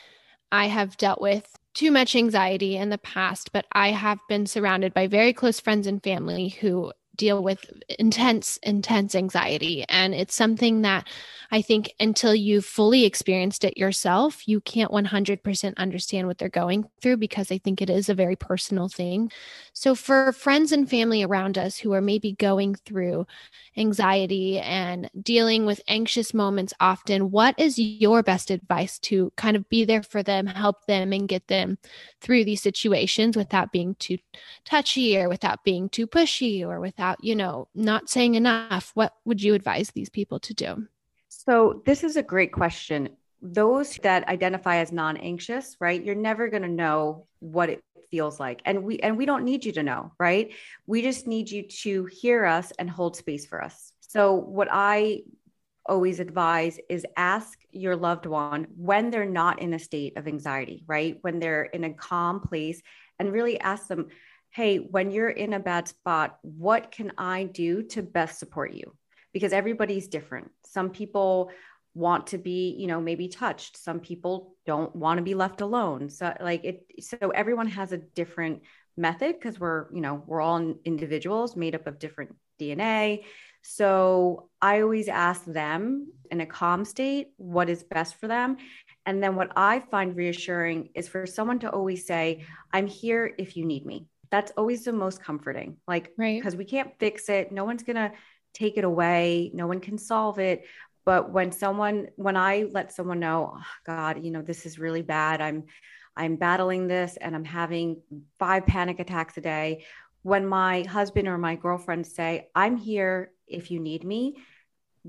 i 0.51 0.67
have 0.67 0.97
dealt 0.97 1.21
with 1.21 1.57
too 1.75 1.91
much 1.91 2.17
anxiety 2.17 2.77
in 2.77 2.89
the 2.89 2.99
past 2.99 3.53
but 3.53 3.67
i 3.73 3.91
have 3.91 4.19
been 4.29 4.47
surrounded 4.47 4.95
by 4.95 5.07
very 5.07 5.33
close 5.33 5.61
friends 5.61 5.87
and 5.87 6.03
family 6.03 6.49
who 6.49 6.93
deal 7.17 7.43
with 7.43 7.65
intense, 7.99 8.59
intense 8.63 9.15
anxiety. 9.15 9.85
And 9.89 10.15
it's 10.15 10.35
something 10.35 10.83
that 10.83 11.07
I 11.51 11.63
think 11.63 11.93
until 12.01 12.35
you've 12.35 12.65
fully 12.65 13.05
experienced 13.05 13.65
it 13.65 13.79
yourself, 13.79 14.49
you 14.49 14.61
can't 14.61 14.91
100% 14.91 15.77
understand 15.77 16.27
what 16.27 16.39
they're 16.39 16.49
going 16.49 16.89
through 17.01 17.19
because 17.19 17.53
I 17.53 17.59
think 17.59 17.81
it 17.81 17.91
is 17.91 18.09
a 18.09 18.15
very 18.15 18.37
personal 18.37 18.89
thing. 18.89 19.31
So, 19.73 19.95
for 19.95 20.33
friends 20.33 20.73
and 20.73 20.89
family 20.89 21.23
around 21.23 21.57
us 21.57 21.79
who 21.79 21.93
are 21.93 22.01
maybe 22.01 22.33
going 22.33 22.75
through 22.75 23.27
anxiety 23.77 24.59
and 24.59 25.11
dealing 25.23 25.67
with 25.67 25.81
anxious 25.89 26.35
moments 26.35 26.75
often, 26.81 27.31
what 27.31 27.55
is 27.59 27.79
your 27.79 28.23
best 28.23 28.51
advice 28.51 28.99
to 29.01 29.33
kind 29.37 29.57
of 29.57 29.69
be 29.69 29.85
there 29.85 30.03
for 30.03 30.23
them, 30.23 30.47
help 30.47 30.87
them, 30.87 31.13
and 31.13 31.29
get 31.29 31.47
them 31.49 31.79
through 32.21 32.45
these 32.45 32.63
situations 32.63 33.37
without 33.37 33.73
being 33.73 33.95
too 33.97 34.19
touchy 34.65 35.17
or 35.19 35.29
without 35.29 35.63
being 35.63 35.89
too 35.89 36.07
pushy 36.07 36.67
or 36.67 36.81
without 36.81 37.06
you 37.21 37.37
know, 37.37 37.69
not 37.75 38.09
saying 38.09 38.35
enough, 38.35 38.91
what 38.95 39.15
would 39.25 39.43
you 39.43 39.55
advise 39.55 39.91
these 39.91 40.09
people 40.09 40.41
to 40.41 40.55
do? 40.55 40.89
So, 41.29 41.83
this 41.85 42.03
is 42.03 42.17
a 42.17 42.23
great 42.23 42.53
question. 42.53 43.11
Those 43.43 43.97
that 44.03 44.27
identify 44.29 44.77
as 44.77 44.93
non-anxious, 44.93 45.77
right? 45.81 46.03
You're 46.03 46.15
never 46.15 46.49
going 46.49 46.63
to 46.63 46.69
know 46.69 47.27
what 47.41 47.69
it 47.69 47.83
feels 48.11 48.41
like. 48.41 48.63
And 48.65 48.83
we 48.85 48.99
and 49.01 49.17
we 49.17 49.27
don't 49.27 49.45
need 49.45 49.65
you 49.65 49.73
to 49.73 49.83
know, 49.83 50.13
right? 50.19 50.53
We 50.87 51.03
just 51.03 51.27
need 51.27 51.51
you 51.51 51.63
to 51.83 52.07
hear 52.07 52.45
us 52.45 52.73
and 52.79 52.89
hold 52.89 53.17
space 53.17 53.47
for 53.47 53.63
us. 53.63 53.93
So, 54.01 54.35
what 54.35 54.69
I 54.71 55.23
always 55.89 56.21
advise 56.21 56.79
is 56.89 57.07
ask 57.17 57.59
your 57.71 57.97
loved 57.97 58.27
one 58.27 58.67
when 58.77 59.11
they're 59.11 59.25
not 59.25 59.61
in 59.61 59.75
a 59.75 59.79
state 59.79 60.17
of 60.17 60.27
anxiety, 60.27 60.85
right? 60.87 61.19
When 61.21 61.39
they're 61.39 61.65
in 61.65 61.85
a 61.85 61.95
calm 61.95 62.41
place 62.41 62.83
and 63.19 63.33
really 63.33 63.59
ask 63.61 63.87
them, 63.87 64.09
hey, 64.51 64.79
when 64.79 65.11
you're 65.11 65.29
in 65.29 65.53
a 65.53 65.61
bad 65.61 65.89
spot, 65.89 66.39
what 66.43 66.91
can 66.91 67.13
I 67.19 67.45
do 67.45 67.83
to 67.83 68.03
best 68.03 68.39
support 68.39 68.73
you? 68.73 68.97
Because 69.33 69.53
everybody's 69.53 70.09
different. 70.09 70.51
Some 70.65 70.91
people 70.91 71.51
want 71.95 72.29
to 72.29 72.39
be, 72.39 72.77
you 72.79 72.87
know, 72.87 73.01
maybe 73.01 73.29
touched. 73.29 73.77
Some 73.77 74.01
people 74.01 74.55
don't 74.67 74.95
want 74.95 75.19
to 75.19 75.23
be 75.23 75.35
left 75.35 75.61
alone. 75.61 76.11
So 76.11 76.35
like 76.41 76.65
it 76.65 76.87
so 77.01 77.17
everyone 77.35 77.69
has 77.69 77.93
a 77.93 77.99
different 77.99 78.63
method 78.97 79.35
because 79.35 79.59
we're, 79.59 79.93
you 79.95 80.01
know, 80.01 80.23
we're 80.27 80.41
all 80.41 80.75
individuals 80.85 81.57
made 81.57 81.75
up 81.75 81.87
of 81.87 81.99
different 81.99 82.35
DNA. 82.61 83.25
So 83.63 84.49
I 84.63 84.83
always 84.83 85.09
ask 85.09 85.45
them 85.45 86.13
in 86.31 86.41
a 86.41 86.47
calm 86.47 86.85
state 86.85 87.29
what 87.37 87.69
is 87.69 87.83
best 87.83 88.21
for 88.21 88.29
them. 88.29 88.59
And 89.07 89.23
then 89.23 89.35
what 89.35 89.53
I 89.57 89.81
find 89.81 90.17
reassuring 90.17 90.91
is 90.95 91.09
for 91.09 91.27
someone 91.27 91.59
to 91.61 91.71
always 91.71 92.07
say, 92.07 92.45
I'm 92.73 92.87
here 92.87 93.35
if 93.39 93.57
you 93.57 93.65
need 93.65 93.87
me 93.87 94.07
that's 94.31 94.53
always 94.57 94.85
the 94.85 94.93
most 94.93 95.23
comforting. 95.23 95.77
Like, 95.87 96.13
right. 96.17 96.39
Because 96.39 96.57
we 96.57 96.65
can't 96.65 96.99
fix 96.99 97.29
it. 97.29 97.53
No 97.53 97.65
one's 97.65 97.83
going 97.83 97.97
to 97.97 98.13
take 98.55 98.77
it 98.77 98.85
away. 98.85 99.51
No 99.55 99.67
one 99.67 99.81
can 99.81 99.99
solve 99.99 100.39
it. 100.39 100.65
But 101.05 101.31
when 101.31 101.53
someone, 101.53 102.09
when 102.17 102.37
I 102.37 102.67
let 102.71 102.93
someone 102.93 103.21
know, 103.21 103.55
oh, 103.57 103.63
God, 103.87 104.25
you 104.25 104.31
know, 104.31 104.43
this 104.43 104.67
is 104.67 104.79
really 104.79 105.03
bad. 105.03 105.41
I'm, 105.41 105.65
I'm 106.17 106.37
battling 106.37 106.89
this 106.89 107.17
and 107.21 107.35
I'm 107.35 107.45
having 107.45 108.03
five 108.39 108.67
panic 108.67 108.99
attacks 108.99 109.37
a 109.37 109.41
day. 109.41 109.85
When 110.23 110.47
my 110.47 110.83
husband 110.83 111.29
or 111.29 111.39
my 111.39 111.55
girlfriend 111.55 112.07
say, 112.07 112.49
I'm 112.55 112.77
here 112.77 113.31
if 113.47 113.71
you 113.71 113.79
need 113.79 114.03
me, 114.03 114.39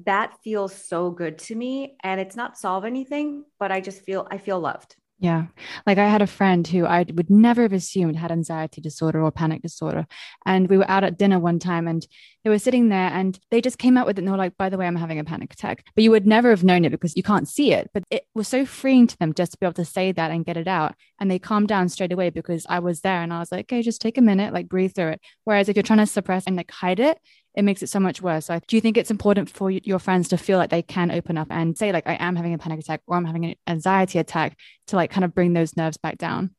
that 0.06 0.38
feels 0.44 0.76
so 0.76 1.10
good 1.10 1.40
to 1.40 1.56
me. 1.56 1.98
And 2.04 2.22
it's 2.22 2.36
not 2.36 2.58
solve 2.58 2.86
anything, 2.86 3.46
but 3.58 3.72
I 3.72 3.82
just 3.82 4.02
feel, 4.02 4.28
I 4.30 4.38
feel 4.38 4.60
loved. 4.60 4.96
Yeah. 5.20 5.48
Like 5.88 5.98
I 5.98 6.08
had 6.08 6.22
a 6.22 6.28
friend 6.28 6.68
who 6.68 6.86
I 6.86 7.04
would 7.12 7.32
never 7.32 7.64
have 7.64 7.74
assumed 7.74 8.18
had 8.18 8.32
anxiety 8.32 8.82
disorder 8.82 9.24
or 9.24 9.32
panic 9.32 9.64
disorder. 9.64 10.06
And 10.46 10.70
we 10.70 10.78
were 10.78 10.90
out 10.90 11.04
at 11.04 11.18
dinner 11.18 11.40
one 11.40 11.58
time 11.58 11.88
and 11.88 12.06
they 12.44 12.52
were 12.52 12.60
sitting 12.60 12.90
there 12.90 13.10
and 13.12 13.40
they 13.50 13.60
just 13.60 13.80
came 13.80 13.98
out 13.98 14.06
with 14.06 14.18
it 14.18 14.22
and 14.22 14.28
they 14.28 14.32
were 14.32 14.38
like, 14.38 14.58
by 14.58 14.70
the 14.70 14.78
way, 14.78 14.86
I'm 14.86 14.96
having 14.96 15.18
a 15.18 15.24
panic 15.24 15.52
attack. 15.54 15.84
But 15.96 16.04
you 16.04 16.12
would 16.12 16.28
never 16.28 16.52
have 16.52 16.64
known 16.64 16.86
it 16.86 16.92
because 16.92 17.18
you 17.18 17.24
can't 17.24 17.48
see 17.48 17.74
it. 17.74 17.90
But 17.96 18.04
it 18.12 18.28
was 18.36 18.48
so 18.48 18.64
freeing 18.64 19.08
to 19.08 19.18
them 19.18 19.34
just 19.34 19.54
to 19.54 19.58
be 19.58 19.66
able 19.66 19.74
to 19.74 19.86
say 19.86 20.12
that 20.12 20.30
and 20.30 20.46
get 20.46 20.56
it 20.56 20.68
out. 20.68 20.94
And 21.20 21.30
they 21.30 21.40
calmed 21.40 21.68
down 21.68 21.90
straight 21.90 22.12
away 22.12 22.30
because 22.30 22.66
I 22.70 22.80
was 22.80 23.02
there 23.02 23.22
and 23.22 23.34
I 23.34 23.40
was 23.40 23.52
like, 23.52 23.66
okay, 23.66 23.82
just 23.82 24.02
take 24.02 24.18
a 24.18 24.22
minute, 24.22 24.54
like 24.54 24.70
breathe 24.70 24.94
through 24.94 25.10
it. 25.10 25.22
Whereas 25.46 25.68
if 25.68 25.76
you're 25.76 25.84
trying 25.84 26.00
to 26.00 26.06
suppress 26.06 26.46
and 26.46 26.56
like 26.56 26.72
hide 26.72 27.00
it, 27.00 27.20
it 27.56 27.64
makes 27.64 27.82
it 27.82 27.90
so 27.90 28.00
much 28.00 28.22
worse. 28.22 28.46
So 28.46 28.60
do 28.68 28.76
you 28.76 28.82
think 28.82 28.98
it's 28.98 29.10
important 29.10 29.50
for 29.50 29.72
your 29.72 29.98
friends 29.98 30.28
to 30.30 30.38
feel 30.38 30.60
like 30.60 30.70
they 30.70 30.84
can 30.84 31.10
open 31.10 31.38
up 31.38 31.48
and 31.50 31.76
say 31.76 31.92
like 31.92 32.08
I 32.08 32.16
am 32.20 32.36
having 32.36 32.54
a 32.54 32.60
panic 32.60 32.80
attack 32.80 33.02
or 33.08 33.18
I'm 33.18 33.26
having 33.26 33.46
an 33.46 33.56
anxiety 33.66 34.20
attack 34.20 34.58
to 34.88 34.96
like 34.96 35.10
kind 35.10 35.26
of 35.26 35.34
bring 35.34 35.54
those 35.54 35.76
nerves 35.76 35.98
back 35.98 36.20
down? 36.20 36.52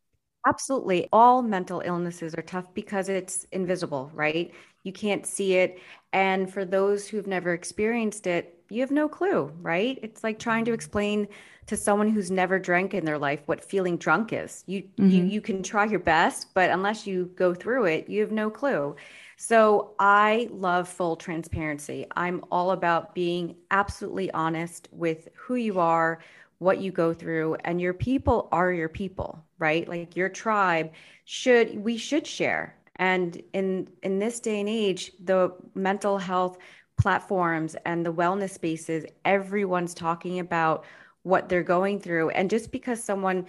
Absolutely. 0.46 1.08
All 1.12 1.42
mental 1.42 1.82
illnesses 1.84 2.34
are 2.34 2.42
tough 2.42 2.72
because 2.74 3.08
it's 3.08 3.44
invisible, 3.52 4.10
right? 4.14 4.52
You 4.82 4.92
can't 4.92 5.26
see 5.26 5.54
it. 5.54 5.78
And 6.12 6.52
for 6.52 6.64
those 6.64 7.06
who've 7.06 7.26
never 7.26 7.52
experienced 7.52 8.26
it, 8.26 8.57
you 8.70 8.80
have 8.82 8.90
no 8.90 9.08
clue, 9.08 9.52
right? 9.60 9.98
It's 10.02 10.22
like 10.22 10.38
trying 10.38 10.64
to 10.66 10.72
explain 10.72 11.28
to 11.66 11.76
someone 11.76 12.08
who's 12.08 12.30
never 12.30 12.58
drank 12.58 12.94
in 12.94 13.04
their 13.04 13.18
life 13.18 13.40
what 13.46 13.64
feeling 13.64 13.96
drunk 13.96 14.32
is. 14.32 14.64
You 14.66 14.82
mm-hmm. 14.82 15.10
you 15.10 15.24
you 15.24 15.40
can 15.40 15.62
try 15.62 15.84
your 15.86 16.00
best, 16.00 16.54
but 16.54 16.70
unless 16.70 17.06
you 17.06 17.30
go 17.36 17.54
through 17.54 17.86
it, 17.86 18.08
you 18.08 18.20
have 18.20 18.32
no 18.32 18.50
clue. 18.50 18.96
So 19.36 19.94
I 19.98 20.48
love 20.50 20.88
full 20.88 21.14
transparency. 21.16 22.06
I'm 22.16 22.42
all 22.50 22.72
about 22.72 23.14
being 23.14 23.54
absolutely 23.70 24.30
honest 24.32 24.88
with 24.90 25.28
who 25.36 25.54
you 25.54 25.78
are, 25.78 26.18
what 26.58 26.80
you 26.80 26.90
go 26.90 27.14
through, 27.14 27.56
and 27.64 27.80
your 27.80 27.94
people 27.94 28.48
are 28.50 28.72
your 28.72 28.88
people, 28.88 29.44
right? 29.58 29.88
Like 29.88 30.16
your 30.16 30.28
tribe 30.28 30.90
should 31.24 31.78
we 31.84 31.96
should 31.96 32.26
share. 32.26 32.74
And 32.96 33.40
in 33.52 33.88
in 34.02 34.18
this 34.18 34.40
day 34.40 34.58
and 34.58 34.68
age, 34.68 35.12
the 35.22 35.54
mental 35.74 36.18
health 36.18 36.58
platforms 36.98 37.76
and 37.86 38.04
the 38.04 38.12
wellness 38.12 38.50
spaces, 38.50 39.04
everyone's 39.24 39.94
talking 39.94 40.40
about 40.40 40.84
what 41.22 41.48
they're 41.48 41.62
going 41.62 42.00
through. 42.00 42.30
And 42.30 42.50
just 42.50 42.70
because 42.72 43.02
someone 43.02 43.46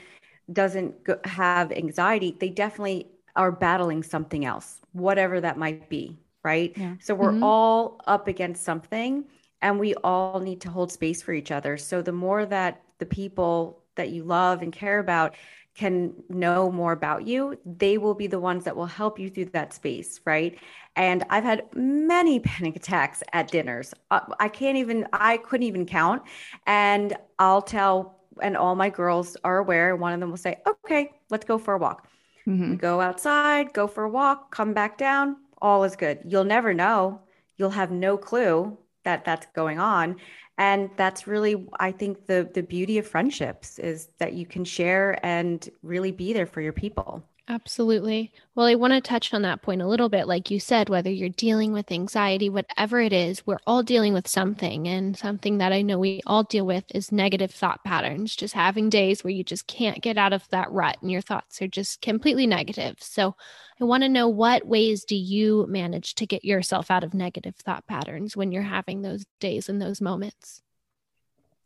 doesn't 0.54 0.96
have 1.26 1.72
anxiety, 1.72 2.36
they 2.40 2.50
definitely 2.50 3.08
are 3.36 3.52
battling 3.52 4.04
something 4.04 4.46
else, 4.46 4.82
whatever 4.94 5.42
that 5.42 5.58
might 5.58 5.90
be. 5.90 6.20
Right. 6.44 6.72
Yeah. 6.78 6.96
So 7.02 7.14
we're 7.14 7.32
mm-hmm. 7.32 7.44
all 7.44 8.00
up 8.08 8.30
against 8.30 8.64
something 8.64 9.26
and 9.62 9.78
we 9.78 9.94
all 9.96 10.40
need 10.40 10.62
to 10.62 10.70
hold 10.70 10.90
space 10.90 11.22
for 11.22 11.34
each 11.34 11.52
other. 11.52 11.78
So 11.78 12.02
the 12.02 12.14
more 12.14 12.46
that 12.46 12.82
the 13.00 13.06
people 13.06 13.84
that 13.96 14.10
you 14.10 14.24
love 14.24 14.62
and 14.62 14.72
care 14.72 15.00
about 15.00 15.36
can 15.80 16.14
know 16.28 16.70
more 16.70 16.92
about 16.92 17.26
you, 17.26 17.58
they 17.66 17.98
will 17.98 18.14
be 18.14 18.28
the 18.28 18.40
ones 18.40 18.66
that 18.66 18.76
will 18.76 18.86
help 18.86 19.18
you 19.18 19.30
through 19.30 19.46
that 19.46 19.72
space, 19.74 20.20
right? 20.26 20.60
And 20.98 21.24
I've 21.30 21.46
had 21.46 21.74
many 21.74 22.40
panic 22.52 22.76
attacks 22.76 23.24
at 23.32 23.50
dinners. 23.50 23.94
Uh, 24.12 24.20
I 24.42 24.50
can't 24.50 24.78
even, 24.78 25.08
I 25.14 25.38
couldn't 25.38 25.68
even 25.68 25.86
count. 25.86 26.24
And 26.68 27.16
I'll 27.40 27.62
tell, 27.62 28.20
and 28.42 28.58
all 28.58 28.76
my 28.76 28.90
girls 28.90 29.38
are 29.46 29.60
aware. 29.60 29.96
One 29.96 30.12
of 30.12 30.20
them 30.20 30.32
will 30.32 30.38
say, 30.38 30.58
okay, 30.68 31.12
let's 31.30 31.46
go 31.46 31.58
for 31.58 31.76
a 31.76 31.78
walk. 31.78 32.10
Mm-hmm. 32.46 32.76
Go 32.76 33.00
outside, 33.00 33.72
go 33.72 33.88
for 33.88 34.04
a 34.04 34.10
walk, 34.10 34.54
come 34.54 34.74
back 34.74 34.98
down, 34.98 35.38
all 35.62 35.86
is 35.86 35.96
good. 35.96 36.20
You'll 36.26 36.44
never 36.44 36.74
know. 36.74 37.22
You'll 37.56 37.70
have 37.70 37.92
no 37.92 38.18
clue 38.18 38.78
that 39.06 39.24
that's 39.24 39.48
going 39.56 39.80
on. 39.80 40.18
And 40.60 40.92
that's 40.98 41.26
really, 41.26 41.68
I 41.80 41.92
think, 41.92 42.28
the 42.28 42.50
the 42.54 42.62
beauty 42.62 42.98
of 43.00 43.08
friendships 43.08 43.80
is 43.80 44.10
that 44.20 44.34
you 44.34 44.46
can 44.46 44.66
share 44.66 45.18
and 45.26 45.68
really 45.84 46.12
be 46.12 46.34
there 46.34 46.46
for 46.46 46.62
your 46.62 46.74
people. 46.74 47.24
Absolutely. 47.52 48.32
Well, 48.54 48.68
I 48.68 48.76
want 48.76 48.94
to 48.94 49.02
touch 49.02 49.34
on 49.34 49.42
that 49.42 49.64
point 49.64 49.82
a 49.82 49.88
little 49.88 50.08
bit. 50.08 50.28
Like 50.28 50.52
you 50.52 50.60
said, 50.60 50.88
whether 50.88 51.10
you're 51.10 51.30
dealing 51.30 51.74
with 51.74 51.92
anxiety, 51.92 52.48
whatever 52.48 53.02
it 53.02 53.12
is, 53.12 53.46
we're 53.48 53.58
all 53.66 53.82
dealing 53.82 54.14
with 54.14 54.28
something. 54.28 54.88
And 54.88 55.18
something 55.18 55.58
that 55.58 55.74
I 55.74 55.82
know 55.82 55.98
we 55.98 56.22
all 56.28 56.44
deal 56.44 56.68
with 56.68 56.84
is 56.94 57.12
negative 57.12 57.50
thought 57.50 57.84
patterns, 57.84 58.36
just 58.36 58.54
having 58.54 58.88
days 58.88 59.24
where 59.24 59.34
you 59.34 59.44
just 59.44 59.66
can't 59.66 60.00
get 60.00 60.16
out 60.16 60.32
of 60.32 60.48
that 60.50 60.72
rut 60.72 60.98
and 61.02 61.10
your 61.10 61.22
thoughts 61.22 61.60
are 61.60 61.68
just 61.68 62.02
completely 62.02 62.46
negative. 62.46 62.98
So 63.00 63.36
I 63.82 63.84
want 63.84 64.04
to 64.04 64.10
know 64.10 64.30
what 64.30 64.68
ways 64.68 65.04
do 65.04 65.16
you 65.16 65.66
manage 65.68 66.14
to 66.16 66.28
get 66.28 66.46
yourself 66.46 66.92
out 66.92 67.04
of 67.04 67.16
negative 67.16 67.56
thought 67.56 67.88
patterns 67.88 68.38
when 68.38 68.52
you're 68.52 68.62
having 68.62 69.02
those 69.02 69.26
days 69.40 69.68
and 69.68 69.82
those 69.82 70.02
moments? 70.02 70.62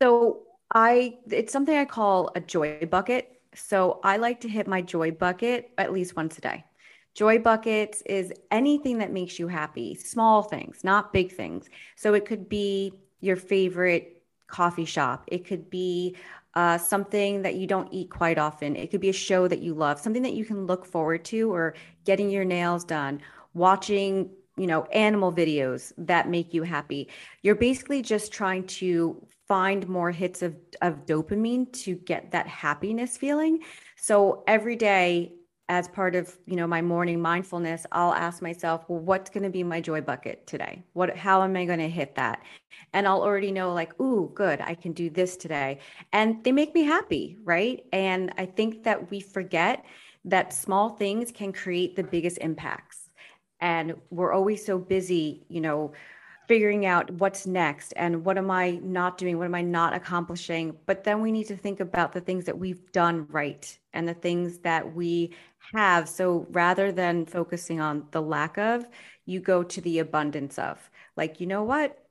So 0.00 0.44
I, 0.72 1.18
it's 1.30 1.52
something 1.52 1.76
I 1.76 1.84
call 1.84 2.30
a 2.34 2.40
joy 2.40 2.86
bucket 2.90 3.33
so 3.54 4.00
I 4.02 4.16
like 4.16 4.40
to 4.40 4.48
hit 4.48 4.66
my 4.66 4.82
joy 4.82 5.10
bucket 5.10 5.70
at 5.78 5.92
least 5.92 6.16
once 6.16 6.38
a 6.38 6.40
day. 6.40 6.64
Joy 7.14 7.38
buckets 7.38 8.02
is 8.06 8.32
anything 8.50 8.98
that 8.98 9.12
makes 9.12 9.38
you 9.38 9.46
happy, 9.46 9.94
small 9.94 10.42
things, 10.42 10.82
not 10.82 11.12
big 11.12 11.32
things. 11.32 11.68
So 11.94 12.14
it 12.14 12.26
could 12.26 12.48
be 12.48 12.92
your 13.20 13.36
favorite 13.36 14.22
coffee 14.48 14.84
shop, 14.84 15.24
it 15.28 15.46
could 15.46 15.70
be 15.70 16.16
uh, 16.54 16.78
something 16.78 17.42
that 17.42 17.54
you 17.54 17.66
don't 17.66 17.88
eat 17.92 18.10
quite 18.10 18.38
often, 18.38 18.76
it 18.76 18.90
could 18.90 19.00
be 19.00 19.08
a 19.08 19.12
show 19.14 19.48
that 19.48 19.60
you 19.60 19.74
love, 19.74 19.98
something 19.98 20.22
that 20.22 20.34
you 20.34 20.44
can 20.44 20.66
look 20.66 20.84
forward 20.84 21.24
to, 21.24 21.52
or 21.52 21.74
getting 22.04 22.30
your 22.30 22.44
nails 22.44 22.84
done, 22.84 23.20
watching 23.54 24.30
you 24.56 24.66
know 24.66 24.84
animal 24.84 25.32
videos 25.32 25.92
that 25.98 26.28
make 26.28 26.54
you 26.54 26.62
happy. 26.62 27.08
You're 27.42 27.54
basically 27.54 28.02
just 28.02 28.32
trying 28.32 28.66
to 28.66 29.26
find 29.48 29.88
more 29.88 30.10
hits 30.10 30.42
of, 30.42 30.56
of 30.80 31.04
dopamine 31.06 31.70
to 31.84 31.94
get 31.96 32.30
that 32.30 32.46
happiness 32.46 33.16
feeling. 33.16 33.60
So 33.96 34.42
every 34.46 34.76
day, 34.76 35.32
as 35.68 35.88
part 35.88 36.14
of 36.14 36.36
you 36.46 36.56
know 36.56 36.66
my 36.66 36.82
morning 36.82 37.20
mindfulness 37.20 37.86
i'll 37.92 38.12
ask 38.12 38.42
myself 38.42 38.84
well 38.86 38.98
what's 39.00 39.30
going 39.30 39.42
to 39.42 39.48
be 39.48 39.62
my 39.62 39.80
joy 39.80 40.00
bucket 40.00 40.46
today? 40.46 40.82
What 40.92 41.16
how 41.16 41.42
am 41.42 41.56
i 41.56 41.64
going 41.64 41.78
to 41.78 41.88
hit 41.88 42.14
that? 42.16 42.42
And 42.92 43.08
i'll 43.08 43.22
already 43.22 43.50
know 43.50 43.72
like 43.72 43.98
ooh 44.00 44.30
good 44.34 44.60
i 44.60 44.74
can 44.74 44.92
do 44.92 45.08
this 45.08 45.36
today. 45.36 45.78
And 46.12 46.44
they 46.44 46.52
make 46.52 46.74
me 46.74 46.82
happy 46.82 47.38
right? 47.44 47.84
And 47.92 48.32
i 48.36 48.44
think 48.46 48.84
that 48.84 49.10
we 49.10 49.20
forget 49.20 49.84
that 50.26 50.52
small 50.52 50.90
things 50.90 51.32
can 51.32 51.52
create 51.52 51.96
the 51.96 52.04
biggest 52.04 52.38
impacts 52.38 53.03
and 53.60 53.94
we're 54.10 54.32
always 54.32 54.64
so 54.64 54.78
busy 54.78 55.44
you 55.48 55.60
know 55.60 55.92
figuring 56.46 56.86
out 56.86 57.10
what's 57.12 57.46
next 57.46 57.92
and 57.96 58.24
what 58.24 58.36
am 58.36 58.50
I 58.50 58.72
not 58.82 59.18
doing? 59.18 59.38
What 59.38 59.46
am 59.46 59.54
I 59.54 59.62
not 59.62 59.94
accomplishing? 59.94 60.76
But 60.86 61.04
then 61.04 61.20
we 61.22 61.32
need 61.32 61.46
to 61.48 61.56
think 61.56 61.80
about 61.80 62.12
the 62.12 62.20
things 62.20 62.44
that 62.44 62.58
we've 62.58 62.90
done 62.92 63.26
right 63.30 63.78
and 63.92 64.06
the 64.06 64.14
things 64.14 64.58
that 64.58 64.94
we 64.94 65.34
have. 65.72 66.08
So 66.08 66.46
rather 66.50 66.92
than 66.92 67.26
focusing 67.26 67.80
on 67.80 68.06
the 68.10 68.20
lack 68.22 68.58
of, 68.58 68.86
you 69.26 69.40
go 69.40 69.62
to 69.62 69.80
the 69.80 70.00
abundance 70.00 70.58
of. 70.58 70.90
Like, 71.16 71.40
you 71.40 71.46
know 71.46 71.62
what? 71.62 72.03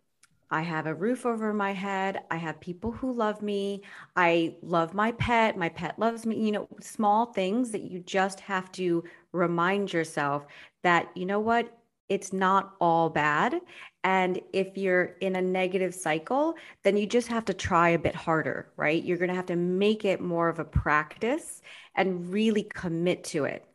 I 0.54 0.62
have 0.62 0.86
a 0.86 0.94
roof 0.94 1.26
over 1.26 1.54
my 1.54 1.74
head. 1.74 2.24
I 2.30 2.38
have 2.38 2.60
people 2.60 2.92
who 2.92 3.12
love 3.12 3.42
me. 3.42 3.82
I 4.16 4.56
love 4.62 4.94
my 4.94 5.12
pet. 5.13 5.58
My 5.58 5.70
pet 5.70 5.98
loves 5.98 6.26
me. 6.26 6.39
You 6.46 6.52
know, 6.52 6.68
small 6.80 7.26
things 7.34 7.72
that 7.72 7.82
you 7.82 8.00
just 8.00 8.39
have 8.42 8.72
to 8.74 9.04
remind 9.32 9.92
yourself 9.92 10.46
that, 10.84 11.10
you 11.16 11.26
know 11.26 11.39
what? 11.39 11.76
It's 12.08 12.32
not 12.34 12.76
all 12.80 13.10
bad 13.10 13.60
and 14.04 14.39
if 14.52 14.78
you're 14.78 15.16
in 15.22 15.36
a 15.36 15.42
negative 15.42 15.96
cycle, 15.96 16.56
then 16.84 16.98
you 16.98 17.08
just 17.08 17.30
have 17.30 17.46
to 17.46 17.54
try 17.54 17.89
a 17.89 18.00
bit 18.00 18.16
harder, 18.16 18.72
right? 18.76 19.02
You're 19.04 19.18
going 19.18 19.30
to 19.30 19.36
have 19.36 19.46
to 19.48 19.56
make 19.56 20.04
it 20.06 20.20
more 20.22 20.50
of 20.50 20.60
a 20.60 20.66
practice 20.66 21.62
and 21.96 22.32
really 22.32 22.63
commit 22.63 23.24
to 23.26 23.46
it. 23.46 23.66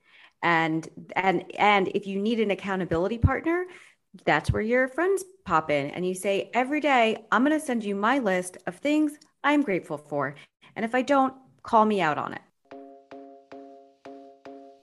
And 0.42 0.88
and 1.16 1.44
and 1.58 1.88
if 1.88 2.06
you 2.06 2.20
need 2.20 2.38
an 2.40 2.50
accountability 2.52 3.18
partner, 3.18 3.64
that's 4.24 4.52
where 4.52 4.62
your 4.62 4.88
friends 4.88 5.24
pop 5.44 5.70
in 5.70 5.90
and 5.90 6.06
you 6.06 6.14
say 6.14 6.50
every 6.54 6.80
day, 6.80 7.24
I'm 7.30 7.44
going 7.44 7.58
to 7.58 7.64
send 7.64 7.84
you 7.84 7.94
my 7.94 8.18
list 8.18 8.58
of 8.66 8.76
things 8.76 9.18
I'm 9.44 9.62
grateful 9.62 9.98
for. 9.98 10.34
And 10.76 10.84
if 10.84 10.94
I 10.94 11.02
don't, 11.02 11.34
call 11.62 11.84
me 11.84 12.00
out 12.00 12.18
on 12.18 12.34
it. 12.34 12.42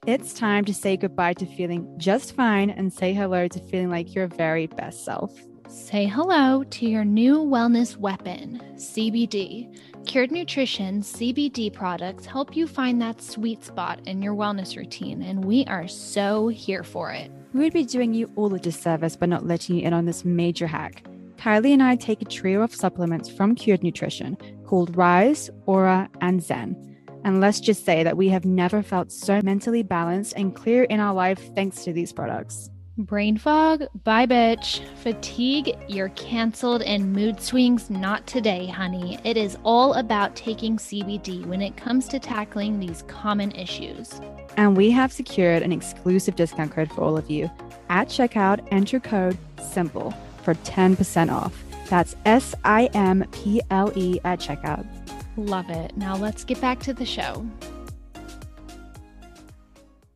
It's 0.08 0.34
time 0.34 0.66
to 0.66 0.74
say 0.74 0.98
goodbye 0.98 1.34
to 1.34 1.46
feeling 1.48 1.92
just 1.98 2.36
fine 2.36 2.70
and 2.70 2.94
say 2.94 3.14
hello 3.14 3.48
to 3.48 3.60
feeling 3.60 3.90
like 3.90 4.14
your 4.14 4.28
very 4.28 4.68
best 4.68 5.04
self. 5.04 5.34
Say 5.68 6.06
hello 6.06 6.64
to 6.64 6.86
your 6.88 7.04
new 7.04 7.40
wellness 7.40 7.98
weapon, 7.98 8.62
CBD. 8.76 9.76
Cured 10.06 10.32
Nutrition 10.32 11.02
CBD 11.02 11.74
products 11.74 12.28
help 12.28 12.56
you 12.56 12.68
find 12.68 13.02
that 13.02 13.20
sweet 13.20 13.66
spot 13.66 14.00
in 14.06 14.22
your 14.22 14.36
wellness 14.36 14.78
routine, 14.78 15.24
and 15.24 15.44
we 15.44 15.66
are 15.66 15.88
so 15.88 16.48
here 16.50 16.84
for 16.84 17.12
it. 17.12 17.32
We 17.56 17.62
would 17.62 17.72
be 17.72 17.86
doing 17.86 18.14
you 18.14 18.30
all 18.36 18.54
a 18.54 18.60
disservice 18.60 19.16
by 19.16 19.28
not 19.28 19.48
letting 19.48 19.78
you 19.78 19.84
in 19.84 19.94
on 19.94 20.04
this 20.04 20.26
major 20.26 20.68
hack. 20.68 21.06
Kylie 21.38 21.72
and 21.72 21.82
I 21.82 21.96
take 21.96 22.22
a 22.22 22.26
trio 22.26 22.62
of 22.62 22.76
supplements 22.76 23.30
from 23.30 23.56
Cured 23.56 23.82
Nutrition 23.82 24.38
called 24.66 24.98
Rise, 24.98 25.50
Aura, 25.66 26.10
and 26.20 26.44
Zen. 26.44 26.76
And 27.24 27.40
let's 27.40 27.62
just 27.62 27.86
say 27.86 28.04
that 28.04 28.18
we 28.18 28.28
have 28.28 28.44
never 28.44 28.84
felt 28.84 29.10
so 29.10 29.40
mentally 29.42 29.84
balanced 29.84 30.34
and 30.36 30.54
clear 30.54 30.84
in 30.84 31.00
our 31.00 31.14
life 31.14 31.56
thanks 31.56 31.86
to 31.86 31.94
these 31.94 32.12
products. 32.12 32.70
Brain 32.98 33.38
fog? 33.38 33.84
Bye, 34.06 34.26
bitch. 34.26 34.80
Fatigue? 35.00 35.76
You're 35.90 36.10
canceled. 36.10 36.82
And 36.82 37.12
mood 37.12 37.42
swings? 37.42 37.90
Not 37.90 38.26
today, 38.26 38.68
honey. 38.68 39.20
It 39.26 39.36
is 39.36 39.58
all 39.66 39.96
about 39.96 40.34
taking 40.38 40.78
CBD 40.78 41.46
when 41.46 41.62
it 41.62 41.76
comes 41.76 42.08
to 42.08 42.20
tackling 42.20 42.80
these 42.80 43.04
common 43.08 43.52
issues. 43.52 44.22
And 44.56 44.78
we 44.78 44.92
have 44.92 45.12
secured 45.12 45.62
an 45.62 45.74
exclusive 45.74 46.38
discount 46.38 46.72
code 46.72 46.90
for 46.90 47.02
all 47.02 47.18
of 47.18 47.30
you. 47.30 47.52
At 47.90 48.08
checkout, 48.08 48.66
enter 48.72 49.02
code 49.02 49.38
SIMPLE 49.62 50.14
for 50.44 50.54
10% 50.54 51.34
off. 51.34 51.66
That's 51.90 52.16
S 52.26 52.56
I 52.64 52.86
M 52.94 53.26
P 53.34 53.62
L 53.72 53.92
E 53.98 54.22
at 54.24 54.40
checkout. 54.40 54.88
Love 55.36 55.70
it. 55.70 55.98
Now 55.98 56.16
let's 56.16 56.46
get 56.46 56.62
back 56.62 56.80
to 56.82 56.94
the 56.94 57.06
show. 57.06 57.46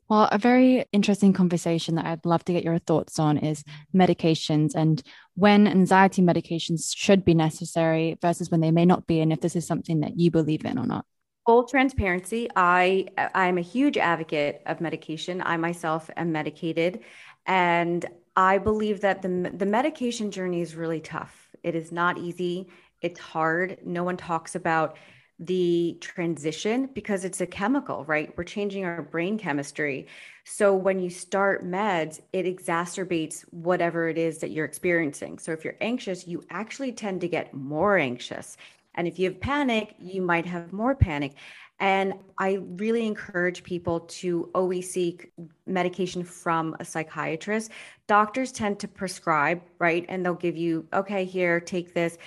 Well, 0.09 0.27
a 0.31 0.39
very 0.39 0.85
interesting 0.91 1.33
conversation 1.33 1.93
that 1.95 2.07
I'd 2.07 2.25
love 2.25 2.43
to 2.45 2.53
get 2.53 2.63
your 2.63 2.79
thoughts 2.79 3.19
on 3.19 3.37
is 3.37 3.63
medications 3.95 4.73
and 4.73 5.01
when 5.35 5.67
anxiety 5.67 6.23
medications 6.23 6.91
should 6.95 7.23
be 7.23 7.35
necessary 7.35 8.17
versus 8.19 8.49
when 8.49 8.59
they 8.59 8.71
may 8.71 8.85
not 8.85 9.05
be, 9.05 9.21
and 9.21 9.31
if 9.31 9.39
this 9.39 9.55
is 9.55 9.67
something 9.67 9.99
that 9.99 10.17
you 10.17 10.31
believe 10.31 10.65
in 10.65 10.79
or 10.79 10.87
not. 10.87 11.05
Full 11.45 11.65
transparency, 11.65 12.49
I 12.55 13.07
I'm 13.35 13.59
a 13.59 13.61
huge 13.61 13.97
advocate 13.97 14.61
of 14.65 14.81
medication. 14.81 15.43
I 15.45 15.57
myself 15.57 16.09
am 16.17 16.31
medicated, 16.31 17.01
and 17.45 18.03
I 18.35 18.57
believe 18.57 19.01
that 19.01 19.21
the 19.21 19.51
the 19.53 19.65
medication 19.65 20.31
journey 20.31 20.61
is 20.61 20.75
really 20.75 20.99
tough. 21.01 21.49
It 21.63 21.75
is 21.75 21.91
not 21.91 22.17
easy. 22.17 22.67
It's 23.01 23.19
hard. 23.19 23.77
No 23.85 24.03
one 24.03 24.17
talks 24.17 24.55
about 24.55 24.97
the 25.39 25.97
transition 26.01 26.89
because 26.93 27.23
it's 27.23 27.39
a 27.39 27.47
chemical, 27.47 28.03
right? 28.05 28.33
We're 28.37 28.43
changing 28.43 28.83
our 28.85 29.01
brain 29.01 29.37
chemistry. 29.37 30.07
So 30.43 30.73
when 30.73 30.99
you 30.99 31.09
start 31.09 31.65
meds, 31.65 32.19
it 32.33 32.45
exacerbates 32.45 33.41
whatever 33.51 34.09
it 34.09 34.17
is 34.17 34.39
that 34.39 34.51
you're 34.51 34.65
experiencing. 34.65 35.39
So 35.39 35.51
if 35.53 35.63
you're 35.63 35.77
anxious, 35.79 36.27
you 36.27 36.43
actually 36.49 36.91
tend 36.91 37.21
to 37.21 37.27
get 37.27 37.53
more 37.53 37.97
anxious. 37.97 38.57
And 38.95 39.07
if 39.07 39.17
you 39.17 39.29
have 39.29 39.39
panic, 39.39 39.95
you 39.99 40.21
might 40.21 40.45
have 40.45 40.73
more 40.73 40.93
panic. 40.93 41.35
And 41.79 42.15
I 42.37 42.59
really 42.61 43.07
encourage 43.07 43.63
people 43.63 44.01
to 44.01 44.49
always 44.53 44.91
seek 44.91 45.31
medication 45.65 46.25
from 46.25 46.75
a 46.81 46.85
psychiatrist. 46.85 47.71
Doctors 48.07 48.51
tend 48.51 48.79
to 48.79 48.87
prescribe, 48.89 49.61
right? 49.77 50.05
And 50.09 50.25
they'll 50.25 50.33
give 50.33 50.57
you, 50.57 50.85
okay, 50.91 51.23
here, 51.23 51.61
take 51.61 51.93
this 51.93 52.17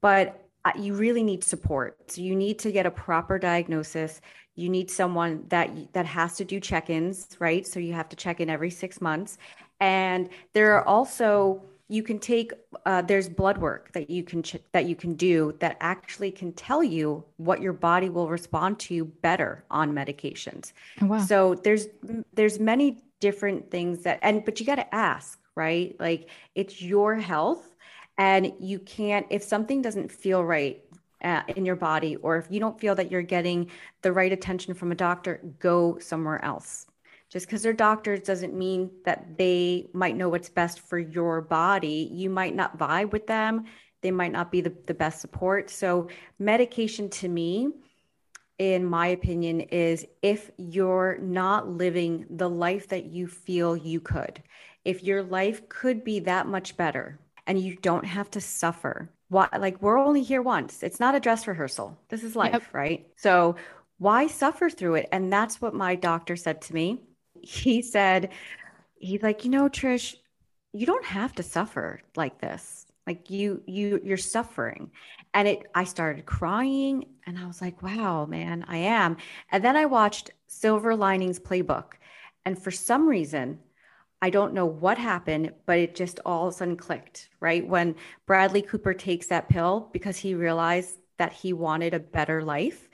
but 0.00 0.47
you 0.78 0.94
really 0.94 1.22
need 1.22 1.44
support. 1.44 2.10
So 2.10 2.20
you 2.20 2.36
need 2.36 2.58
to 2.60 2.72
get 2.72 2.86
a 2.86 2.90
proper 2.90 3.38
diagnosis. 3.38 4.20
You 4.54 4.68
need 4.68 4.90
someone 4.90 5.44
that 5.48 5.70
that 5.92 6.06
has 6.06 6.36
to 6.36 6.44
do 6.44 6.60
check-ins, 6.60 7.28
right? 7.38 7.66
So 7.66 7.80
you 7.80 7.92
have 7.94 8.08
to 8.10 8.16
check 8.16 8.40
in 8.40 8.50
every 8.50 8.70
six 8.70 9.00
months. 9.00 9.38
And 9.80 10.28
there 10.52 10.74
are 10.74 10.86
also 10.86 11.62
you 11.88 12.02
can 12.02 12.18
take 12.18 12.52
uh, 12.84 13.02
there's 13.02 13.28
blood 13.28 13.58
work 13.58 13.92
that 13.92 14.10
you 14.10 14.22
can 14.22 14.42
ch- 14.42 14.56
that 14.72 14.84
you 14.84 14.94
can 14.94 15.14
do 15.14 15.54
that 15.60 15.76
actually 15.80 16.30
can 16.30 16.52
tell 16.52 16.82
you 16.82 17.24
what 17.38 17.62
your 17.62 17.72
body 17.72 18.10
will 18.10 18.28
respond 18.28 18.78
to 18.80 19.06
better 19.06 19.64
on 19.70 19.92
medications. 19.94 20.72
Oh, 21.00 21.06
wow. 21.06 21.18
So 21.18 21.54
there's 21.54 21.86
there's 22.34 22.60
many 22.60 22.98
different 23.20 23.70
things 23.70 24.02
that 24.02 24.18
and 24.22 24.44
but 24.44 24.60
you 24.60 24.66
got 24.66 24.76
to 24.76 24.94
ask, 24.94 25.38
right? 25.54 25.96
Like 25.98 26.28
it's 26.54 26.82
your 26.82 27.14
health 27.14 27.74
and 28.18 28.52
you 28.60 28.78
can't 28.78 29.26
if 29.30 29.42
something 29.42 29.80
doesn't 29.80 30.10
feel 30.10 30.44
right 30.44 30.84
uh, 31.24 31.42
in 31.56 31.64
your 31.64 31.76
body 31.76 32.16
or 32.16 32.36
if 32.36 32.46
you 32.50 32.60
don't 32.60 32.78
feel 32.78 32.94
that 32.94 33.10
you're 33.10 33.22
getting 33.22 33.70
the 34.02 34.12
right 34.12 34.32
attention 34.32 34.74
from 34.74 34.92
a 34.92 34.94
doctor 34.94 35.40
go 35.58 35.98
somewhere 35.98 36.44
else. 36.44 36.86
Just 37.30 37.46
because 37.46 37.62
they're 37.62 37.72
doctors 37.72 38.20
doesn't 38.20 38.54
mean 38.54 38.90
that 39.04 39.36
they 39.36 39.86
might 39.92 40.16
know 40.16 40.28
what's 40.28 40.48
best 40.48 40.80
for 40.80 40.98
your 40.98 41.42
body. 41.42 42.08
You 42.12 42.30
might 42.30 42.54
not 42.54 42.78
vibe 42.78 43.12
with 43.12 43.26
them. 43.26 43.64
They 44.00 44.10
might 44.10 44.32
not 44.32 44.50
be 44.50 44.60
the, 44.60 44.72
the 44.86 44.94
best 44.94 45.20
support. 45.20 45.68
So 45.68 46.08
medication 46.38 47.10
to 47.10 47.28
me 47.28 47.68
in 48.58 48.84
my 48.84 49.08
opinion, 49.08 49.60
is 49.60 50.04
if 50.20 50.50
you're 50.56 51.18
not 51.18 51.68
living 51.68 52.26
the 52.28 52.50
life 52.50 52.88
that 52.88 53.06
you 53.06 53.28
feel 53.28 53.76
you 53.76 54.00
could, 54.00 54.42
if 54.84 55.02
your 55.04 55.22
life 55.22 55.68
could 55.68 56.02
be 56.02 56.20
that 56.20 56.46
much 56.46 56.76
better 56.76 57.18
and 57.48 57.58
you 57.58 57.74
don't 57.76 58.04
have 58.04 58.30
to 58.32 58.40
suffer. 58.40 59.10
Why, 59.28 59.48
like 59.58 59.82
we're 59.82 59.98
only 59.98 60.22
here 60.22 60.42
once. 60.42 60.82
It's 60.82 61.00
not 61.00 61.14
a 61.14 61.20
dress 61.20 61.48
rehearsal. 61.48 61.98
This 62.08 62.22
is 62.22 62.36
life, 62.36 62.52
yep. 62.52 62.74
right? 62.74 63.06
So 63.16 63.56
why 63.98 64.28
suffer 64.28 64.70
through 64.70 64.96
it? 64.96 65.08
And 65.10 65.32
that's 65.32 65.60
what 65.60 65.74
my 65.74 65.96
doctor 65.96 66.36
said 66.36 66.62
to 66.62 66.74
me. 66.74 67.00
He 67.40 67.82
said, 67.82 68.30
he's 68.96 69.22
like, 69.22 69.44
you 69.44 69.50
know, 69.50 69.68
Trish, 69.68 70.14
you 70.72 70.86
don't 70.86 71.04
have 71.04 71.34
to 71.34 71.42
suffer 71.42 72.00
like 72.14 72.40
this. 72.40 72.86
Like 73.06 73.30
you, 73.30 73.62
you, 73.66 74.00
you're 74.04 74.18
suffering. 74.18 74.90
And 75.32 75.48
it, 75.48 75.66
I 75.74 75.84
started 75.84 76.26
crying 76.26 77.06
and 77.26 77.38
I 77.38 77.46
was 77.46 77.60
like, 77.62 77.82
wow, 77.82 78.26
man, 78.26 78.64
I 78.68 78.78
am. 78.78 79.16
And 79.50 79.64
then 79.64 79.76
I 79.76 79.86
watched 79.86 80.30
Silver 80.46 80.94
Linings 80.94 81.40
Playbook. 81.40 81.94
And 82.44 82.58
for 82.58 82.70
some 82.70 83.08
reason, 83.08 83.58
I 84.20 84.30
don't 84.30 84.52
know 84.52 84.66
what 84.66 84.98
happened, 84.98 85.52
but 85.66 85.78
it 85.78 85.94
just 85.94 86.18
all 86.26 86.48
of 86.48 86.54
a 86.54 86.56
sudden 86.56 86.76
clicked, 86.76 87.28
right? 87.40 87.66
When 87.66 87.94
Bradley 88.26 88.62
Cooper 88.62 88.94
takes 88.94 89.28
that 89.28 89.48
pill 89.48 89.88
because 89.92 90.16
he 90.16 90.34
realized 90.34 90.98
that 91.18 91.32
he 91.32 91.52
wanted 91.52 91.94
a 91.94 92.00
better 92.00 92.42
life. 92.42 92.88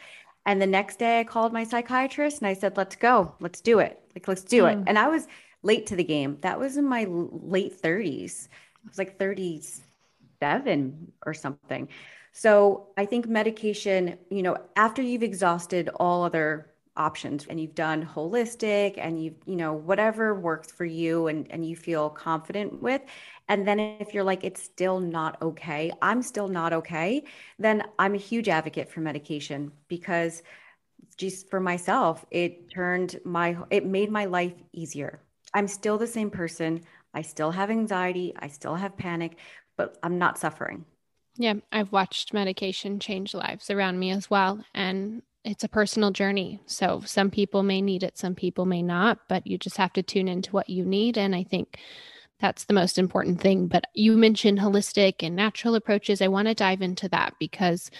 And 0.47 0.61
the 0.61 0.67
next 0.67 0.99
day 0.99 1.21
I 1.21 1.25
called 1.25 1.53
my 1.53 1.65
psychiatrist 1.65 2.39
and 2.39 2.49
I 2.49 2.55
said, 2.55 2.77
let's 2.77 2.97
go, 2.97 3.35
let's 3.41 3.63
do 3.63 3.79
it. 3.79 3.99
Like, 4.15 4.29
let's 4.29 4.45
do 4.45 4.65
mm. 4.65 4.73
it. 4.73 4.85
And 4.87 4.99
I 4.99 5.09
was 5.09 5.27
late 5.63 5.87
to 5.87 5.97
the 5.97 6.05
game. 6.05 6.37
That 6.43 6.59
was 6.59 6.77
in 6.77 6.85
my 6.85 7.07
late 7.09 7.81
30s. 7.81 8.49
I 8.85 8.89
was 8.89 8.99
like 8.99 9.19
37 9.19 11.13
or 11.25 11.33
something. 11.33 11.89
So 12.33 12.89
I 12.99 13.07
think 13.07 13.29
medication, 13.29 14.19
you 14.29 14.43
know, 14.43 14.59
after 14.77 15.01
you've 15.01 15.23
exhausted 15.23 15.89
all 15.97 16.25
other 16.25 16.74
options 16.97 17.47
and 17.49 17.61
you've 17.61 17.75
done 17.75 18.05
holistic 18.05 18.95
and 18.99 19.23
you've 19.23 19.35
you 19.47 19.57
know 19.57 19.73
whatever 19.73 20.35
works 20.35 20.71
for 20.71 20.85
you 20.85 21.27
and 21.27 21.51
and 21.51 21.67
you 21.67 21.75
feel 21.75 22.09
confident 22.09 22.81
with 22.81 23.03
and 23.49 23.67
then 23.67 23.81
if 23.81 24.15
you're 24.15 24.25
like 24.25 24.45
it's 24.45 24.63
still 24.63 25.01
not 25.01 25.41
okay 25.43 25.91
i'm 26.03 26.23
still 26.23 26.49
not 26.49 26.73
okay 26.73 27.25
then 27.59 27.83
i'm 27.99 28.15
a 28.15 28.19
huge 28.19 28.49
advocate 28.49 28.89
for 28.89 29.01
medication 29.01 29.73
because 29.89 30.43
just 31.17 31.49
for 31.51 31.61
myself 31.61 32.25
it 32.31 32.71
turned 32.71 33.19
my 33.25 33.57
it 33.71 33.87
made 33.87 34.11
my 34.11 34.25
life 34.25 34.55
easier. 34.73 35.21
I'm 35.53 35.69
still 35.69 35.99
the 35.99 36.07
same 36.07 36.31
person. 36.31 36.83
I 37.13 37.23
still 37.23 37.53
have 37.53 37.71
anxiety. 37.71 38.33
I 38.37 38.49
still 38.49 38.75
have 38.75 38.97
panic 38.97 39.37
but 39.77 39.99
i'm 40.03 40.19
not 40.19 40.39
suffering. 40.39 40.85
Yeah, 41.37 41.55
I've 41.73 41.91
watched 41.91 42.33
medication 42.33 43.01
change 43.01 43.35
lives 43.35 43.69
around 43.71 43.99
me 43.99 44.11
as 44.13 44.31
well. 44.31 44.65
And 44.73 45.23
it's 45.45 45.65
a 45.65 45.69
personal 45.69 46.11
journey. 46.11 46.61
So 46.67 47.03
some 47.05 47.31
people 47.31 47.63
may 47.63 47.83
need 47.83 48.03
it, 48.03 48.17
some 48.17 48.35
people 48.35 48.65
may 48.65 48.83
not, 48.83 49.19
but 49.29 49.47
you 49.47 49.59
just 49.59 49.77
have 49.77 49.93
to 49.95 50.03
tune 50.03 50.29
into 50.29 50.53
what 50.53 50.71
you 50.71 50.85
need. 50.85 51.19
And 51.19 51.35
I 51.35 51.45
think 51.45 51.79
that's 52.41 52.65
the 52.65 52.75
most 52.75 52.99
important 52.99 53.41
thing. 53.41 53.69
But 53.69 53.85
you 53.95 54.17
mentioned 54.17 54.59
holistic 54.59 55.17
and 55.21 55.37
natural 55.37 55.75
approaches. 55.75 56.23
I 56.23 56.29
want 56.29 56.49
to 56.49 56.55
dive 56.55 56.83
into 56.83 57.09
that 57.11 57.35
because 57.39 57.91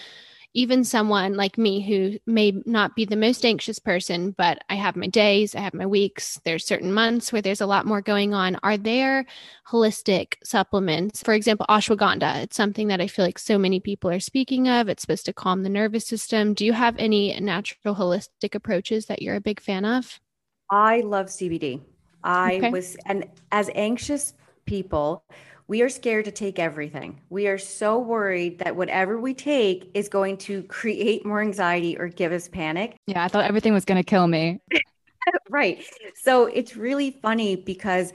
even 0.55 0.85
someone 0.85 1.35
like 1.35 1.57
me 1.57 1.81
who 1.81 2.17
may 2.25 2.53
not 2.65 2.95
be 2.95 3.03
the 3.03 3.17
most 3.17 3.45
anxious 3.45 3.77
person, 3.77 4.31
but 4.31 4.63
I 4.69 4.75
have 4.75 4.95
my 4.95 5.07
days, 5.07 5.53
I 5.53 5.59
have 5.59 5.73
my 5.73 5.85
weeks, 5.85 6.39
there's 6.45 6.65
certain 6.65 6.93
months 6.93 7.33
where 7.33 7.41
there's 7.41 7.59
a 7.59 7.65
lot 7.65 7.85
more 7.85 8.01
going 8.01 8.33
on. 8.33 8.57
Are 8.63 8.77
there 8.77 9.25
holistic 9.67 10.35
supplements? 10.45 11.21
For 11.21 11.33
example, 11.33 11.65
ashwagandha, 11.69 12.43
it's 12.43 12.55
something 12.55 12.87
that 12.87 13.01
I 13.01 13.07
feel 13.07 13.25
like 13.25 13.37
so 13.37 13.57
many 13.57 13.81
people 13.81 14.09
are 14.09 14.21
speaking 14.21 14.69
of. 14.69 14.87
It's 14.87 15.01
supposed 15.01 15.25
to 15.25 15.33
calm 15.33 15.63
the 15.63 15.69
nervous 15.69 16.07
system. 16.07 16.53
Do 16.53 16.65
you 16.65 16.71
have 16.71 16.95
any 16.97 17.37
natural 17.41 17.95
holistic 17.95 18.55
approaches 18.55 19.07
that 19.07 19.21
you're 19.21 19.35
a 19.35 19.41
big 19.41 19.59
fan 19.59 19.83
of? 19.83 20.21
I 20.69 21.01
love 21.01 21.27
CBD. 21.27 21.81
I 22.23 22.55
okay. 22.55 22.69
was, 22.71 22.95
and 23.05 23.27
as 23.51 23.69
anxious 23.75 24.33
people, 24.65 25.25
we 25.67 25.81
are 25.81 25.89
scared 25.89 26.25
to 26.25 26.31
take 26.31 26.59
everything. 26.59 27.21
We 27.29 27.47
are 27.47 27.57
so 27.57 27.97
worried 27.97 28.59
that 28.59 28.75
whatever 28.75 29.19
we 29.19 29.33
take 29.33 29.89
is 29.93 30.09
going 30.09 30.37
to 30.37 30.63
create 30.63 31.25
more 31.25 31.41
anxiety 31.41 31.97
or 31.97 32.07
give 32.07 32.31
us 32.31 32.47
panic. 32.47 32.97
Yeah, 33.07 33.23
I 33.23 33.27
thought 33.27 33.45
everything 33.45 33.73
was 33.73 33.85
going 33.85 34.01
to 34.01 34.07
kill 34.07 34.27
me. 34.27 34.59
right. 35.49 35.83
So 36.21 36.45
it's 36.45 36.75
really 36.75 37.11
funny 37.11 37.55
because 37.55 38.13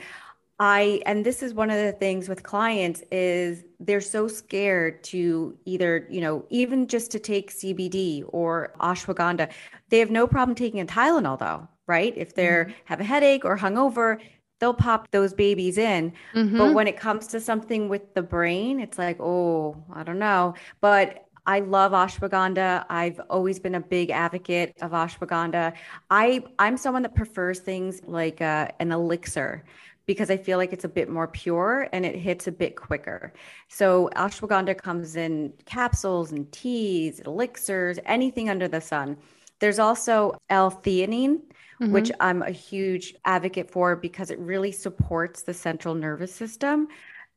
I 0.60 1.00
and 1.06 1.24
this 1.24 1.42
is 1.42 1.54
one 1.54 1.70
of 1.70 1.76
the 1.76 1.92
things 1.92 2.28
with 2.28 2.42
clients 2.42 3.02
is 3.10 3.64
they're 3.80 4.02
so 4.02 4.28
scared 4.28 5.02
to 5.04 5.56
either, 5.64 6.06
you 6.10 6.20
know, 6.20 6.44
even 6.50 6.86
just 6.86 7.10
to 7.12 7.18
take 7.18 7.50
CBD 7.50 8.24
or 8.28 8.74
ashwagandha. 8.78 9.50
They 9.88 9.98
have 10.00 10.10
no 10.10 10.26
problem 10.26 10.54
taking 10.54 10.80
a 10.80 10.84
Tylenol 10.84 11.38
though, 11.38 11.66
right? 11.86 12.12
If 12.14 12.34
they're 12.34 12.66
mm-hmm. 12.66 12.74
have 12.84 13.00
a 13.00 13.04
headache 13.04 13.44
or 13.46 13.56
hungover, 13.56 14.20
they'll 14.60 14.74
pop 14.74 15.10
those 15.10 15.34
babies 15.34 15.76
in. 15.76 16.12
Mm-hmm. 16.34 16.56
But 16.56 16.74
when 16.74 16.86
it 16.86 16.96
comes 16.96 17.26
to 17.28 17.40
something 17.40 17.88
with 17.88 18.14
the 18.14 18.22
brain, 18.22 18.78
it's 18.78 18.98
like, 18.98 19.18
oh, 19.20 19.76
I 19.92 20.04
don't 20.04 20.20
know. 20.20 20.54
But 20.80 21.26
I 21.46 21.60
love 21.60 21.92
ashwagandha. 21.92 22.84
I've 22.88 23.20
always 23.28 23.58
been 23.58 23.74
a 23.74 23.80
big 23.80 24.10
advocate 24.10 24.76
of 24.82 24.92
ashwagandha. 24.92 25.72
I 26.10 26.44
I'm 26.58 26.76
someone 26.76 27.02
that 27.02 27.14
prefers 27.14 27.58
things 27.58 28.00
like 28.06 28.40
uh, 28.40 28.68
an 28.78 28.92
elixir 28.92 29.64
because 30.06 30.30
I 30.30 30.36
feel 30.36 30.58
like 30.58 30.72
it's 30.72 30.84
a 30.84 30.88
bit 30.88 31.08
more 31.08 31.28
pure 31.28 31.88
and 31.92 32.04
it 32.04 32.16
hits 32.16 32.46
a 32.46 32.52
bit 32.52 32.76
quicker. 32.76 33.32
So 33.68 34.10
ashwagandha 34.16 34.76
comes 34.76 35.16
in 35.16 35.52
capsules 35.64 36.32
and 36.32 36.50
teas, 36.52 37.20
elixirs, 37.20 37.98
anything 38.04 38.50
under 38.50 38.68
the 38.68 38.80
sun. 38.80 39.16
There's 39.60 39.78
also 39.78 40.40
L-theanine, 40.48 41.40
mm-hmm. 41.80 41.92
which 41.92 42.10
I'm 42.20 42.42
a 42.42 42.50
huge 42.50 43.14
advocate 43.24 43.70
for 43.70 43.96
because 43.96 44.30
it 44.30 44.38
really 44.38 44.72
supports 44.72 45.42
the 45.42 45.54
central 45.54 45.94
nervous 45.94 46.34
system. 46.34 46.88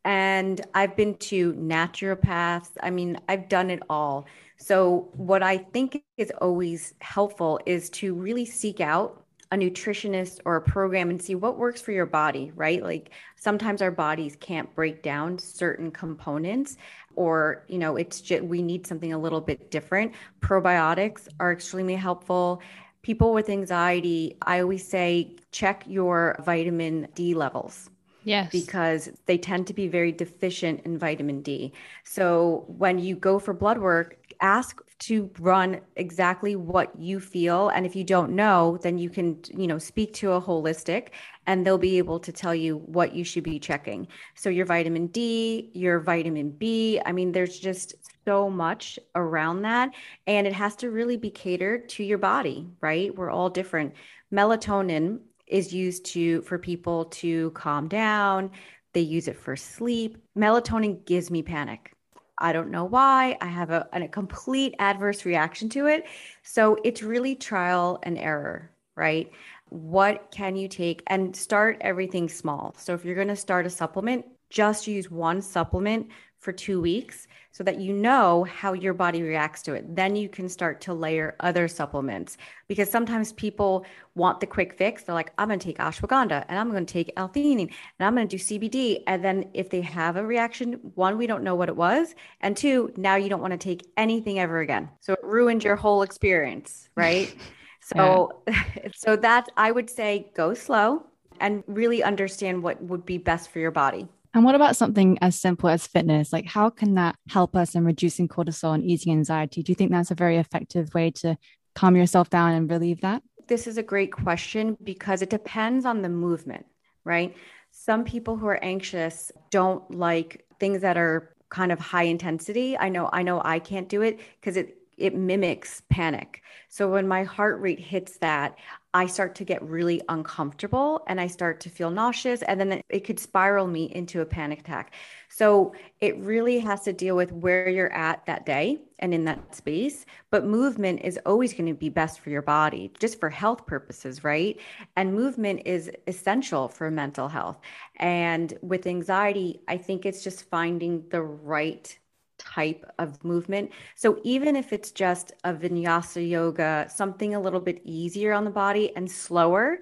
And 0.06 0.60
I've 0.74 0.98
been 0.98 1.16
to 1.16 1.54
naturopaths. 1.54 2.72
I 2.82 2.90
mean, 2.90 3.18
I've 3.30 3.48
done 3.48 3.70
it 3.70 3.82
all. 3.90 4.26
So, 4.58 5.10
what 5.14 5.44
I 5.44 5.58
think 5.58 6.04
is 6.18 6.32
always 6.42 6.94
helpful 7.00 7.60
is 7.66 7.90
to 7.92 8.14
really 8.14 8.46
seek 8.46 8.82
out 8.82 9.24
a 9.54 9.56
nutritionist 9.56 10.40
or 10.46 10.56
a 10.56 10.62
program 10.62 11.12
and 11.12 11.22
see 11.22 11.36
what 11.36 11.60
works 11.60 11.80
for 11.80 11.92
your 11.92 12.08
body, 12.08 12.52
right? 12.56 12.82
Like 12.82 13.12
sometimes 13.36 13.84
our 13.84 13.92
bodies 13.92 14.36
can't 14.40 14.74
break 14.74 15.04
down 15.04 15.38
certain 15.38 15.92
components 15.92 16.76
or, 17.16 17.64
you 17.68 17.78
know, 17.78 17.96
it's 17.96 18.20
just 18.20 18.44
we 18.44 18.64
need 18.64 18.88
something 18.88 19.14
a 19.14 19.18
little 19.18 19.42
bit 19.42 19.70
different. 19.70 20.14
Probiotics 20.42 21.28
are 21.40 21.52
extremely 21.52 21.96
helpful 21.96 22.64
people 23.04 23.34
with 23.34 23.50
anxiety, 23.50 24.38
I 24.42 24.62
always 24.62 24.88
say 24.88 25.36
check 25.52 25.84
your 25.86 26.38
vitamin 26.44 27.08
D 27.14 27.36
levels. 27.36 27.90
Yes. 28.26 28.52
Because 28.52 29.10
they 29.26 29.38
tend 29.38 29.68
to 29.68 29.74
be 29.74 29.90
very 29.90 30.14
deficient 30.14 30.80
in 30.86 30.98
vitamin 30.98 31.42
D. 31.42 31.74
So 32.06 32.64
when 32.68 32.98
you 32.98 33.18
go 33.18 33.38
for 33.38 33.54
blood 33.54 33.78
work, 33.78 34.18
ask 34.40 34.82
to 35.00 35.30
run 35.40 35.82
exactly 35.98 36.56
what 36.56 36.98
you 36.98 37.20
feel 37.20 37.68
and 37.70 37.86
if 37.86 37.96
you 37.96 38.06
don't 38.06 38.32
know, 38.32 38.78
then 38.82 38.98
you 38.98 39.10
can, 39.10 39.38
you 39.54 39.68
know, 39.68 39.78
speak 39.78 40.14
to 40.14 40.32
a 40.32 40.42
holistic 40.42 41.10
and 41.48 41.66
they'll 41.66 41.78
be 41.78 41.98
able 41.98 42.20
to 42.20 42.32
tell 42.32 42.56
you 42.56 42.78
what 42.78 43.14
you 43.14 43.26
should 43.26 43.44
be 43.44 43.60
checking. 43.60 44.08
So 44.36 44.50
your 44.50 44.66
vitamin 44.66 45.08
D, 45.08 45.70
your 45.74 46.00
vitamin 46.00 46.52
B, 46.52 47.02
I 47.06 47.12
mean 47.12 47.34
there's 47.34 47.60
just 47.60 47.96
so 48.26 48.50
much 48.50 49.00
around 49.16 49.62
that 49.62 49.92
and 50.28 50.48
it 50.48 50.54
has 50.54 50.76
to 50.76 50.90
really 50.90 51.18
be 51.18 51.30
catered 51.30 51.88
to 51.90 52.04
your 52.04 52.18
body 52.18 52.68
right 52.82 53.16
we're 53.16 53.32
all 53.32 53.50
different 53.50 53.94
melatonin 54.34 55.20
is 55.48 55.74
used 55.74 56.06
to 56.06 56.42
for 56.44 56.58
people 56.58 57.06
to 57.06 57.52
calm 57.52 57.88
down 57.88 58.50
they 58.94 59.02
use 59.02 59.28
it 59.28 59.38
for 59.38 59.56
sleep 59.56 60.18
melatonin 60.38 61.06
gives 61.06 61.30
me 61.30 61.42
panic 61.42 61.94
I 62.38 62.52
don't 62.52 62.72
know 62.72 62.86
why. 62.86 63.38
I 63.42 63.46
have 63.46 63.70
a, 63.70 63.88
a 63.94 64.08
complete 64.08 64.76
adverse 64.80 65.24
reaction 65.24 65.70
to 65.70 65.86
it. 65.86 66.06
So 66.42 66.78
it's 66.84 67.04
really 67.04 67.36
trial 67.36 68.00
and 68.04 68.18
error, 68.18 68.72
right? 68.96 69.32
What 69.70 70.30
can 70.32 70.56
you 70.56 70.68
take 70.68 71.04
and 71.08 71.36
start 71.36 71.78
everything 71.82 72.28
small? 72.28 72.76
So 72.78 72.94
if 72.94 73.06
you're 73.06 73.16
going 73.16 73.28
to 73.30 73.36
start 73.36 73.66
a 73.66 73.70
supplement, 73.70 74.26
just 74.50 74.88
use 74.88 75.10
one 75.10 75.42
supplement 75.42 76.10
for 76.40 76.52
two 76.52 76.82
weeks 76.82 77.28
so 77.54 77.64
that 77.64 77.80
you 77.80 77.94
know 77.94 78.44
how 78.46 78.74
your 78.74 78.96
body 78.96 79.22
reacts 79.22 79.62
to 79.62 79.74
it. 79.76 79.96
Then 79.96 80.16
you 80.16 80.28
can 80.28 80.50
start 80.50 80.82
to 80.82 80.94
layer 80.94 81.36
other 81.40 81.68
supplements 81.68 82.36
because 82.68 82.90
sometimes 82.90 83.32
people 83.34 83.86
want 84.16 84.40
the 84.40 84.48
quick 84.48 84.74
fix. 84.74 85.04
They're 85.04 85.14
like, 85.14 85.32
I'm 85.38 85.50
going 85.50 85.60
to 85.60 85.66
take 85.66 85.78
ashwagandha 85.78 86.46
and 86.50 86.58
I'm 86.58 86.72
going 86.72 86.86
to 86.86 86.92
take 86.92 87.14
L-theanine 87.16 87.62
and 87.62 88.08
I'm 88.08 88.16
going 88.16 88.28
to 88.28 88.38
do 88.38 88.44
CBD. 88.44 89.04
And 89.06 89.24
then 89.24 89.50
if 89.54 89.70
they 89.70 89.82
have 89.82 90.18
a 90.18 90.26
reaction, 90.26 90.74
one, 90.96 91.16
we 91.16 91.28
don't 91.28 91.44
know 91.44 91.54
what 91.54 91.70
it 91.70 91.76
was. 91.76 92.16
And 92.42 92.58
two, 92.58 92.92
now 92.98 93.16
you 93.16 93.30
don't 93.30 93.42
want 93.42 93.52
to 93.52 93.58
take 93.58 93.86
anything 93.98 94.40
ever 94.40 94.60
again. 94.60 94.90
So 95.00 95.14
it 95.14 95.24
ruined 95.24 95.64
your 95.64 95.76
whole 95.76 96.02
experience, 96.02 96.90
right? 96.96 97.34
so, 97.82 98.42
yeah. 98.48 98.64
so 98.96 99.16
that 99.18 99.48
I 99.58 99.72
would 99.72 99.92
say 99.92 100.32
go 100.36 100.56
slow 100.56 101.06
and 101.40 101.64
really 101.68 102.02
understand 102.02 102.64
what 102.64 102.82
would 102.82 103.06
be 103.06 103.20
best 103.20 103.52
for 103.52 103.60
your 103.60 103.72
body. 103.72 104.08
And 104.34 104.44
what 104.44 104.56
about 104.56 104.76
something 104.76 105.20
as 105.22 105.40
simple 105.40 105.70
as 105.70 105.86
fitness? 105.86 106.34
Like, 106.34 106.48
how 106.48 106.70
can 106.70 106.96
that 106.96 107.16
help 107.30 107.56
us 107.56 107.76
in 107.76 107.86
reducing 107.86 108.28
cortisol 108.28 108.74
and 108.74 108.84
easing 108.84 109.14
anxiety? 109.14 109.62
Do 109.62 109.72
you 109.72 109.76
think 109.76 109.92
that's 109.92 110.12
a 110.12 110.16
very 110.16 110.38
effective 110.38 110.94
way 110.94 111.12
to 111.12 111.38
calm 111.76 111.96
yourself 111.96 112.30
down 112.30 112.54
and 112.54 112.70
relieve 112.70 113.02
that? 113.02 113.22
This 113.48 113.68
is 113.68 113.78
a 113.78 113.84
great 113.84 114.12
question 114.12 114.78
because 114.84 115.22
it 115.22 115.30
depends 115.30 115.86
on 115.86 116.02
the 116.02 116.10
movement, 116.10 116.66
right? 117.04 117.36
Some 117.72 118.04
people 118.04 118.38
who 118.38 118.48
are 118.48 118.64
anxious 118.64 119.32
don't 119.52 119.90
like 119.92 120.46
things 120.60 120.82
that 120.82 120.98
are 120.98 121.36
kind 121.50 121.72
of 121.72 121.80
high 121.80 122.04
intensity. 122.04 122.78
I 122.78 122.90
know 122.90 123.10
I 123.14 123.22
know 123.22 123.42
I 123.44 123.60
can't 123.60 123.88
do 123.88 124.02
it 124.02 124.20
because 124.40 124.58
it 124.58 124.78
it 124.98 125.16
mimics 125.16 125.82
panic. 125.90 126.42
So 126.70 126.90
when 126.90 127.08
my 127.08 127.24
heart 127.24 127.62
rate 127.62 127.80
hits 127.80 128.18
that, 128.18 128.58
I 128.96 129.08
start 129.08 129.34
to 129.36 129.44
get 129.44 129.64
really 129.64 130.02
uncomfortable 130.08 131.04
and 131.08 131.20
I 131.20 131.26
start 131.26 131.60
to 131.62 131.70
feel 131.70 131.90
nauseous, 131.90 132.44
and 132.44 132.60
then 132.60 132.82
it 132.90 133.04
could 133.04 133.20
spiral 133.20 133.66
me 133.66 133.86
into 133.86 134.22
a 134.22 134.26
panic 134.26 134.60
attack. 134.60 134.94
So 135.30 135.74
it 136.00 136.18
really 136.20 136.60
has 136.60 136.82
to 136.82 136.94
deal 136.94 137.16
with 137.16 137.32
where 137.32 137.68
you're 137.70 137.92
at 137.92 138.24
that 138.28 138.46
day 138.46 138.82
and 139.00 139.14
in 139.14 139.26
that 139.26 139.56
space. 139.56 140.06
But 140.30 140.46
movement 140.46 141.02
is 141.04 141.20
always 141.26 141.54
going 141.54 141.66
to 141.66 141.74
be 141.74 141.90
best 141.90 142.20
for 142.20 142.30
your 142.30 142.44
body, 142.44 142.92
just 143.00 143.20
for 143.20 143.32
health 143.32 143.66
purposes, 143.66 144.24
right? 144.24 144.60
And 144.96 145.16
movement 145.16 145.64
is 145.66 145.90
essential 146.06 146.68
for 146.68 146.92
mental 146.92 147.28
health. 147.28 147.60
And 147.96 148.54
with 148.62 148.86
anxiety, 148.86 149.62
I 149.68 149.78
think 149.78 150.06
it's 150.06 150.24
just 150.24 150.50
finding 150.52 151.04
the 151.10 151.22
right 151.24 151.98
type 152.46 152.86
of 153.00 153.24
movement. 153.24 153.72
So 153.96 154.20
even 154.24 154.56
if 154.56 154.74
it's 154.74 154.92
just 154.92 155.34
a 155.44 155.54
vinyasa 155.54 156.28
yoga, 156.28 156.88
something 156.90 157.36
a 157.36 157.40
little 157.40 157.60
bit 157.60 157.82
easier 157.84 158.34
on 158.34 158.46
the 158.46 158.52
body 158.52 158.96
and 158.96 159.10
slower. 159.10 159.80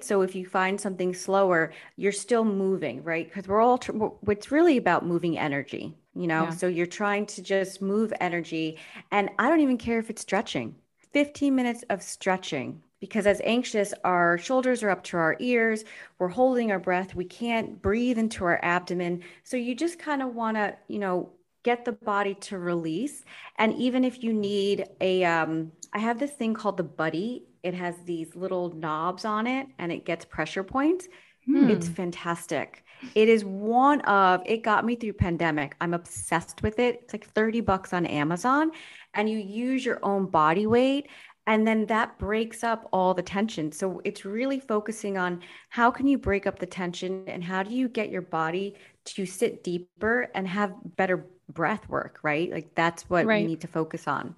So 0.00 0.22
if 0.22 0.34
you 0.34 0.46
find 0.46 0.80
something 0.80 1.14
slower, 1.14 1.72
you're 1.96 2.12
still 2.12 2.44
moving, 2.44 3.02
right? 3.02 3.26
Because 3.26 3.48
we're 3.48 3.60
all, 3.60 3.78
tr- 3.78 3.92
it's 4.28 4.50
really 4.50 4.76
about 4.76 5.06
moving 5.06 5.38
energy, 5.38 5.96
you 6.14 6.26
know? 6.26 6.44
Yeah. 6.44 6.50
So 6.50 6.66
you're 6.66 6.86
trying 6.86 7.26
to 7.26 7.42
just 7.42 7.80
move 7.80 8.12
energy. 8.20 8.78
And 9.10 9.30
I 9.38 9.48
don't 9.48 9.60
even 9.60 9.78
care 9.78 9.98
if 9.98 10.10
it's 10.10 10.22
stretching, 10.22 10.74
15 11.12 11.54
minutes 11.54 11.84
of 11.90 12.02
stretching 12.02 12.82
because 13.00 13.26
as 13.26 13.42
anxious 13.44 13.92
our 14.02 14.38
shoulders 14.38 14.82
are 14.82 14.88
up 14.88 15.04
to 15.04 15.18
our 15.18 15.36
ears 15.38 15.84
we're 16.18 16.28
holding 16.28 16.72
our 16.72 16.78
breath 16.78 17.14
we 17.14 17.24
can't 17.24 17.82
breathe 17.82 18.16
into 18.16 18.44
our 18.44 18.58
abdomen 18.62 19.22
so 19.42 19.58
you 19.58 19.74
just 19.74 19.98
kind 19.98 20.22
of 20.22 20.34
want 20.34 20.56
to 20.56 20.74
you 20.88 20.98
know 20.98 21.30
get 21.64 21.84
the 21.84 21.92
body 21.92 22.34
to 22.34 22.58
release. 22.58 23.24
And 23.58 23.74
even 23.74 24.04
if 24.04 24.22
you 24.22 24.32
need 24.32 24.86
a, 25.00 25.24
um, 25.24 25.72
I 25.92 25.98
have 25.98 26.20
this 26.20 26.30
thing 26.30 26.54
called 26.54 26.76
the 26.76 26.84
Buddy. 26.84 27.44
It 27.64 27.74
has 27.74 27.96
these 28.04 28.36
little 28.36 28.70
knobs 28.70 29.24
on 29.24 29.46
it 29.46 29.66
and 29.78 29.90
it 29.90 30.04
gets 30.04 30.24
pressure 30.24 30.62
points. 30.62 31.08
Hmm. 31.46 31.68
It's 31.70 31.88
fantastic. 31.88 32.84
It 33.14 33.28
is 33.28 33.44
one 33.44 34.00
of, 34.02 34.42
it 34.46 34.62
got 34.62 34.84
me 34.84 34.94
through 34.96 35.14
pandemic. 35.14 35.74
I'm 35.80 35.94
obsessed 35.94 36.62
with 36.62 36.78
it. 36.78 37.00
It's 37.02 37.12
like 37.12 37.26
30 37.30 37.60
bucks 37.62 37.92
on 37.92 38.06
Amazon 38.06 38.70
and 39.14 39.28
you 39.28 39.38
use 39.38 39.84
your 39.84 39.98
own 40.02 40.26
body 40.26 40.66
weight 40.66 41.08
and 41.46 41.66
then 41.66 41.86
that 41.86 42.18
breaks 42.18 42.64
up 42.64 42.88
all 42.92 43.12
the 43.12 43.22
tension 43.22 43.70
so 43.70 44.00
it's 44.04 44.24
really 44.24 44.58
focusing 44.58 45.18
on 45.18 45.40
how 45.68 45.90
can 45.90 46.06
you 46.06 46.16
break 46.16 46.46
up 46.46 46.58
the 46.58 46.66
tension 46.66 47.24
and 47.28 47.44
how 47.44 47.62
do 47.62 47.74
you 47.74 47.88
get 47.88 48.10
your 48.10 48.22
body 48.22 48.74
to 49.04 49.26
sit 49.26 49.62
deeper 49.62 50.30
and 50.34 50.48
have 50.48 50.72
better 50.96 51.26
breath 51.48 51.88
work, 51.88 52.18
right? 52.22 52.50
Like 52.50 52.74
that's 52.74 53.08
what 53.08 53.26
right. 53.26 53.42
we 53.42 53.46
need 53.46 53.60
to 53.62 53.68
focus 53.68 54.08
on. 54.08 54.34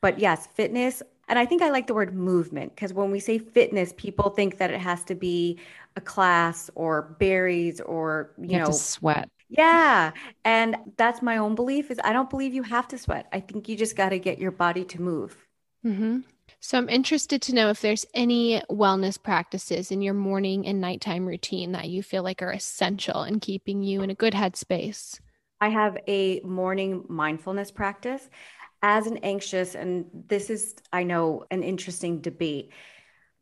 But 0.00 0.18
yes, 0.18 0.48
fitness. 0.54 1.02
And 1.28 1.38
I 1.38 1.46
think 1.46 1.62
I 1.62 1.70
like 1.70 1.86
the 1.86 1.94
word 1.94 2.14
movement 2.14 2.74
because 2.74 2.92
when 2.92 3.10
we 3.10 3.20
say 3.20 3.38
fitness, 3.38 3.94
people 3.96 4.30
think 4.30 4.58
that 4.58 4.70
it 4.70 4.80
has 4.80 5.04
to 5.04 5.14
be 5.14 5.58
a 5.96 6.00
class 6.00 6.70
or 6.74 7.16
berries 7.18 7.80
or, 7.80 8.32
you, 8.38 8.52
you 8.52 8.58
know, 8.58 8.70
sweat. 8.70 9.30
Yeah. 9.48 10.12
And 10.44 10.76
that's 10.96 11.22
my 11.22 11.36
own 11.36 11.54
belief 11.54 11.90
is 11.90 12.00
I 12.02 12.12
don't 12.12 12.28
believe 12.28 12.54
you 12.54 12.62
have 12.62 12.88
to 12.88 12.98
sweat. 12.98 13.28
I 13.32 13.40
think 13.40 13.68
you 13.68 13.76
just 13.76 13.96
got 13.96 14.10
to 14.10 14.18
get 14.18 14.38
your 14.38 14.50
body 14.50 14.84
to 14.86 15.00
move. 15.00 15.36
Mm-hmm. 15.86 16.20
So 16.64 16.78
I'm 16.78 16.88
interested 16.88 17.42
to 17.42 17.54
know 17.56 17.70
if 17.70 17.80
there's 17.80 18.06
any 18.14 18.62
wellness 18.70 19.20
practices 19.20 19.90
in 19.90 20.00
your 20.00 20.14
morning 20.14 20.64
and 20.64 20.80
nighttime 20.80 21.26
routine 21.26 21.72
that 21.72 21.88
you 21.88 22.04
feel 22.04 22.22
like 22.22 22.40
are 22.40 22.52
essential 22.52 23.24
in 23.24 23.40
keeping 23.40 23.82
you 23.82 24.00
in 24.02 24.10
a 24.10 24.14
good 24.14 24.32
headspace. 24.32 25.18
I 25.60 25.70
have 25.70 25.98
a 26.06 26.38
morning 26.42 27.04
mindfulness 27.08 27.72
practice 27.72 28.30
as 28.80 29.08
an 29.08 29.16
anxious, 29.24 29.74
and 29.74 30.04
this 30.28 30.50
is, 30.50 30.76
I 30.92 31.02
know, 31.02 31.46
an 31.50 31.64
interesting 31.64 32.20
debate. 32.20 32.70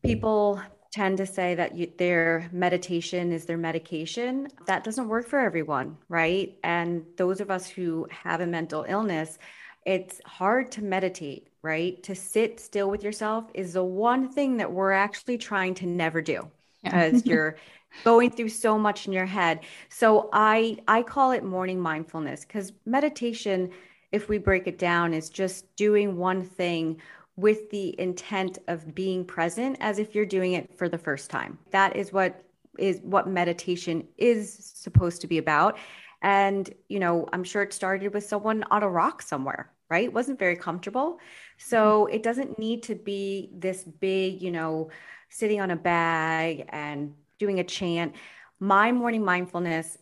People 0.02 0.62
tend 0.90 1.18
to 1.18 1.26
say 1.26 1.54
that 1.56 1.76
you, 1.76 1.92
their 1.98 2.48
meditation 2.52 3.32
is 3.32 3.44
their 3.44 3.58
medication. 3.58 4.48
That 4.64 4.82
doesn't 4.82 5.08
work 5.08 5.28
for 5.28 5.40
everyone, 5.40 5.98
right? 6.08 6.56
And 6.64 7.04
those 7.18 7.42
of 7.42 7.50
us 7.50 7.68
who 7.68 8.08
have 8.10 8.40
a 8.40 8.46
mental 8.46 8.86
illness, 8.88 9.38
it's 9.84 10.22
hard 10.24 10.72
to 10.72 10.82
meditate, 10.82 11.49
right? 11.62 12.02
To 12.04 12.14
sit 12.14 12.60
still 12.60 12.90
with 12.90 13.02
yourself 13.02 13.44
is 13.54 13.74
the 13.74 13.84
one 13.84 14.30
thing 14.30 14.56
that 14.58 14.72
we're 14.72 14.92
actually 14.92 15.38
trying 15.38 15.74
to 15.74 15.86
never 15.86 16.22
do 16.22 16.50
because 16.82 17.24
yeah. 17.24 17.32
you're 17.32 17.56
going 18.04 18.30
through 18.30 18.48
so 18.48 18.78
much 18.78 19.06
in 19.06 19.12
your 19.12 19.26
head. 19.26 19.60
So 19.88 20.28
I 20.32 20.78
I 20.88 21.02
call 21.02 21.32
it 21.32 21.44
morning 21.44 21.80
mindfulness 21.80 22.44
cuz 22.44 22.72
meditation 22.86 23.70
if 24.12 24.28
we 24.28 24.38
break 24.38 24.66
it 24.66 24.78
down 24.78 25.14
is 25.14 25.30
just 25.30 25.74
doing 25.76 26.16
one 26.16 26.42
thing 26.42 27.00
with 27.36 27.70
the 27.70 27.98
intent 27.98 28.58
of 28.68 28.94
being 28.94 29.24
present 29.24 29.76
as 29.80 29.98
if 29.98 30.14
you're 30.14 30.26
doing 30.26 30.52
it 30.52 30.76
for 30.76 30.88
the 30.88 30.98
first 30.98 31.30
time. 31.30 31.58
That 31.70 31.96
is 31.96 32.12
what 32.12 32.44
is 32.78 33.00
what 33.02 33.28
meditation 33.28 34.06
is 34.16 34.72
supposed 34.74 35.20
to 35.20 35.26
be 35.26 35.38
about. 35.38 35.78
And, 36.22 36.72
you 36.88 36.98
know, 36.98 37.28
I'm 37.32 37.44
sure 37.44 37.62
it 37.62 37.72
started 37.72 38.12
with 38.12 38.24
someone 38.24 38.64
on 38.70 38.82
a 38.82 38.88
rock 38.88 39.22
somewhere, 39.22 39.72
right? 39.88 40.04
It 40.04 40.12
wasn't 40.12 40.38
very 40.38 40.56
comfortable. 40.56 41.18
So 41.62 42.06
it 42.06 42.22
doesn't 42.22 42.58
need 42.58 42.82
to 42.84 42.94
be 42.94 43.50
this 43.52 43.84
big, 43.84 44.40
you 44.40 44.50
know, 44.50 44.88
sitting 45.28 45.60
on 45.60 45.70
a 45.70 45.76
bag 45.76 46.64
and 46.70 47.14
doing 47.38 47.60
a 47.60 47.64
chant. 47.64 48.14
My 48.60 48.90
morning 48.92 49.22
mindfulness 49.22 49.98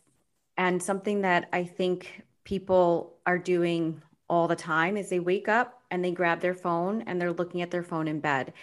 and 0.57 0.81
something 0.81 1.21
that 1.21 1.49
I 1.51 1.65
think 1.65 2.23
people 2.45 3.17
are 3.25 3.37
doing 3.37 4.01
all 4.29 4.47
the 4.47 4.55
time 4.55 4.95
is 4.95 5.09
they 5.09 5.19
wake 5.19 5.49
up 5.49 5.81
and 5.91 6.03
they 6.03 6.11
grab 6.11 6.39
their 6.39 6.53
phone 6.53 7.03
and 7.07 7.19
they're 7.19 7.33
looking 7.33 7.61
at 7.61 7.71
their 7.71 7.83
phone 7.83 8.07
in 8.07 8.21
bed. 8.21 8.53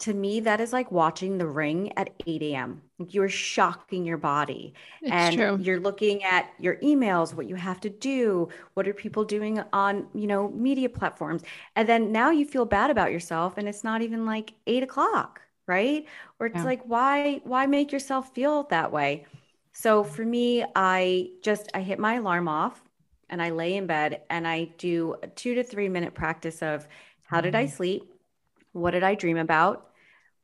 To 0.00 0.12
me, 0.12 0.40
that 0.40 0.60
is 0.60 0.72
like 0.74 0.92
watching 0.92 1.38
the 1.38 1.46
ring 1.46 1.90
at 1.96 2.10
8 2.26 2.42
a.m. 2.42 2.82
You're 3.08 3.30
shocking 3.30 4.04
your 4.04 4.18
body. 4.18 4.74
It's 5.00 5.10
and 5.10 5.36
true. 5.36 5.58
you're 5.60 5.80
looking 5.80 6.22
at 6.22 6.50
your 6.58 6.76
emails, 6.76 7.32
what 7.32 7.48
you 7.48 7.54
have 7.54 7.80
to 7.80 7.90
do, 7.90 8.48
what 8.74 8.86
are 8.86 8.92
people 8.92 9.24
doing 9.24 9.62
on, 9.72 10.06
you 10.14 10.26
know, 10.26 10.50
media 10.50 10.90
platforms. 10.90 11.42
And 11.76 11.88
then 11.88 12.12
now 12.12 12.30
you 12.30 12.44
feel 12.44 12.66
bad 12.66 12.90
about 12.90 13.10
yourself 13.10 13.56
and 13.56 13.66
it's 13.66 13.84
not 13.84 14.02
even 14.02 14.26
like 14.26 14.52
eight 14.66 14.82
o'clock 14.82 15.40
right 15.66 16.06
or 16.38 16.46
it's 16.46 16.56
yeah. 16.56 16.64
like 16.64 16.82
why 16.84 17.40
why 17.44 17.66
make 17.66 17.92
yourself 17.92 18.32
feel 18.34 18.64
that 18.64 18.90
way 18.90 19.26
so 19.72 20.04
for 20.04 20.24
me 20.24 20.64
i 20.74 21.28
just 21.42 21.68
i 21.74 21.80
hit 21.80 21.98
my 21.98 22.14
alarm 22.14 22.48
off 22.48 22.82
and 23.30 23.42
i 23.42 23.50
lay 23.50 23.76
in 23.76 23.86
bed 23.86 24.22
and 24.30 24.46
i 24.46 24.64
do 24.78 25.16
a 25.22 25.26
two 25.28 25.54
to 25.54 25.62
three 25.62 25.88
minute 25.88 26.14
practice 26.14 26.62
of 26.62 26.86
how 27.24 27.40
did 27.40 27.54
i 27.54 27.64
mm-hmm. 27.64 27.74
sleep 27.74 28.15
what 28.76 28.92
did 28.92 29.02
i 29.02 29.14
dream 29.14 29.36
about 29.36 29.88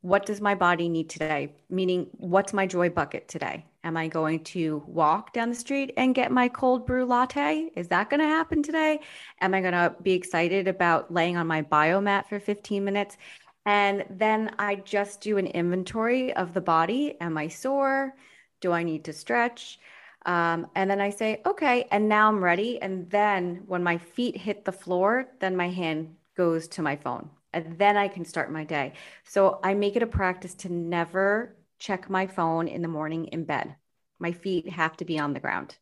what 0.01 0.27
does 0.27 0.41
my 0.41 0.55
body 0.55 0.89
need 0.89 1.09
today 1.09 1.53
meaning 1.71 2.09
what's 2.13 2.53
my 2.53 2.67
joy 2.67 2.89
bucket 2.89 3.29
today 3.29 3.65
am 3.85 3.97
i 3.97 4.09
going 4.09 4.43
to 4.43 4.83
walk 4.87 5.33
down 5.33 5.49
the 5.49 5.55
street 5.55 5.93
and 5.97 6.15
get 6.15 6.33
my 6.33 6.49
cold 6.49 6.87
brew 6.87 7.05
latte 7.05 7.71
is 7.77 7.89
that 7.89 8.11
going 8.11 8.21
to 8.21 8.27
happen 8.27 8.63
today 8.63 8.99
am 9.41 9.55
i 9.55 9.61
going 9.61 9.73
to 9.73 9.95
be 10.03 10.13
excited 10.13 10.67
about 10.67 11.13
laying 11.13 11.37
on 11.37 11.47
my 11.47 11.63
biomat 11.63 12.27
for 12.27 12.41
15 12.41 12.85
minutes 12.85 13.17
and 13.65 14.05
then 14.11 14.55
I 14.59 14.77
just 14.77 15.21
do 15.21 15.39
an 15.39 15.47
inventory 15.47 16.35
of 16.35 16.53
the 16.53 16.61
body. 16.61 17.17
Am 17.21 17.39
I 17.39 17.49
sore? 17.49 18.15
Do 18.61 18.73
I 18.73 18.83
need 18.83 19.05
to 19.05 19.13
stretch? 19.13 19.79
Um, 20.27 20.67
and 20.75 20.91
then 20.91 21.01
I 21.01 21.11
say, 21.11 21.41
okay, 21.47 21.87
and 21.91 22.09
now 22.09 22.29
I'm 22.29 22.43
ready. 22.43 22.81
And 22.81 23.09
then 23.11 23.63
when 23.67 23.83
my 23.83 23.99
feet 23.99 24.37
hit 24.37 24.65
the 24.65 24.73
floor, 24.73 25.29
then 25.41 25.57
my 25.57 25.69
hand 25.69 26.17
goes 26.37 26.69
to 26.69 26.83
my 26.83 26.97
phone. 26.97 27.31
And 27.53 27.79
then 27.79 27.97
I 27.97 28.09
can 28.09 28.25
start 28.25 28.53
my 28.53 28.65
day. 28.65 28.95
So 29.25 29.61
I 29.63 29.75
make 29.75 29.97
it 29.97 30.03
a 30.03 30.07
practice 30.07 30.55
to 30.57 30.73
never 30.73 31.57
check 31.79 32.09
my 32.09 32.27
phone 32.27 32.69
in 32.69 32.83
the 32.83 32.89
morning 32.89 33.27
in 33.27 33.45
bed. 33.45 33.77
My 34.19 34.33
feet 34.33 34.69
have 34.69 34.97
to 34.99 35.05
be 35.05 35.19
on 35.19 35.35
the 35.35 35.41
ground. 35.41 35.77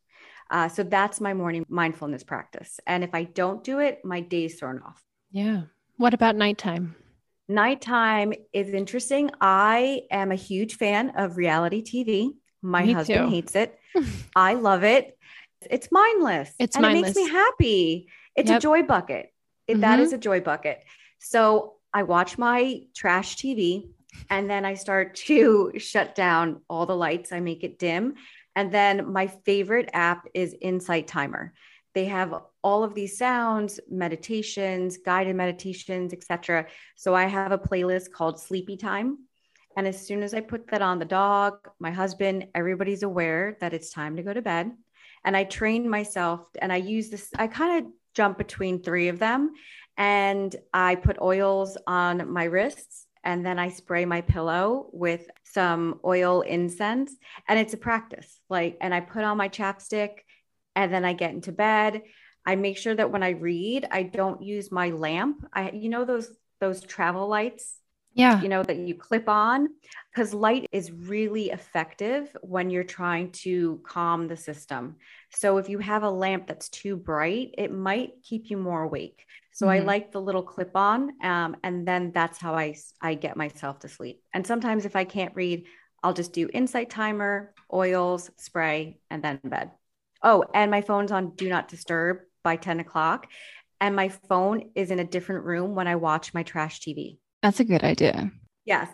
Uh, 0.49 0.67
so 0.67 0.83
that's 0.83 1.21
my 1.21 1.33
morning 1.33 1.65
mindfulness 1.69 2.23
practice. 2.23 2.79
And 2.85 3.03
if 3.03 3.15
I 3.15 3.23
don't 3.23 3.63
do 3.63 3.79
it, 3.79 4.03
my 4.03 4.19
day's 4.19 4.59
thrown 4.59 4.81
off. 4.81 5.01
Yeah. 5.31 5.63
What 5.97 6.13
about 6.13 6.35
nighttime? 6.35 6.95
Nighttime 7.47 8.33
is 8.51 8.69
interesting. 8.69 9.31
I 9.39 10.03
am 10.11 10.31
a 10.31 10.35
huge 10.35 10.75
fan 10.75 11.11
of 11.11 11.37
reality 11.37 11.81
TV. 11.83 12.31
My 12.61 12.83
me 12.83 12.93
husband 12.93 13.29
too. 13.29 13.29
hates 13.29 13.55
it. 13.55 13.77
I 14.35 14.55
love 14.55 14.83
it. 14.83 15.17
It's 15.69 15.89
mindless. 15.91 16.53
It's 16.59 16.75
and 16.75 16.83
mindless. 16.83 17.11
it 17.11 17.19
makes 17.19 17.27
me 17.27 17.29
happy. 17.29 18.07
It's 18.35 18.49
yep. 18.49 18.59
a 18.59 18.61
joy 18.61 18.83
bucket. 18.83 19.33
It, 19.67 19.73
mm-hmm. 19.73 19.81
that 19.81 19.99
is 19.99 20.13
a 20.13 20.17
joy 20.17 20.41
bucket. 20.41 20.83
So 21.21 21.75
I 21.93 22.03
watch 22.03 22.37
my 22.37 22.81
trash 22.95 23.37
TV 23.37 23.89
and 24.29 24.49
then 24.49 24.65
I 24.65 24.73
start 24.73 25.15
to 25.27 25.71
shut 25.77 26.15
down 26.15 26.61
all 26.69 26.85
the 26.85 26.95
lights. 26.95 27.31
I 27.31 27.39
make 27.39 27.63
it 27.63 27.79
dim. 27.79 28.15
And 28.55 28.71
then 28.71 29.13
my 29.13 29.27
favorite 29.27 29.89
app 29.93 30.27
is 30.33 30.55
Insight 30.59 31.07
Timer 31.07 31.53
they 31.93 32.05
have 32.05 32.33
all 32.63 32.83
of 32.83 32.93
these 32.93 33.17
sounds, 33.17 33.79
meditations, 33.89 34.97
guided 34.97 35.35
meditations, 35.35 36.13
etc. 36.13 36.67
So 36.95 37.15
I 37.15 37.25
have 37.25 37.51
a 37.51 37.57
playlist 37.57 38.11
called 38.11 38.39
Sleepy 38.39 38.77
Time. 38.77 39.17
And 39.75 39.87
as 39.87 40.05
soon 40.05 40.23
as 40.23 40.33
I 40.33 40.41
put 40.41 40.67
that 40.67 40.81
on 40.81 40.99
the 40.99 41.05
dog, 41.05 41.69
my 41.79 41.91
husband, 41.91 42.47
everybody's 42.55 43.03
aware 43.03 43.57
that 43.61 43.73
it's 43.73 43.89
time 43.89 44.17
to 44.17 44.23
go 44.23 44.33
to 44.33 44.41
bed. 44.41 44.71
And 45.23 45.35
I 45.35 45.43
train 45.43 45.89
myself 45.89 46.47
and 46.61 46.73
I 46.73 46.77
use 46.77 47.09
this, 47.09 47.29
I 47.37 47.47
kind 47.47 47.85
of 47.85 47.91
jump 48.13 48.37
between 48.37 48.81
three 48.81 49.07
of 49.07 49.19
them. 49.19 49.51
And 49.97 50.55
I 50.73 50.95
put 50.95 51.21
oils 51.21 51.77
on 51.85 52.31
my 52.31 52.45
wrists 52.45 53.05
and 53.23 53.45
then 53.45 53.59
I 53.59 53.69
spray 53.69 54.05
my 54.05 54.21
pillow 54.21 54.89
with 54.93 55.29
some 55.43 55.99
oil 56.03 56.41
incense. 56.41 57.15
And 57.47 57.59
it's 57.59 57.73
a 57.73 57.77
practice. 57.77 58.39
Like, 58.49 58.77
and 58.81 58.93
I 58.93 58.99
put 58.99 59.23
on 59.23 59.37
my 59.37 59.49
chapstick 59.49 60.19
and 60.75 60.93
then 60.93 61.05
I 61.05 61.13
get 61.13 61.31
into 61.31 61.51
bed. 61.51 62.01
I 62.45 62.55
make 62.55 62.77
sure 62.77 62.95
that 62.95 63.11
when 63.11 63.21
I 63.21 63.31
read, 63.31 63.87
I 63.91 64.03
don't 64.03 64.41
use 64.41 64.71
my 64.71 64.89
lamp. 64.89 65.45
I, 65.53 65.71
you 65.71 65.89
know, 65.89 66.05
those 66.05 66.31
those 66.59 66.81
travel 66.81 67.27
lights 67.27 67.81
yeah 68.13 68.41
you 68.41 68.49
know 68.49 68.63
that 68.63 68.77
you 68.77 68.95
clip 68.95 69.27
on 69.29 69.67
because 70.11 70.33
light 70.33 70.67
is 70.71 70.91
really 70.91 71.49
effective 71.49 72.35
when 72.41 72.69
you're 72.69 72.83
trying 72.83 73.31
to 73.31 73.81
calm 73.83 74.27
the 74.27 74.37
system 74.37 74.95
so 75.31 75.57
if 75.57 75.69
you 75.69 75.79
have 75.79 76.03
a 76.03 76.09
lamp 76.09 76.47
that's 76.47 76.69
too 76.69 76.95
bright 76.95 77.53
it 77.57 77.71
might 77.71 78.11
keep 78.23 78.49
you 78.49 78.57
more 78.57 78.83
awake 78.83 79.25
so 79.53 79.67
mm-hmm. 79.67 79.81
i 79.81 79.85
like 79.85 80.11
the 80.11 80.21
little 80.21 80.43
clip 80.43 80.71
on 80.75 81.11
um, 81.23 81.55
and 81.63 81.87
then 81.87 82.11
that's 82.13 82.37
how 82.37 82.53
i 82.53 82.75
i 83.01 83.13
get 83.13 83.37
myself 83.37 83.79
to 83.79 83.87
sleep 83.87 84.21
and 84.33 84.45
sometimes 84.45 84.85
if 84.85 84.95
i 84.95 85.03
can't 85.03 85.35
read 85.35 85.65
i'll 86.03 86.13
just 86.13 86.33
do 86.33 86.49
insight 86.53 86.89
timer 86.89 87.53
oils 87.73 88.29
spray 88.37 88.97
and 89.09 89.23
then 89.23 89.39
bed 89.43 89.71
oh 90.23 90.43
and 90.53 90.71
my 90.71 90.81
phone's 90.81 91.11
on 91.11 91.35
do 91.35 91.49
not 91.49 91.67
disturb 91.67 92.17
by 92.43 92.55
10 92.55 92.79
o'clock 92.79 93.27
and 93.79 93.95
my 93.95 94.09
phone 94.09 94.69
is 94.75 94.91
in 94.91 94.99
a 94.99 95.03
different 95.05 95.45
room 95.45 95.75
when 95.75 95.87
i 95.87 95.95
watch 95.95 96.33
my 96.33 96.43
trash 96.43 96.79
tv 96.79 97.17
that's 97.41 97.59
a 97.59 97.65
good 97.65 97.83
idea. 97.83 98.31
Yes. 98.65 98.87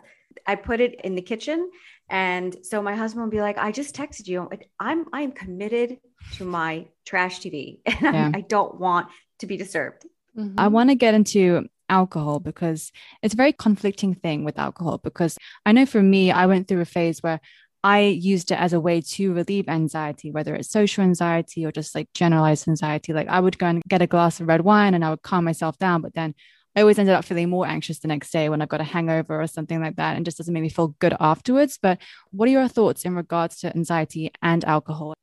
I 0.45 0.55
put 0.55 0.79
it 0.79 1.01
in 1.03 1.15
the 1.15 1.21
kitchen. 1.21 1.69
And 2.09 2.55
so 2.63 2.81
my 2.81 2.95
husband 2.95 3.25
would 3.25 3.31
be 3.31 3.41
like, 3.41 3.57
I 3.57 3.71
just 3.71 3.95
texted 3.95 4.27
you. 4.27 4.49
I'm 4.79 5.05
I'm 5.11 5.31
committed 5.31 5.97
to 6.35 6.45
my 6.45 6.87
trash 7.05 7.41
TV 7.41 7.81
and 7.85 8.15
yeah. 8.15 8.31
I 8.33 8.41
don't 8.41 8.79
want 8.79 9.07
to 9.39 9.45
be 9.45 9.57
disturbed. 9.57 10.05
Mm-hmm. 10.37 10.59
I 10.59 10.67
want 10.67 10.89
to 10.89 10.95
get 10.95 11.13
into 11.13 11.67
alcohol 11.89 12.39
because 12.39 12.91
it's 13.21 13.33
a 13.33 13.37
very 13.37 13.53
conflicting 13.53 14.13
thing 14.13 14.43
with 14.43 14.59
alcohol 14.59 14.99
because 14.99 15.37
I 15.65 15.71
know 15.71 15.85
for 15.85 16.03
me, 16.03 16.31
I 16.31 16.45
went 16.45 16.67
through 16.67 16.81
a 16.81 16.85
phase 16.85 17.23
where 17.23 17.39
I 17.83 18.01
used 18.01 18.51
it 18.51 18.59
as 18.59 18.73
a 18.73 18.79
way 18.79 19.01
to 19.01 19.33
relieve 19.33 19.69
anxiety, 19.69 20.31
whether 20.31 20.55
it's 20.55 20.69
social 20.69 21.03
anxiety 21.03 21.65
or 21.65 21.71
just 21.71 21.95
like 21.95 22.09
generalized 22.13 22.67
anxiety. 22.67 23.13
Like 23.13 23.29
I 23.29 23.39
would 23.39 23.57
go 23.57 23.67
and 23.67 23.81
get 23.87 24.01
a 24.01 24.07
glass 24.07 24.39
of 24.39 24.47
red 24.47 24.61
wine 24.61 24.93
and 24.93 25.05
I 25.05 25.09
would 25.11 25.21
calm 25.21 25.45
myself 25.45 25.77
down, 25.77 26.01
but 26.01 26.13
then 26.13 26.33
I 26.75 26.81
always 26.81 26.99
ended 26.99 27.15
up 27.15 27.25
feeling 27.25 27.49
more 27.49 27.65
anxious 27.65 27.99
the 27.99 28.07
next 28.07 28.31
day 28.31 28.49
when 28.49 28.61
I've 28.61 28.69
got 28.69 28.81
a 28.81 28.83
hangover 28.83 29.41
or 29.41 29.47
something 29.47 29.81
like 29.81 29.95
that 29.95 30.15
and 30.15 30.25
just 30.25 30.37
doesn't 30.37 30.53
make 30.53 30.61
me 30.63 30.69
feel 30.69 30.89
good 30.99 31.15
afterwards. 31.19 31.79
But 31.81 31.99
what 32.31 32.47
are 32.47 32.51
your 32.51 32.67
thoughts 32.67 33.03
in 33.03 33.15
regards 33.15 33.59
to 33.61 33.75
anxiety 33.75 34.31
and 34.41 34.63
alcohol? 34.65 35.13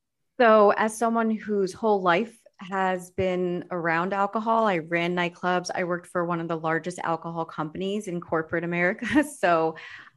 So, 0.41 0.71
as 0.71 0.97
someone 0.97 1.31
whose 1.31 1.73
whole 1.73 2.03
life 2.03 2.37
has 2.71 3.11
been 3.11 3.65
around 3.71 4.12
alcohol, 4.12 4.67
I 4.67 4.79
ran 4.79 5.15
nightclubs, 5.15 5.71
I 5.75 5.85
worked 5.85 6.09
for 6.09 6.25
one 6.25 6.41
of 6.41 6.49
the 6.49 6.59
largest 6.59 6.99
alcohol 7.01 7.45
companies 7.45 8.09
in 8.09 8.21
corporate 8.21 8.65
America. 8.65 9.25
So, 9.39 9.77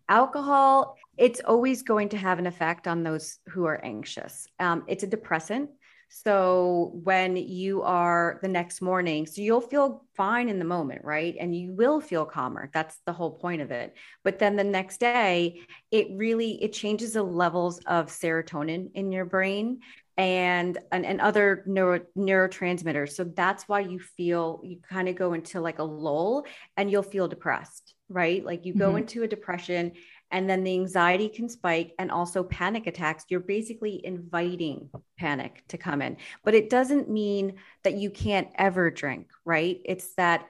alcohol 0.09 0.95
it's 1.17 1.41
always 1.41 1.83
going 1.83 2.07
to 2.07 2.17
have 2.17 2.39
an 2.39 2.47
effect 2.47 2.87
on 2.87 3.03
those 3.03 3.39
who 3.49 3.65
are 3.65 3.83
anxious 3.83 4.47
um, 4.57 4.85
it's 4.87 5.03
a 5.03 5.07
depressant 5.07 5.69
so 6.09 6.91
when 7.03 7.35
you 7.35 7.83
are 7.83 8.39
the 8.41 8.47
next 8.47 8.81
morning, 8.81 9.25
so 9.25 9.41
you'll 9.41 9.59
feel 9.59 10.05
fine 10.15 10.47
in 10.47 10.57
the 10.57 10.65
moment, 10.65 11.03
right? 11.03 11.35
And 11.37 11.55
you 11.55 11.73
will 11.73 11.99
feel 11.99 12.25
calmer. 12.25 12.69
That's 12.73 12.97
the 13.05 13.11
whole 13.11 13.31
point 13.31 13.61
of 13.61 13.71
it. 13.71 13.93
But 14.23 14.39
then 14.39 14.55
the 14.55 14.63
next 14.63 14.99
day, 14.99 15.61
it 15.91 16.07
really 16.11 16.63
it 16.63 16.71
changes 16.71 17.13
the 17.13 17.23
levels 17.23 17.79
of 17.79 18.07
serotonin 18.07 18.91
in 18.93 19.11
your 19.11 19.25
brain 19.25 19.79
and 20.17 20.77
and, 20.91 21.05
and 21.05 21.21
other 21.21 21.63
neuro, 21.67 22.01
neurotransmitters. 22.17 23.11
So 23.11 23.23
that's 23.23 23.67
why 23.67 23.81
you 23.81 23.99
feel 23.99 24.61
you 24.63 24.79
kind 24.89 25.07
of 25.07 25.15
go 25.15 25.33
into 25.33 25.61
like 25.61 25.79
a 25.79 25.83
lull 25.83 26.45
and 26.75 26.89
you'll 26.89 27.03
feel 27.03 27.27
depressed, 27.27 27.93
right? 28.09 28.43
Like 28.43 28.65
you 28.65 28.73
go 28.73 28.89
mm-hmm. 28.89 28.99
into 28.99 29.23
a 29.23 29.27
depression 29.27 29.93
and 30.31 30.49
then 30.49 30.63
the 30.63 30.73
anxiety 30.73 31.29
can 31.29 31.47
spike 31.49 31.93
and 31.99 32.11
also 32.11 32.43
panic 32.43 32.87
attacks 32.87 33.25
you're 33.29 33.39
basically 33.39 34.05
inviting 34.05 34.89
panic 35.17 35.63
to 35.69 35.77
come 35.77 36.01
in 36.01 36.17
but 36.43 36.53
it 36.53 36.69
doesn't 36.69 37.09
mean 37.09 37.53
that 37.83 37.95
you 37.95 38.09
can't 38.09 38.49
ever 38.55 38.91
drink 38.91 39.27
right 39.45 39.79
it's 39.85 40.13
that 40.15 40.45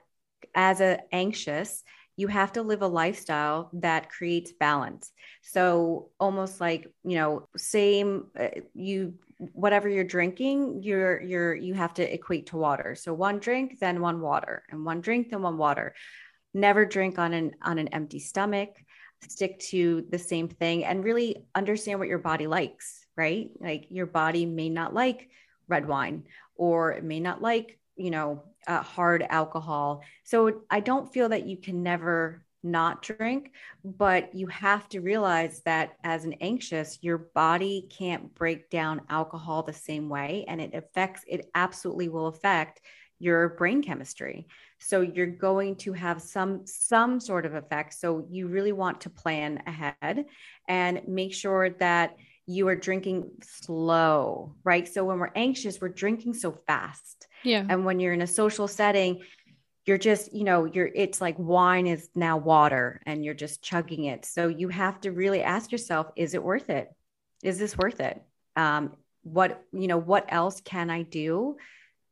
as 0.54 0.80
a 0.80 0.98
anxious 1.12 1.84
you 2.18 2.26
have 2.26 2.52
to 2.52 2.62
live 2.62 2.82
a 2.82 2.86
lifestyle 2.88 3.70
that 3.74 4.10
creates 4.10 4.50
balance. 4.50 5.12
So 5.40 6.10
almost 6.18 6.60
like 6.60 6.92
you 7.04 7.16
know 7.16 7.48
same 7.56 8.26
uh, 8.38 8.48
you 8.74 9.14
whatever 9.52 9.88
you're 9.88 10.02
drinking 10.02 10.82
you're 10.82 11.22
you're 11.22 11.54
you 11.54 11.74
have 11.74 11.94
to 11.94 12.14
equate 12.14 12.46
to 12.46 12.56
water. 12.56 12.96
So 12.96 13.14
one 13.14 13.38
drink 13.38 13.78
then 13.78 14.00
one 14.00 14.20
water 14.20 14.64
and 14.68 14.84
one 14.84 15.00
drink 15.00 15.30
then 15.30 15.42
one 15.42 15.58
water. 15.58 15.94
Never 16.52 16.84
drink 16.84 17.20
on 17.20 17.32
an 17.32 17.52
on 17.62 17.78
an 17.78 17.88
empty 17.88 18.18
stomach. 18.18 18.70
Stick 19.28 19.60
to 19.70 20.04
the 20.10 20.18
same 20.18 20.48
thing 20.48 20.84
and 20.84 21.04
really 21.04 21.46
understand 21.54 22.00
what 22.00 22.08
your 22.08 22.18
body 22.18 22.48
likes, 22.48 23.06
right? 23.16 23.50
Like 23.60 23.86
your 23.90 24.06
body 24.06 24.44
may 24.44 24.70
not 24.70 24.92
like 24.92 25.28
red 25.68 25.86
wine 25.86 26.24
or 26.56 26.92
it 26.92 27.04
may 27.04 27.20
not 27.20 27.40
like, 27.40 27.78
you 27.94 28.10
know, 28.10 28.42
uh, 28.68 28.82
hard 28.82 29.26
alcohol. 29.28 30.02
So 30.24 30.62
I 30.70 30.80
don't 30.80 31.12
feel 31.12 31.30
that 31.30 31.46
you 31.46 31.56
can 31.56 31.82
never 31.82 32.44
not 32.62 33.02
drink, 33.02 33.52
but 33.84 34.34
you 34.34 34.46
have 34.48 34.88
to 34.90 35.00
realize 35.00 35.62
that 35.64 35.92
as 36.04 36.24
an 36.24 36.34
anxious, 36.40 36.98
your 37.02 37.18
body 37.18 37.88
can't 37.90 38.34
break 38.34 38.68
down 38.68 39.00
alcohol 39.08 39.62
the 39.62 39.72
same 39.72 40.08
way 40.08 40.44
and 40.48 40.60
it 40.60 40.74
affects, 40.74 41.22
it 41.26 41.48
absolutely 41.54 42.08
will 42.08 42.26
affect 42.26 42.80
your 43.20 43.50
brain 43.50 43.82
chemistry. 43.82 44.46
So 44.78 45.00
you're 45.00 45.26
going 45.26 45.76
to 45.76 45.92
have 45.92 46.22
some 46.22 46.66
some 46.66 47.18
sort 47.18 47.46
of 47.46 47.54
effect. 47.54 47.94
So 47.94 48.26
you 48.30 48.46
really 48.46 48.72
want 48.72 49.00
to 49.02 49.10
plan 49.10 49.62
ahead 49.66 50.26
and 50.68 51.00
make 51.08 51.34
sure 51.34 51.70
that 51.80 52.16
you 52.46 52.68
are 52.68 52.76
drinking 52.76 53.30
slow 53.42 54.54
right? 54.64 54.86
So 54.88 55.04
when 55.04 55.18
we're 55.18 55.32
anxious 55.34 55.80
we're 55.80 55.88
drinking 55.88 56.34
so 56.34 56.52
fast 56.66 57.27
yeah. 57.42 57.64
And 57.68 57.84
when 57.84 58.00
you're 58.00 58.12
in 58.12 58.22
a 58.22 58.26
social 58.26 58.68
setting 58.68 59.20
you're 59.88 59.96
just 59.96 60.34
you 60.34 60.44
know 60.44 60.66
you're 60.66 60.90
it's 60.94 61.18
like 61.18 61.34
wine 61.38 61.86
is 61.86 62.10
now 62.14 62.36
water 62.36 63.00
and 63.06 63.24
you're 63.24 63.32
just 63.32 63.62
chugging 63.62 64.04
it. 64.04 64.26
So 64.26 64.48
you 64.48 64.68
have 64.68 65.00
to 65.00 65.12
really 65.12 65.42
ask 65.42 65.72
yourself 65.72 66.08
is 66.14 66.34
it 66.34 66.44
worth 66.44 66.68
it? 66.68 66.92
Is 67.42 67.58
this 67.58 67.76
worth 67.76 68.00
it? 68.00 68.22
Um 68.54 68.92
what 69.22 69.64
you 69.72 69.88
know 69.88 69.96
what 69.96 70.26
else 70.28 70.60
can 70.60 70.90
i 70.90 71.02
do 71.02 71.56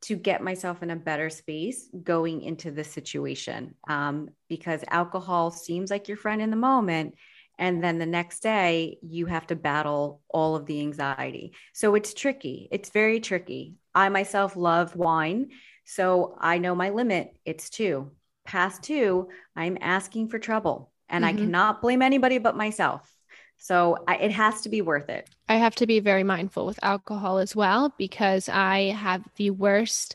to 0.02 0.16
get 0.16 0.42
myself 0.42 0.82
in 0.82 0.90
a 0.90 0.96
better 0.96 1.28
space 1.28 1.88
going 2.02 2.40
into 2.42 2.70
this 2.70 2.90
situation? 2.90 3.74
Um, 3.88 4.30
because 4.48 4.82
alcohol 4.90 5.50
seems 5.50 5.90
like 5.90 6.08
your 6.08 6.16
friend 6.16 6.40
in 6.40 6.50
the 6.50 6.56
moment 6.56 7.14
and 7.58 7.82
then 7.82 7.98
the 7.98 8.06
next 8.06 8.40
day 8.40 8.98
you 9.02 9.26
have 9.26 9.46
to 9.48 9.56
battle 9.56 10.20
all 10.28 10.56
of 10.56 10.66
the 10.66 10.80
anxiety. 10.80 11.52
So 11.72 11.94
it's 11.94 12.14
tricky. 12.14 12.68
It's 12.70 12.90
very 12.90 13.20
tricky. 13.20 13.74
I 13.94 14.08
myself 14.08 14.56
love 14.56 14.94
wine 14.96 15.50
so 15.88 16.36
i 16.40 16.58
know 16.58 16.74
my 16.74 16.90
limit. 16.90 17.36
It's 17.44 17.70
two. 17.70 18.10
Past 18.44 18.82
two 18.82 19.28
i'm 19.54 19.78
asking 19.80 20.28
for 20.28 20.38
trouble 20.38 20.92
and 21.08 21.24
mm-hmm. 21.24 21.36
i 21.36 21.40
cannot 21.40 21.82
blame 21.82 22.02
anybody 22.02 22.38
but 22.38 22.56
myself. 22.56 23.12
So 23.58 24.04
I, 24.06 24.16
it 24.16 24.32
has 24.32 24.60
to 24.62 24.68
be 24.68 24.82
worth 24.82 25.08
it. 25.08 25.28
I 25.48 25.56
have 25.56 25.74
to 25.76 25.86
be 25.86 26.00
very 26.00 26.24
mindful 26.24 26.66
with 26.66 26.78
alcohol 26.82 27.38
as 27.38 27.56
well 27.56 27.94
because 27.96 28.48
I 28.48 28.90
have 28.90 29.24
the 29.36 29.50
worst 29.50 30.14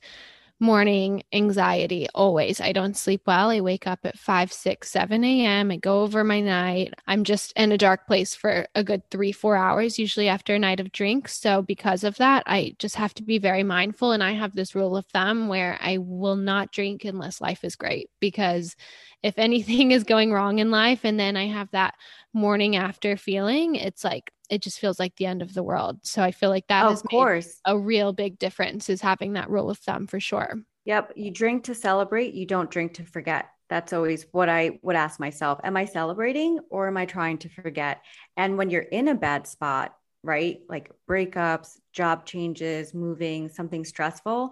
morning 0.62 1.24
anxiety 1.34 2.08
always. 2.14 2.62
I 2.62 2.72
don't 2.72 2.96
sleep 2.96 3.24
well. 3.26 3.50
I 3.50 3.62
wake 3.62 3.88
up 3.88 4.00
at 4.06 4.18
5, 4.18 4.54
6, 4.54 4.90
7 4.90 5.24
a.m. 5.24 5.72
I 5.72 5.78
go 5.78 6.04
over 6.04 6.24
my 6.24 6.40
night. 6.40 6.94
I'm 7.08 7.24
just 7.24 7.52
in 7.58 7.72
a 7.72 7.78
dark 7.78 8.08
place 8.08 8.36
for 8.36 8.68
a 8.76 8.84
good 8.84 9.02
three, 9.10 9.32
four 9.32 9.56
hours, 9.56 9.98
usually 9.98 10.28
after 10.28 10.56
a 10.56 10.60
night 10.60 10.80
of 10.80 10.92
drinks. 10.92 11.38
So, 11.38 11.64
because 11.64 12.04
of 12.04 12.16
that, 12.18 12.44
I 12.46 12.76
just 12.80 12.96
have 12.96 13.14
to 13.16 13.24
be 13.24 13.40
very 13.40 13.64
mindful. 13.64 14.12
And 14.12 14.24
I 14.24 14.34
have 14.34 14.56
this 14.56 14.76
rule 14.76 14.96
of 14.96 15.06
thumb 15.08 15.48
where 15.48 15.78
I 15.82 15.98
will 15.98 16.36
not 16.38 16.72
drink 16.72 17.04
unless 17.04 17.42
life 17.42 17.64
is 17.64 17.76
great 17.76 18.10
because 18.20 18.76
if 19.24 19.38
anything 19.38 19.92
is 19.92 20.04
going 20.04 20.32
wrong 20.32 20.60
in 20.60 20.72
life 20.72 21.02
and 21.04 21.20
then 21.20 21.36
I 21.36 21.48
have 21.48 21.72
that 21.72 21.96
morning 22.34 22.76
after 22.76 23.18
feeling, 23.18 23.76
it's 23.76 24.04
like 24.04 24.32
it 24.52 24.62
just 24.62 24.80
feels 24.80 25.00
like 25.00 25.16
the 25.16 25.26
end 25.26 25.42
of 25.42 25.56
the 25.56 25.64
world. 25.64 26.00
So 26.04 26.22
I 26.22 26.32
feel 26.32 26.50
like 26.50 26.68
that 26.68 26.86
of 26.86 27.02
course 27.04 27.60
a 27.66 27.80
real 27.80 28.14
big 28.14 28.38
difference 28.38 28.90
is 28.90 29.02
having 29.02 29.34
that 29.34 29.50
rule 29.50 29.72
of 29.72 29.80
thumb 29.80 30.06
for 30.06 30.20
sure. 30.20 30.62
Yep, 30.86 31.14
you 31.16 31.32
drink 31.32 31.64
to 31.66 31.76
celebrate, 31.76 32.34
you 32.34 32.46
don't 32.46 32.70
drink 32.70 32.96
to 32.96 33.04
forget. 33.04 33.50
That's 33.70 33.94
always 33.94 34.26
what 34.32 34.50
I 34.50 34.80
would 34.82 34.96
ask 34.98 35.20
myself. 35.20 35.60
Am 35.64 35.78
I 35.78 35.86
celebrating 35.86 36.60
or 36.70 36.88
am 36.88 36.98
I 36.98 37.06
trying 37.06 37.38
to 37.40 37.50
forget? 37.50 38.02
And 38.36 38.58
when 38.58 38.70
you're 38.70 38.82
in 38.82 39.08
a 39.08 39.16
bad 39.16 39.48
spot, 39.48 39.96
right? 40.24 40.60
Like 40.68 40.92
breakups, 41.10 41.78
job 41.94 42.26
changes, 42.26 42.94
moving, 42.94 43.48
something 43.48 43.86
stressful, 43.86 44.52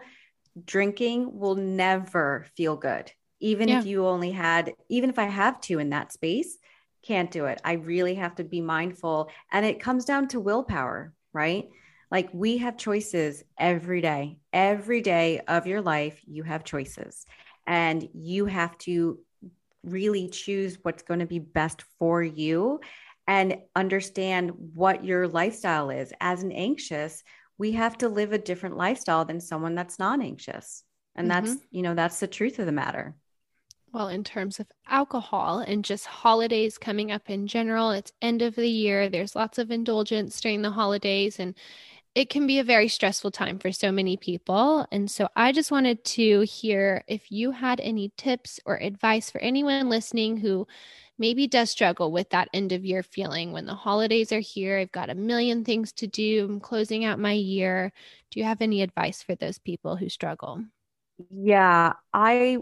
drinking 0.66 1.38
will 1.38 1.56
never 1.56 2.46
feel 2.56 2.78
good. 2.78 3.12
Even 3.42 3.68
yeah. 3.68 3.80
if 3.80 3.86
you 3.86 4.06
only 4.06 4.32
had, 4.32 4.74
even 4.90 5.10
if 5.10 5.20
I 5.20 5.26
have 5.26 5.60
two 5.60 5.80
in 5.80 5.90
that 5.90 6.14
space, 6.14 6.58
can't 7.06 7.32
do 7.32 7.46
it. 7.46 7.62
I 7.64 7.74
really 7.74 8.16
have 8.16 8.36
to 8.36 8.44
be 8.44 8.62
mindful. 8.62 9.30
And 9.52 9.66
it 9.66 9.80
comes 9.80 10.06
down 10.06 10.28
to 10.30 10.40
willpower, 10.40 11.14
right? 11.34 11.70
Like 12.12 12.30
we 12.34 12.58
have 12.58 12.78
choices 12.78 13.44
every 13.58 14.02
day. 14.02 14.40
Every 14.52 15.02
day 15.02 15.42
of 15.48 15.68
your 15.68 15.82
life, 15.82 16.20
you 16.26 16.44
have 16.44 16.64
choices. 16.64 17.26
And 17.68 18.08
you 18.14 18.46
have 18.46 18.78
to 18.80 19.20
really 19.84 20.28
choose 20.28 20.78
what's 20.82 21.04
going 21.04 21.20
to 21.20 21.26
be 21.26 21.40
best 21.40 21.84
for 22.00 22.22
you 22.24 22.80
and 23.28 23.58
understand 23.76 24.52
what 24.74 25.06
your 25.06 25.28
lifestyle 25.28 25.92
is. 25.92 26.12
As 26.20 26.42
an 26.42 26.52
anxious, 26.52 27.24
we 27.60 27.74
have 27.74 27.98
to 28.00 28.10
live 28.10 28.34
a 28.34 28.40
different 28.40 28.76
lifestyle 28.76 29.24
than 29.24 29.40
someone 29.40 29.76
that's 29.76 30.00
non 30.00 30.22
anxious. 30.22 30.84
And 31.16 31.30
mm-hmm. 31.30 31.46
that's, 31.46 31.62
you 31.70 31.84
know, 31.84 31.94
that's 31.94 32.20
the 32.20 32.28
truth 32.28 32.58
of 32.58 32.66
the 32.66 32.72
matter. 32.72 33.16
Well, 33.92 34.08
in 34.08 34.24
terms 34.24 34.60
of 34.60 34.68
alcohol 34.88 35.60
and 35.60 35.84
just 35.84 36.06
holidays 36.06 36.78
coming 36.78 37.12
up 37.12 37.30
in 37.30 37.48
general, 37.48 37.90
it's 37.92 38.12
end 38.22 38.42
of 38.44 38.56
the 38.56 38.70
year. 38.70 39.10
There's 39.10 39.36
lots 39.36 39.58
of 39.58 39.72
indulgence 39.72 40.40
during 40.40 40.62
the 40.62 40.70
holidays, 40.72 41.40
and 41.40 41.56
it 42.16 42.30
can 42.30 42.48
be 42.48 42.60
a 42.60 42.64
very 42.64 42.88
stressful 42.90 43.32
time 43.32 43.60
for 43.60 43.72
so 43.72 43.92
many 43.92 44.18
people. 44.18 44.88
And 44.92 45.10
so 45.12 45.30
I 45.36 45.52
just 45.54 45.72
wanted 45.72 46.04
to 46.06 46.42
hear 46.42 47.04
if 47.08 47.32
you 47.32 47.52
had 47.52 47.80
any 47.82 48.12
tips 48.18 48.60
or 48.66 48.78
advice 48.82 49.32
for 49.32 49.42
anyone 49.42 49.90
listening 49.90 50.38
who 50.38 50.68
maybe 51.20 51.48
does 51.48 51.72
struggle 51.72 52.12
with 52.12 52.30
that 52.32 52.50
end 52.54 52.72
of 52.74 52.86
year 52.86 53.04
feeling 53.04 53.54
when 53.54 53.66
the 53.68 53.76
holidays 53.76 54.32
are 54.34 54.40
here. 54.42 54.80
I've 54.80 54.92
got 54.94 55.10
a 55.12 55.16
million 55.16 55.66
things 55.66 55.94
to 55.94 56.08
do. 56.08 56.46
I'm 56.46 56.60
closing 56.62 57.06
out 57.06 57.20
my 57.20 57.34
year. 57.34 57.94
Do 58.32 58.40
you 58.40 58.46
have 58.46 58.62
any 58.62 58.82
advice 58.84 59.24
for 59.24 59.36
those 59.36 59.60
people 59.60 59.98
who 59.98 60.10
struggle? 60.10 60.66
Yeah, 61.30 61.94
I 62.14 62.60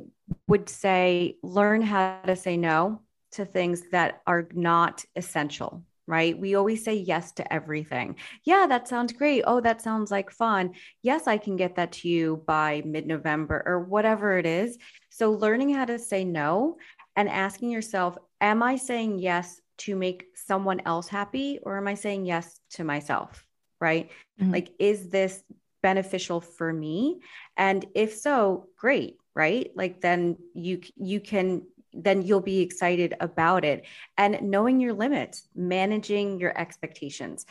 would 0.47 0.69
say 0.69 1.37
learn 1.43 1.81
how 1.81 2.19
to 2.25 2.35
say 2.35 2.57
no 2.57 3.01
to 3.31 3.45
things 3.45 3.83
that 3.91 4.21
are 4.25 4.47
not 4.53 5.05
essential, 5.15 5.83
right? 6.07 6.37
We 6.37 6.55
always 6.55 6.83
say 6.83 6.95
yes 6.95 7.33
to 7.33 7.53
everything. 7.53 8.15
Yeah, 8.43 8.65
that 8.67 8.87
sounds 8.87 9.13
great. 9.13 9.43
Oh, 9.45 9.61
that 9.61 9.81
sounds 9.81 10.11
like 10.11 10.31
fun. 10.31 10.73
Yes, 11.03 11.27
I 11.27 11.37
can 11.37 11.55
get 11.55 11.75
that 11.75 11.91
to 11.93 12.09
you 12.09 12.43
by 12.47 12.81
mid 12.85 13.05
November 13.05 13.63
or 13.65 13.81
whatever 13.81 14.37
it 14.37 14.45
is. 14.45 14.77
So, 15.09 15.31
learning 15.31 15.73
how 15.73 15.85
to 15.85 15.99
say 15.99 16.23
no 16.23 16.77
and 17.15 17.29
asking 17.29 17.71
yourself, 17.71 18.17
am 18.41 18.63
I 18.63 18.75
saying 18.75 19.19
yes 19.19 19.61
to 19.79 19.95
make 19.95 20.25
someone 20.35 20.81
else 20.85 21.07
happy 21.07 21.59
or 21.61 21.77
am 21.77 21.87
I 21.87 21.93
saying 21.93 22.25
yes 22.25 22.59
to 22.71 22.83
myself? 22.83 23.45
Right? 23.79 24.09
Mm-hmm. 24.41 24.51
Like, 24.51 24.71
is 24.79 25.09
this 25.09 25.43
beneficial 25.89 26.39
for 26.41 26.69
me? 26.71 27.19
And 27.55 27.85
if 27.95 28.11
so, 28.15 28.67
great 28.75 29.17
right? 29.37 29.69
Like 29.75 30.01
then 30.01 30.35
you 30.55 30.81
you 30.95 31.19
can 31.19 31.61
then 31.93 32.23
you'll 32.23 32.41
be 32.41 32.59
excited 32.61 33.13
about 33.19 33.63
it. 33.63 33.85
And 34.17 34.41
knowing 34.41 34.81
your 34.81 34.93
limits 34.93 35.47
managing 35.55 36.39
your 36.39 36.59
expectations. 36.59 37.45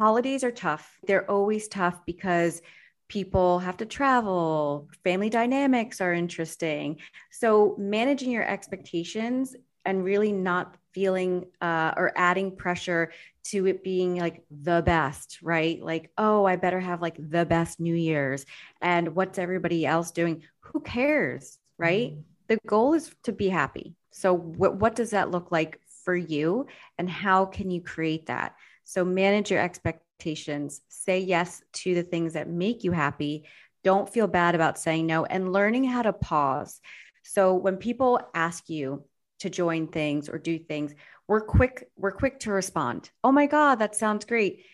Holidays 0.00 0.42
are 0.42 0.50
tough. 0.50 0.98
They're 1.06 1.30
always 1.30 1.68
tough 1.68 2.04
because 2.06 2.62
people 3.08 3.58
have 3.58 3.76
to 3.78 3.86
travel 3.86 4.88
family 5.04 5.30
dynamics 5.30 6.00
are 6.00 6.14
interesting. 6.14 6.96
So 7.30 7.74
managing 7.78 8.30
your 8.30 8.46
expectations 8.46 9.54
and 9.84 10.04
really 10.04 10.32
not 10.32 10.76
feeling 10.98 11.46
uh, 11.60 11.92
or 11.96 12.12
adding 12.16 12.50
pressure 12.56 13.12
to 13.44 13.68
it 13.68 13.84
being 13.84 14.16
like 14.16 14.42
the 14.50 14.82
best, 14.84 15.38
right? 15.42 15.80
Like, 15.80 16.10
oh, 16.18 16.44
I 16.44 16.56
better 16.56 16.80
have 16.80 17.00
like 17.00 17.14
the 17.18 17.46
best 17.46 17.78
New 17.78 17.94
Year's. 17.94 18.44
And 18.82 19.14
what's 19.14 19.38
everybody 19.38 19.86
else 19.86 20.10
doing? 20.10 20.42
Who 20.60 20.80
cares, 20.80 21.56
right? 21.78 22.10
Mm-hmm. 22.10 22.20
The 22.48 22.58
goal 22.66 22.94
is 22.94 23.14
to 23.22 23.32
be 23.32 23.48
happy. 23.48 23.94
So, 24.10 24.34
what, 24.34 24.74
what 24.74 24.96
does 24.96 25.10
that 25.10 25.30
look 25.30 25.52
like 25.52 25.80
for 26.04 26.16
you? 26.16 26.66
And 26.98 27.08
how 27.08 27.44
can 27.44 27.70
you 27.70 27.80
create 27.80 28.26
that? 28.26 28.56
So, 28.82 29.04
manage 29.04 29.52
your 29.52 29.60
expectations, 29.60 30.80
say 30.88 31.20
yes 31.20 31.62
to 31.74 31.94
the 31.94 32.02
things 32.02 32.32
that 32.32 32.48
make 32.48 32.82
you 32.82 32.90
happy. 32.90 33.44
Don't 33.84 34.12
feel 34.12 34.26
bad 34.26 34.56
about 34.56 34.80
saying 34.80 35.06
no 35.06 35.24
and 35.24 35.52
learning 35.52 35.84
how 35.84 36.02
to 36.02 36.12
pause. 36.12 36.80
So, 37.22 37.54
when 37.54 37.76
people 37.76 38.20
ask 38.34 38.68
you, 38.68 39.04
to 39.40 39.50
join 39.50 39.86
things 39.86 40.28
or 40.28 40.38
do 40.38 40.58
things 40.58 40.94
we're 41.28 41.42
quick 41.42 41.90
we're 41.96 42.10
quick 42.10 42.40
to 42.40 42.50
respond. 42.50 43.10
Oh 43.22 43.30
my 43.30 43.46
god 43.46 43.76
that 43.76 43.94
sounds 43.94 44.24
great. 44.24 44.64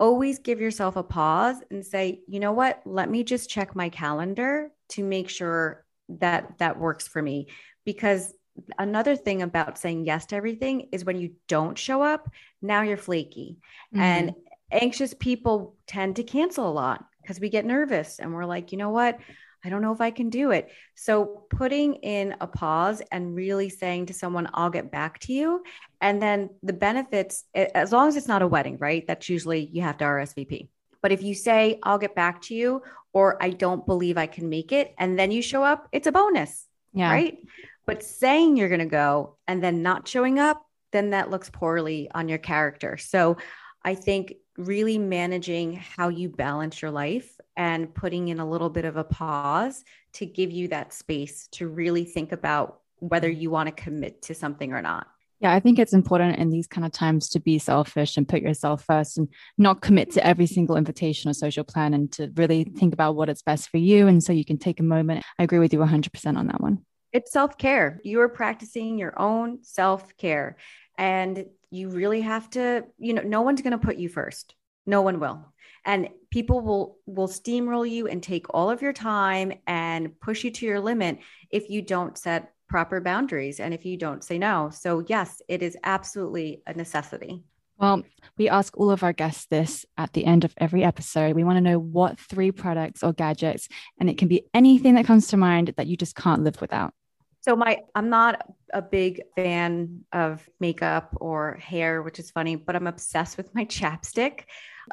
Always 0.00 0.38
give 0.38 0.60
yourself 0.60 0.96
a 0.96 1.02
pause 1.02 1.58
and 1.70 1.84
say 1.84 2.22
you 2.26 2.40
know 2.40 2.52
what? 2.52 2.80
Let 2.84 3.10
me 3.10 3.22
just 3.22 3.50
check 3.50 3.76
my 3.76 3.90
calendar 3.90 4.70
to 4.90 5.04
make 5.04 5.28
sure 5.28 5.84
that 6.08 6.58
that 6.58 6.78
works 6.78 7.06
for 7.06 7.22
me. 7.22 7.48
Because 7.84 8.32
another 8.78 9.14
thing 9.14 9.42
about 9.42 9.78
saying 9.78 10.04
yes 10.06 10.26
to 10.26 10.36
everything 10.36 10.88
is 10.90 11.04
when 11.04 11.20
you 11.20 11.32
don't 11.46 11.78
show 11.78 12.02
up 12.02 12.28
now 12.60 12.82
you're 12.82 12.96
flaky. 12.96 13.58
Mm-hmm. 13.94 14.02
and 14.02 14.34
anxious 14.72 15.14
people 15.14 15.76
tend 15.86 16.16
to 16.16 16.22
cancel 16.22 16.68
a 16.68 16.72
lot 16.72 17.04
because 17.20 17.40
we 17.40 17.48
get 17.48 17.64
nervous 17.64 18.18
and 18.18 18.32
we're 18.32 18.44
like 18.44 18.72
you 18.72 18.78
know 18.78 18.90
what 18.90 19.18
I 19.64 19.68
don't 19.68 19.82
know 19.82 19.92
if 19.92 20.00
I 20.00 20.10
can 20.10 20.30
do 20.30 20.50
it. 20.50 20.70
So 20.94 21.44
putting 21.50 21.94
in 21.94 22.36
a 22.40 22.46
pause 22.46 23.02
and 23.12 23.34
really 23.34 23.68
saying 23.68 24.06
to 24.06 24.14
someone, 24.14 24.48
I'll 24.54 24.70
get 24.70 24.90
back 24.90 25.18
to 25.20 25.32
you. 25.32 25.62
And 26.00 26.22
then 26.22 26.50
the 26.62 26.72
benefits, 26.72 27.44
as 27.54 27.92
long 27.92 28.08
as 28.08 28.16
it's 28.16 28.28
not 28.28 28.42
a 28.42 28.48
wedding, 28.48 28.78
right? 28.78 29.06
That's 29.06 29.28
usually 29.28 29.68
you 29.72 29.82
have 29.82 29.98
to 29.98 30.04
RSVP. 30.04 30.68
But 31.02 31.12
if 31.12 31.22
you 31.22 31.34
say, 31.34 31.78
I'll 31.82 31.98
get 31.98 32.14
back 32.14 32.42
to 32.42 32.54
you, 32.54 32.82
or 33.12 33.42
I 33.42 33.50
don't 33.50 33.86
believe 33.86 34.16
I 34.16 34.26
can 34.26 34.48
make 34.48 34.72
it, 34.72 34.94
and 34.98 35.18
then 35.18 35.30
you 35.30 35.42
show 35.42 35.62
up, 35.62 35.88
it's 35.92 36.06
a 36.06 36.12
bonus. 36.12 36.66
Yeah. 36.92 37.10
Right. 37.10 37.38
But 37.86 38.02
saying 38.02 38.56
you're 38.56 38.68
going 38.68 38.80
to 38.80 38.86
go 38.86 39.36
and 39.46 39.62
then 39.62 39.82
not 39.82 40.06
showing 40.06 40.38
up, 40.38 40.64
then 40.92 41.10
that 41.10 41.30
looks 41.30 41.50
poorly 41.50 42.10
on 42.14 42.28
your 42.28 42.38
character. 42.38 42.96
So 42.96 43.36
I 43.84 43.94
think 43.94 44.34
really 44.56 44.98
managing 44.98 45.74
how 45.74 46.08
you 46.08 46.28
balance 46.28 46.82
your 46.82 46.90
life 46.90 47.39
and 47.56 47.94
putting 47.94 48.28
in 48.28 48.40
a 48.40 48.48
little 48.48 48.70
bit 48.70 48.84
of 48.84 48.96
a 48.96 49.04
pause 49.04 49.84
to 50.14 50.26
give 50.26 50.50
you 50.50 50.68
that 50.68 50.92
space 50.92 51.48
to 51.48 51.68
really 51.68 52.04
think 52.04 52.32
about 52.32 52.80
whether 52.98 53.28
you 53.28 53.50
want 53.50 53.66
to 53.66 53.82
commit 53.82 54.22
to 54.22 54.34
something 54.34 54.72
or 54.72 54.82
not. 54.82 55.06
Yeah, 55.40 55.54
I 55.54 55.60
think 55.60 55.78
it's 55.78 55.94
important 55.94 56.38
in 56.38 56.50
these 56.50 56.66
kind 56.66 56.84
of 56.84 56.92
times 56.92 57.30
to 57.30 57.40
be 57.40 57.58
selfish 57.58 58.18
and 58.18 58.28
put 58.28 58.42
yourself 58.42 58.84
first 58.84 59.16
and 59.16 59.28
not 59.56 59.80
commit 59.80 60.10
to 60.12 60.26
every 60.26 60.46
single 60.46 60.76
invitation 60.76 61.30
or 61.30 61.34
social 61.34 61.64
plan 61.64 61.94
and 61.94 62.12
to 62.12 62.30
really 62.36 62.64
think 62.64 62.92
about 62.92 63.16
what 63.16 63.30
is 63.30 63.40
best 63.40 63.70
for 63.70 63.78
you. 63.78 64.06
And 64.06 64.22
so 64.22 64.34
you 64.34 64.44
can 64.44 64.58
take 64.58 64.80
a 64.80 64.84
moment. 64.84 65.24
I 65.38 65.44
agree 65.44 65.58
with 65.58 65.72
you 65.72 65.78
100% 65.78 66.36
on 66.36 66.46
that 66.48 66.60
one. 66.60 66.84
It's 67.12 67.32
self 67.32 67.56
care. 67.56 68.00
You 68.04 68.20
are 68.20 68.28
practicing 68.28 68.98
your 68.98 69.18
own 69.18 69.60
self 69.62 70.14
care. 70.18 70.56
And 70.98 71.46
you 71.70 71.88
really 71.88 72.20
have 72.20 72.50
to, 72.50 72.84
you 72.98 73.14
know, 73.14 73.22
no 73.22 73.40
one's 73.40 73.62
going 73.62 73.72
to 73.72 73.78
put 73.78 73.96
you 73.96 74.10
first. 74.10 74.54
No 74.86 75.00
one 75.00 75.20
will. 75.20 75.52
And 75.84 76.08
people 76.30 76.60
will 76.60 76.98
will 77.06 77.28
steamroll 77.28 77.88
you 77.88 78.06
and 78.06 78.22
take 78.22 78.46
all 78.54 78.70
of 78.70 78.82
your 78.82 78.92
time 78.92 79.52
and 79.66 80.18
push 80.20 80.44
you 80.44 80.50
to 80.50 80.66
your 80.66 80.80
limit 80.80 81.18
if 81.50 81.70
you 81.70 81.82
don't 81.82 82.16
set 82.16 82.52
proper 82.68 83.00
boundaries 83.00 83.60
and 83.60 83.74
if 83.74 83.84
you 83.84 83.96
don't 83.96 84.22
say 84.22 84.38
no. 84.38 84.70
So 84.72 85.04
yes, 85.08 85.42
it 85.48 85.62
is 85.62 85.76
absolutely 85.82 86.62
a 86.66 86.74
necessity. 86.74 87.42
Well, 87.78 88.02
we 88.36 88.50
ask 88.50 88.76
all 88.76 88.90
of 88.90 89.02
our 89.02 89.14
guests 89.14 89.46
this 89.46 89.86
at 89.96 90.12
the 90.12 90.26
end 90.26 90.44
of 90.44 90.52
every 90.58 90.84
episode. 90.84 91.34
We 91.34 91.44
want 91.44 91.56
to 91.56 91.62
know 91.62 91.78
what 91.78 92.20
three 92.20 92.52
products 92.52 93.02
or 93.02 93.14
gadgets, 93.14 93.68
and 93.98 94.10
it 94.10 94.18
can 94.18 94.28
be 94.28 94.44
anything 94.52 94.94
that 94.96 95.06
comes 95.06 95.28
to 95.28 95.38
mind 95.38 95.72
that 95.78 95.86
you 95.86 95.96
just 95.96 96.14
can't 96.14 96.44
live 96.44 96.60
without. 96.60 96.92
So 97.40 97.56
my 97.56 97.78
I'm 97.94 98.10
not 98.10 98.46
a 98.72 98.82
big 98.82 99.22
fan 99.34 100.04
of 100.12 100.46
makeup 100.60 101.16
or 101.20 101.54
hair, 101.54 102.02
which 102.02 102.18
is 102.18 102.30
funny, 102.30 102.54
but 102.54 102.76
I'm 102.76 102.86
obsessed 102.86 103.38
with 103.38 103.54
my 103.54 103.64
chapstick. 103.78 104.44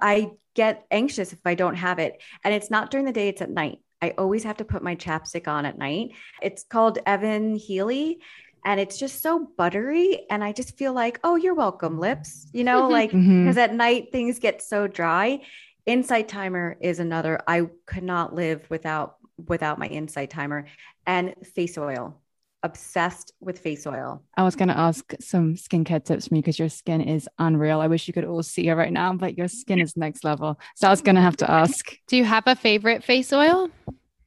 I 0.02 0.32
get 0.56 0.86
anxious 0.90 1.34
if 1.34 1.40
I 1.46 1.56
don't 1.56 1.76
have 1.76 2.00
it. 2.00 2.22
And 2.44 2.54
it's 2.54 2.72
not 2.72 2.92
during 2.92 3.06
the 3.06 3.12
day, 3.12 3.30
it's 3.30 3.42
at 3.42 3.50
night. 3.50 3.80
I 4.02 4.14
always 4.18 4.44
have 4.44 4.58
to 4.58 4.66
put 4.66 4.84
my 4.84 4.96
chapstick 4.96 5.48
on 5.48 5.66
at 5.66 5.78
night. 5.78 6.12
It's 6.42 6.64
called 6.64 7.00
Evan 7.06 7.56
Healy 7.56 8.20
and 8.66 8.80
it's 8.80 8.98
just 8.98 9.22
so 9.22 9.48
buttery 9.58 10.26
and 10.30 10.44
I 10.44 10.52
just 10.52 10.78
feel 10.78 10.94
like, 10.94 11.20
"Oh, 11.24 11.36
you're 11.36 11.56
welcome, 11.56 12.00
lips." 12.00 12.48
You 12.54 12.64
know, 12.64 12.88
like 13.00 13.12
mm-hmm. 13.12 13.48
cuz 13.48 13.58
at 13.58 13.74
night 13.74 14.12
things 14.12 14.40
get 14.40 14.62
so 14.62 14.88
dry. 14.88 15.42
Insight 15.86 16.28
timer 16.28 16.78
is 16.82 17.00
another. 17.00 17.40
I 17.48 17.70
could 17.86 18.04
not 18.04 18.36
live 18.36 18.70
without 18.70 19.16
without 19.48 19.80
my 19.80 19.88
insight 19.88 20.30
timer 20.32 20.66
and 21.06 21.34
face 21.54 21.78
oil 21.78 22.20
obsessed 22.64 23.34
with 23.40 23.60
face 23.60 23.86
oil. 23.86 24.24
I 24.36 24.44
was 24.44 24.56
going 24.56 24.68
to 24.70 24.78
ask 24.78 25.14
some 25.20 25.56
skincare 25.56 26.04
tips 26.04 26.28
from 26.28 26.38
you 26.38 26.42
because 26.42 26.60
your 26.60 26.70
skin 26.70 27.02
is 27.02 27.30
unreal. 27.40 27.80
I 27.80 27.88
wish 27.88 28.08
you 28.08 28.14
could 28.14 28.26
all 28.26 28.44
see 28.44 28.68
her 28.68 28.76
right 28.76 28.92
now, 28.92 29.14
but 29.14 29.38
your 29.38 29.48
skin 29.48 29.80
is 29.80 29.96
next 29.96 30.24
level. 30.24 30.60
So 30.76 30.88
I 30.88 30.92
was 30.92 31.02
going 31.02 31.16
to 31.16 31.22
have 31.22 31.38
to 31.38 31.50
ask. 31.50 31.98
Do 32.08 32.18
you 32.18 32.26
have 32.26 32.44
a 32.48 32.56
favorite 32.56 33.04
face 33.04 33.32
oil? 33.32 33.70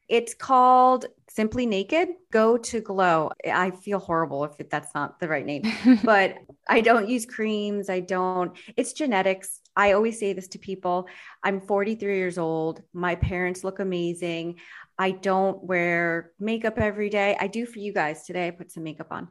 It's 0.09 0.35
called 0.35 1.07
Simply 1.29 1.67
Naked. 1.67 2.09
Go 2.33 2.57
to 2.57 2.81
Glow. 2.81 3.31
I 3.47 3.71
feel 3.71 4.01
horrible 4.01 4.45
if 4.45 4.69
that's 4.69 4.93
not 4.95 5.21
the 5.21 5.29
right 5.29 5.47
name, 5.47 5.63
but 6.05 6.35
I 6.69 6.81
don't 6.81 7.09
use 7.09 7.27
creams. 7.27 7.89
I 7.89 8.01
don't, 8.01 8.57
it's 8.77 8.93
genetics. 8.93 9.61
I 9.77 9.93
always 9.93 10.19
say 10.19 10.33
this 10.33 10.49
to 10.49 10.59
people. 10.59 11.07
I'm 11.45 11.61
43 11.61 12.17
years 12.17 12.39
old. 12.39 12.83
My 12.93 13.15
parents 13.15 13.63
look 13.63 13.79
amazing. 13.79 14.57
I 15.01 15.13
don't 15.13 15.65
wear 15.65 16.33
makeup 16.39 16.79
every 16.79 17.09
day. 17.09 17.35
I 17.41 17.47
do 17.47 17.65
for 17.65 17.79
you 17.79 17.91
guys 17.91 18.25
today. 18.27 18.49
I 18.49 18.51
put 18.51 18.71
some 18.71 18.83
makeup 18.83 19.07
on. 19.11 19.29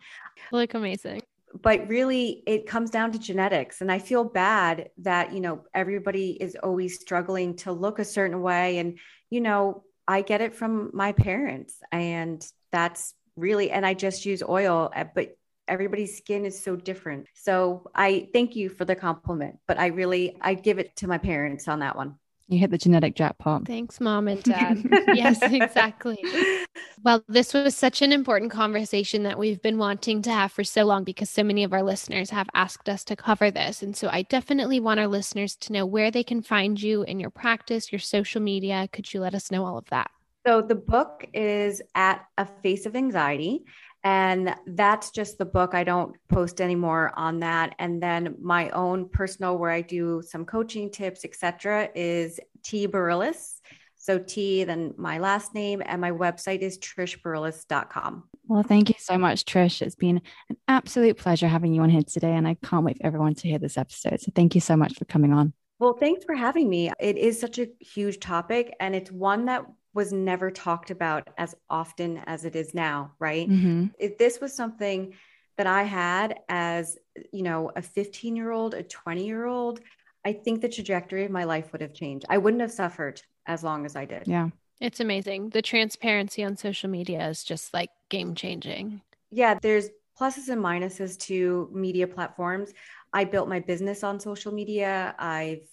Look 0.51 0.73
amazing. 0.73 1.21
But 1.61 1.87
really, 1.87 2.41
it 2.47 2.65
comes 2.65 2.89
down 2.89 3.11
to 3.11 3.19
genetics. 3.19 3.81
And 3.81 3.91
I 3.91 3.99
feel 3.99 4.23
bad 4.23 4.89
that, 4.97 5.31
you 5.31 5.41
know, 5.41 5.65
everybody 5.75 6.31
is 6.31 6.57
always 6.63 6.99
struggling 6.99 7.55
to 7.57 7.71
look 7.71 7.99
a 7.99 8.03
certain 8.03 8.41
way. 8.41 8.79
And, 8.79 8.97
you 9.29 9.41
know, 9.41 9.83
I 10.07 10.23
get 10.23 10.41
it 10.41 10.55
from 10.55 10.89
my 10.91 11.11
parents. 11.11 11.75
And 11.91 12.43
that's 12.71 13.13
really, 13.35 13.69
and 13.69 13.85
I 13.85 13.93
just 13.93 14.25
use 14.25 14.41
oil, 14.41 14.91
uh, 14.95 15.05
but 15.13 15.37
everybody's 15.67 16.17
skin 16.17 16.45
is 16.45 16.59
so 16.59 16.75
different. 16.75 17.27
So 17.35 17.91
I 17.93 18.29
thank 18.33 18.55
you 18.55 18.69
for 18.69 18.85
the 18.85 18.95
compliment, 18.95 19.59
but 19.67 19.79
I 19.79 19.87
really, 19.87 20.35
I 20.41 20.55
give 20.55 20.79
it 20.79 20.95
to 20.95 21.07
my 21.07 21.19
parents 21.19 21.67
on 21.67 21.81
that 21.81 21.95
one. 21.95 22.15
You 22.49 22.57
hit 22.57 22.71
the 22.71 22.79
genetic 22.79 23.15
jackpot. 23.15 23.67
Thanks, 23.67 24.01
mom 24.01 24.27
and 24.27 24.41
dad. 24.41 24.83
yes, 25.13 25.39
exactly. 25.41 26.17
Well, 27.01 27.23
this 27.29 27.53
was 27.53 27.77
such 27.77 28.01
an 28.01 28.11
important 28.11 28.51
conversation 28.51 29.23
that 29.23 29.39
we've 29.39 29.61
been 29.61 29.77
wanting 29.77 30.21
to 30.23 30.31
have 30.31 30.51
for 30.51 30.65
so 30.65 30.83
long 30.83 31.05
because 31.05 31.29
so 31.29 31.43
many 31.43 31.63
of 31.63 31.71
our 31.71 31.81
listeners 31.81 32.29
have 32.29 32.49
asked 32.53 32.89
us 32.89 33.05
to 33.05 33.15
cover 33.15 33.49
this. 33.49 33.81
And 33.81 33.95
so 33.95 34.09
I 34.09 34.23
definitely 34.23 34.81
want 34.81 34.99
our 34.99 35.07
listeners 35.07 35.55
to 35.57 35.73
know 35.73 35.85
where 35.85 36.11
they 36.11 36.23
can 36.23 36.41
find 36.41 36.81
you 36.81 37.03
in 37.03 37.19
your 37.19 37.29
practice, 37.29 37.91
your 37.91 37.99
social 37.99 38.41
media. 38.41 38.89
Could 38.91 39.13
you 39.13 39.21
let 39.21 39.33
us 39.33 39.49
know 39.49 39.65
all 39.65 39.77
of 39.77 39.85
that? 39.91 40.11
So 40.45 40.61
the 40.61 40.75
book 40.75 41.25
is 41.33 41.81
at 41.95 42.25
A 42.37 42.45
Face 42.45 42.85
of 42.85 42.95
Anxiety. 42.95 43.63
And 44.03 44.55
that's 44.65 45.11
just 45.11 45.37
the 45.37 45.45
book. 45.45 45.73
I 45.73 45.83
don't 45.83 46.15
post 46.29 46.61
anymore 46.61 47.11
on 47.15 47.39
that. 47.39 47.75
And 47.79 48.01
then 48.01 48.35
my 48.41 48.69
own 48.69 49.09
personal, 49.09 49.57
where 49.57 49.71
I 49.71 49.81
do 49.81 50.21
some 50.25 50.45
coaching 50.45 50.89
tips, 50.89 51.25
etc., 51.25 51.89
is 51.95 52.39
T 52.63 52.87
Barillas. 52.87 53.59
So 53.97 54.17
T, 54.17 54.63
then 54.63 54.93
my 54.97 55.17
last 55.17 55.53
name, 55.53 55.83
and 55.85 55.99
my 55.99 56.11
website 56.11 56.59
is 56.59 56.79
trishbarillas.com. 56.79 58.23
Well, 58.47 58.63
thank 58.63 58.87
you 58.87 58.95
so 58.97 59.17
much, 59.17 59.43
Trish. 59.43 59.81
It's 59.81 59.95
been 59.95 60.21
an 60.49 60.55
absolute 60.69 61.17
pleasure 61.17 61.49
having 61.49 61.73
you 61.73 61.81
on 61.81 61.89
here 61.89 62.01
today, 62.01 62.33
and 62.33 62.47
I 62.47 62.55
can't 62.63 62.85
wait 62.85 62.97
for 62.97 63.05
everyone 63.05 63.35
to 63.35 63.47
hear 63.47 63.59
this 63.59 63.77
episode. 63.77 64.21
So 64.21 64.31
thank 64.33 64.55
you 64.55 64.61
so 64.61 64.77
much 64.77 64.95
for 64.97 65.03
coming 65.03 65.33
on. 65.33 65.53
Well, 65.79 65.97
thanks 65.99 66.23
for 66.23 66.33
having 66.33 66.69
me. 66.69 66.91
It 66.99 67.17
is 67.17 67.39
such 67.39 67.59
a 67.59 67.67
huge 67.79 68.19
topic, 68.19 68.73
and 68.79 68.95
it's 68.95 69.11
one 69.11 69.45
that 69.45 69.65
was 69.93 70.13
never 70.13 70.51
talked 70.51 70.91
about 70.91 71.29
as 71.37 71.55
often 71.69 72.17
as 72.25 72.45
it 72.45 72.55
is 72.55 72.73
now, 72.73 73.13
right? 73.19 73.49
Mm-hmm. 73.49 73.87
If 73.99 74.17
this 74.17 74.39
was 74.39 74.53
something 74.53 75.13
that 75.57 75.67
I 75.67 75.83
had 75.83 76.39
as, 76.47 76.97
you 77.31 77.43
know, 77.43 77.71
a 77.75 77.81
15 77.81 78.35
year 78.35 78.51
old, 78.51 78.73
a 78.73 78.83
20 78.83 79.25
year 79.25 79.45
old, 79.45 79.81
I 80.25 80.33
think 80.33 80.61
the 80.61 80.69
trajectory 80.69 81.25
of 81.25 81.31
my 81.31 81.43
life 81.43 81.71
would 81.71 81.81
have 81.81 81.93
changed. 81.93 82.25
I 82.29 82.37
wouldn't 82.37 82.61
have 82.61 82.71
suffered 82.71 83.21
as 83.45 83.63
long 83.63 83.85
as 83.85 83.95
I 83.95 84.05
did. 84.05 84.23
Yeah. 84.27 84.49
It's 84.79 84.99
amazing. 84.99 85.49
The 85.49 85.61
transparency 85.61 86.43
on 86.43 86.55
social 86.55 86.89
media 86.89 87.27
is 87.27 87.43
just 87.43 87.73
like 87.73 87.89
game 88.09 88.35
changing. 88.35 89.01
Yeah, 89.31 89.59
there's 89.61 89.89
pluses 90.19 90.49
and 90.49 90.63
minuses 90.63 91.17
to 91.19 91.69
media 91.73 92.07
platforms. 92.07 92.73
I 93.11 93.25
built 93.25 93.49
my 93.49 93.59
business 93.59 94.03
on 94.03 94.19
social 94.19 94.53
media. 94.53 95.15
I've 95.19 95.67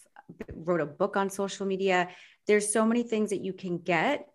wrote 0.53 0.81
a 0.81 0.87
book 0.87 1.17
on 1.17 1.31
social 1.31 1.67
media 1.67 2.09
there's 2.47 2.73
so 2.73 2.85
many 2.85 3.03
things 3.03 3.31
that 3.31 3.45
you 3.45 3.53
can 3.53 3.79
get 3.79 4.29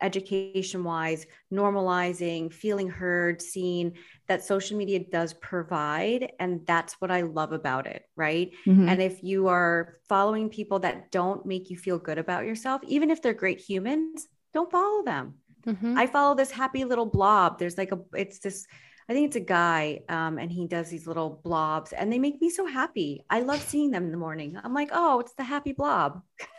education 0.00 0.82
wise 0.82 1.26
normalizing 1.52 2.52
feeling 2.52 2.88
heard 2.88 3.40
seen 3.40 3.92
that 4.26 4.44
social 4.44 4.76
media 4.76 4.98
does 4.98 5.34
provide 5.34 6.32
and 6.40 6.66
that's 6.66 6.94
what 7.00 7.10
i 7.10 7.22
love 7.22 7.52
about 7.52 7.86
it 7.86 8.04
right 8.16 8.52
mm-hmm. 8.66 8.88
and 8.88 9.00
if 9.00 9.22
you 9.22 9.46
are 9.46 9.98
following 10.08 10.48
people 10.48 10.78
that 10.80 11.10
don't 11.10 11.46
make 11.46 11.70
you 11.70 11.76
feel 11.76 11.98
good 11.98 12.18
about 12.18 12.44
yourself 12.44 12.80
even 12.84 13.10
if 13.10 13.22
they're 13.22 13.34
great 13.34 13.60
humans 13.60 14.26
don't 14.52 14.70
follow 14.70 15.02
them 15.04 15.34
mm-hmm. 15.66 15.96
i 15.96 16.06
follow 16.06 16.34
this 16.34 16.50
happy 16.50 16.84
little 16.84 17.06
blob 17.06 17.58
there's 17.58 17.78
like 17.78 17.92
a 17.92 18.00
it's 18.14 18.40
this 18.40 18.66
I 19.06 19.12
think 19.12 19.26
it's 19.26 19.36
a 19.36 19.40
guy, 19.40 20.00
um, 20.08 20.38
and 20.38 20.50
he 20.50 20.66
does 20.66 20.88
these 20.88 21.06
little 21.06 21.40
blobs, 21.44 21.92
and 21.92 22.10
they 22.10 22.18
make 22.18 22.40
me 22.40 22.48
so 22.48 22.64
happy. 22.64 23.22
I 23.28 23.40
love 23.40 23.60
seeing 23.60 23.90
them 23.90 24.04
in 24.04 24.10
the 24.10 24.16
morning. 24.16 24.58
I'm 24.62 24.72
like, 24.72 24.88
oh, 24.92 25.20
it's 25.20 25.34
the 25.34 25.44
happy 25.44 25.72
blob. 25.72 26.22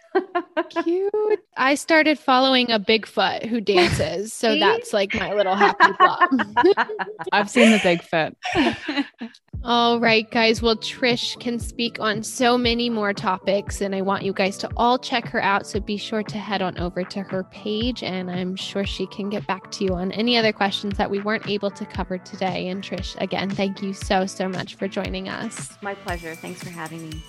Cute. 0.83 1.39
I 1.57 1.75
started 1.75 2.19
following 2.19 2.71
a 2.71 2.79
Bigfoot 2.79 3.45
who 3.45 3.61
dances. 3.61 4.33
So 4.33 4.55
that's 4.59 4.93
like 4.93 5.13
my 5.15 5.33
little 5.33 5.55
happy 5.55 5.93
block. 5.97 6.29
I've 7.31 7.49
seen 7.49 7.71
the 7.71 7.77
Bigfoot. 7.77 8.35
all 9.63 9.99
right, 9.99 10.29
guys. 10.29 10.61
Well, 10.61 10.75
Trish 10.75 11.39
can 11.39 11.59
speak 11.59 11.99
on 11.99 12.23
so 12.23 12.57
many 12.57 12.89
more 12.89 13.13
topics, 13.13 13.81
and 13.81 13.95
I 13.95 14.01
want 14.01 14.23
you 14.23 14.33
guys 14.33 14.57
to 14.59 14.69
all 14.75 14.97
check 14.97 15.27
her 15.29 15.41
out. 15.41 15.65
So 15.65 15.79
be 15.79 15.97
sure 15.97 16.23
to 16.23 16.37
head 16.37 16.61
on 16.61 16.77
over 16.77 17.03
to 17.03 17.21
her 17.21 17.43
page, 17.45 18.03
and 18.03 18.29
I'm 18.29 18.55
sure 18.55 18.85
she 18.85 19.07
can 19.07 19.29
get 19.29 19.45
back 19.47 19.71
to 19.71 19.85
you 19.85 19.93
on 19.93 20.11
any 20.11 20.37
other 20.37 20.53
questions 20.53 20.97
that 20.97 21.09
we 21.09 21.19
weren't 21.21 21.47
able 21.47 21.71
to 21.71 21.85
cover 21.85 22.17
today. 22.17 22.67
And 22.69 22.83
Trish, 22.83 23.19
again, 23.21 23.49
thank 23.49 23.81
you 23.81 23.93
so, 23.93 24.25
so 24.25 24.49
much 24.49 24.75
for 24.75 24.87
joining 24.87 25.29
us. 25.29 25.77
My 25.81 25.95
pleasure. 25.95 26.35
Thanks 26.35 26.63
for 26.63 26.69
having 26.69 27.09
me. 27.09 27.21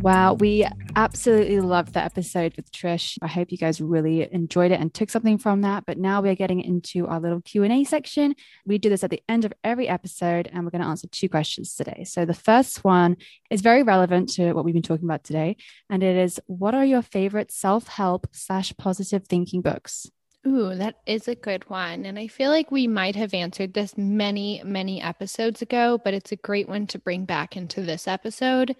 Wow, 0.00 0.32
we 0.32 0.66
absolutely 0.96 1.60
loved 1.60 1.92
the 1.92 2.02
episode 2.02 2.56
with 2.56 2.72
Trish. 2.72 3.18
I 3.20 3.26
hope 3.26 3.52
you 3.52 3.58
guys 3.58 3.82
really 3.82 4.26
enjoyed 4.32 4.70
it 4.70 4.80
and 4.80 4.92
took 4.92 5.10
something 5.10 5.36
from 5.36 5.60
that. 5.60 5.84
But 5.84 5.98
now 5.98 6.22
we're 6.22 6.34
getting 6.34 6.62
into 6.62 7.06
our 7.06 7.20
little 7.20 7.42
Q&A 7.42 7.84
section. 7.84 8.34
We 8.64 8.78
do 8.78 8.88
this 8.88 9.04
at 9.04 9.10
the 9.10 9.22
end 9.28 9.44
of 9.44 9.52
every 9.62 9.88
episode 9.88 10.48
and 10.50 10.64
we're 10.64 10.70
going 10.70 10.80
to 10.80 10.88
answer 10.88 11.06
two 11.08 11.28
questions 11.28 11.74
today. 11.74 12.04
So 12.04 12.24
the 12.24 12.32
first 12.32 12.82
one 12.82 13.18
is 13.50 13.60
very 13.60 13.82
relevant 13.82 14.30
to 14.30 14.54
what 14.54 14.64
we've 14.64 14.72
been 14.72 14.82
talking 14.82 15.04
about 15.04 15.22
today 15.22 15.58
and 15.90 16.02
it 16.02 16.16
is 16.16 16.40
what 16.46 16.74
are 16.74 16.84
your 16.84 17.02
favorite 17.02 17.52
self-help 17.52 18.28
slash 18.32 18.72
positive 18.78 19.26
thinking 19.26 19.60
books? 19.60 20.10
Ooh, 20.46 20.74
that 20.74 20.96
is 21.06 21.28
a 21.28 21.34
good 21.34 21.68
one. 21.68 22.06
And 22.06 22.18
I 22.18 22.26
feel 22.26 22.50
like 22.50 22.70
we 22.70 22.86
might 22.86 23.14
have 23.14 23.34
answered 23.34 23.74
this 23.74 23.96
many, 23.98 24.62
many 24.64 25.00
episodes 25.00 25.60
ago, 25.60 26.00
but 26.02 26.14
it's 26.14 26.32
a 26.32 26.36
great 26.36 26.68
one 26.68 26.86
to 26.88 26.98
bring 26.98 27.26
back 27.26 27.56
into 27.56 27.82
this 27.82 28.08
episode. 28.08 28.74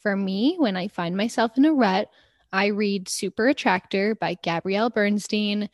For 0.00 0.16
me, 0.16 0.56
when 0.58 0.76
I 0.76 0.88
find 0.88 1.16
myself 1.16 1.56
in 1.56 1.64
a 1.64 1.72
rut, 1.72 2.08
I 2.52 2.66
read 2.66 3.08
Super 3.08 3.46
Attractor 3.48 4.16
by 4.16 4.34
Gabrielle 4.42 4.90
Bernstein. 4.90 5.68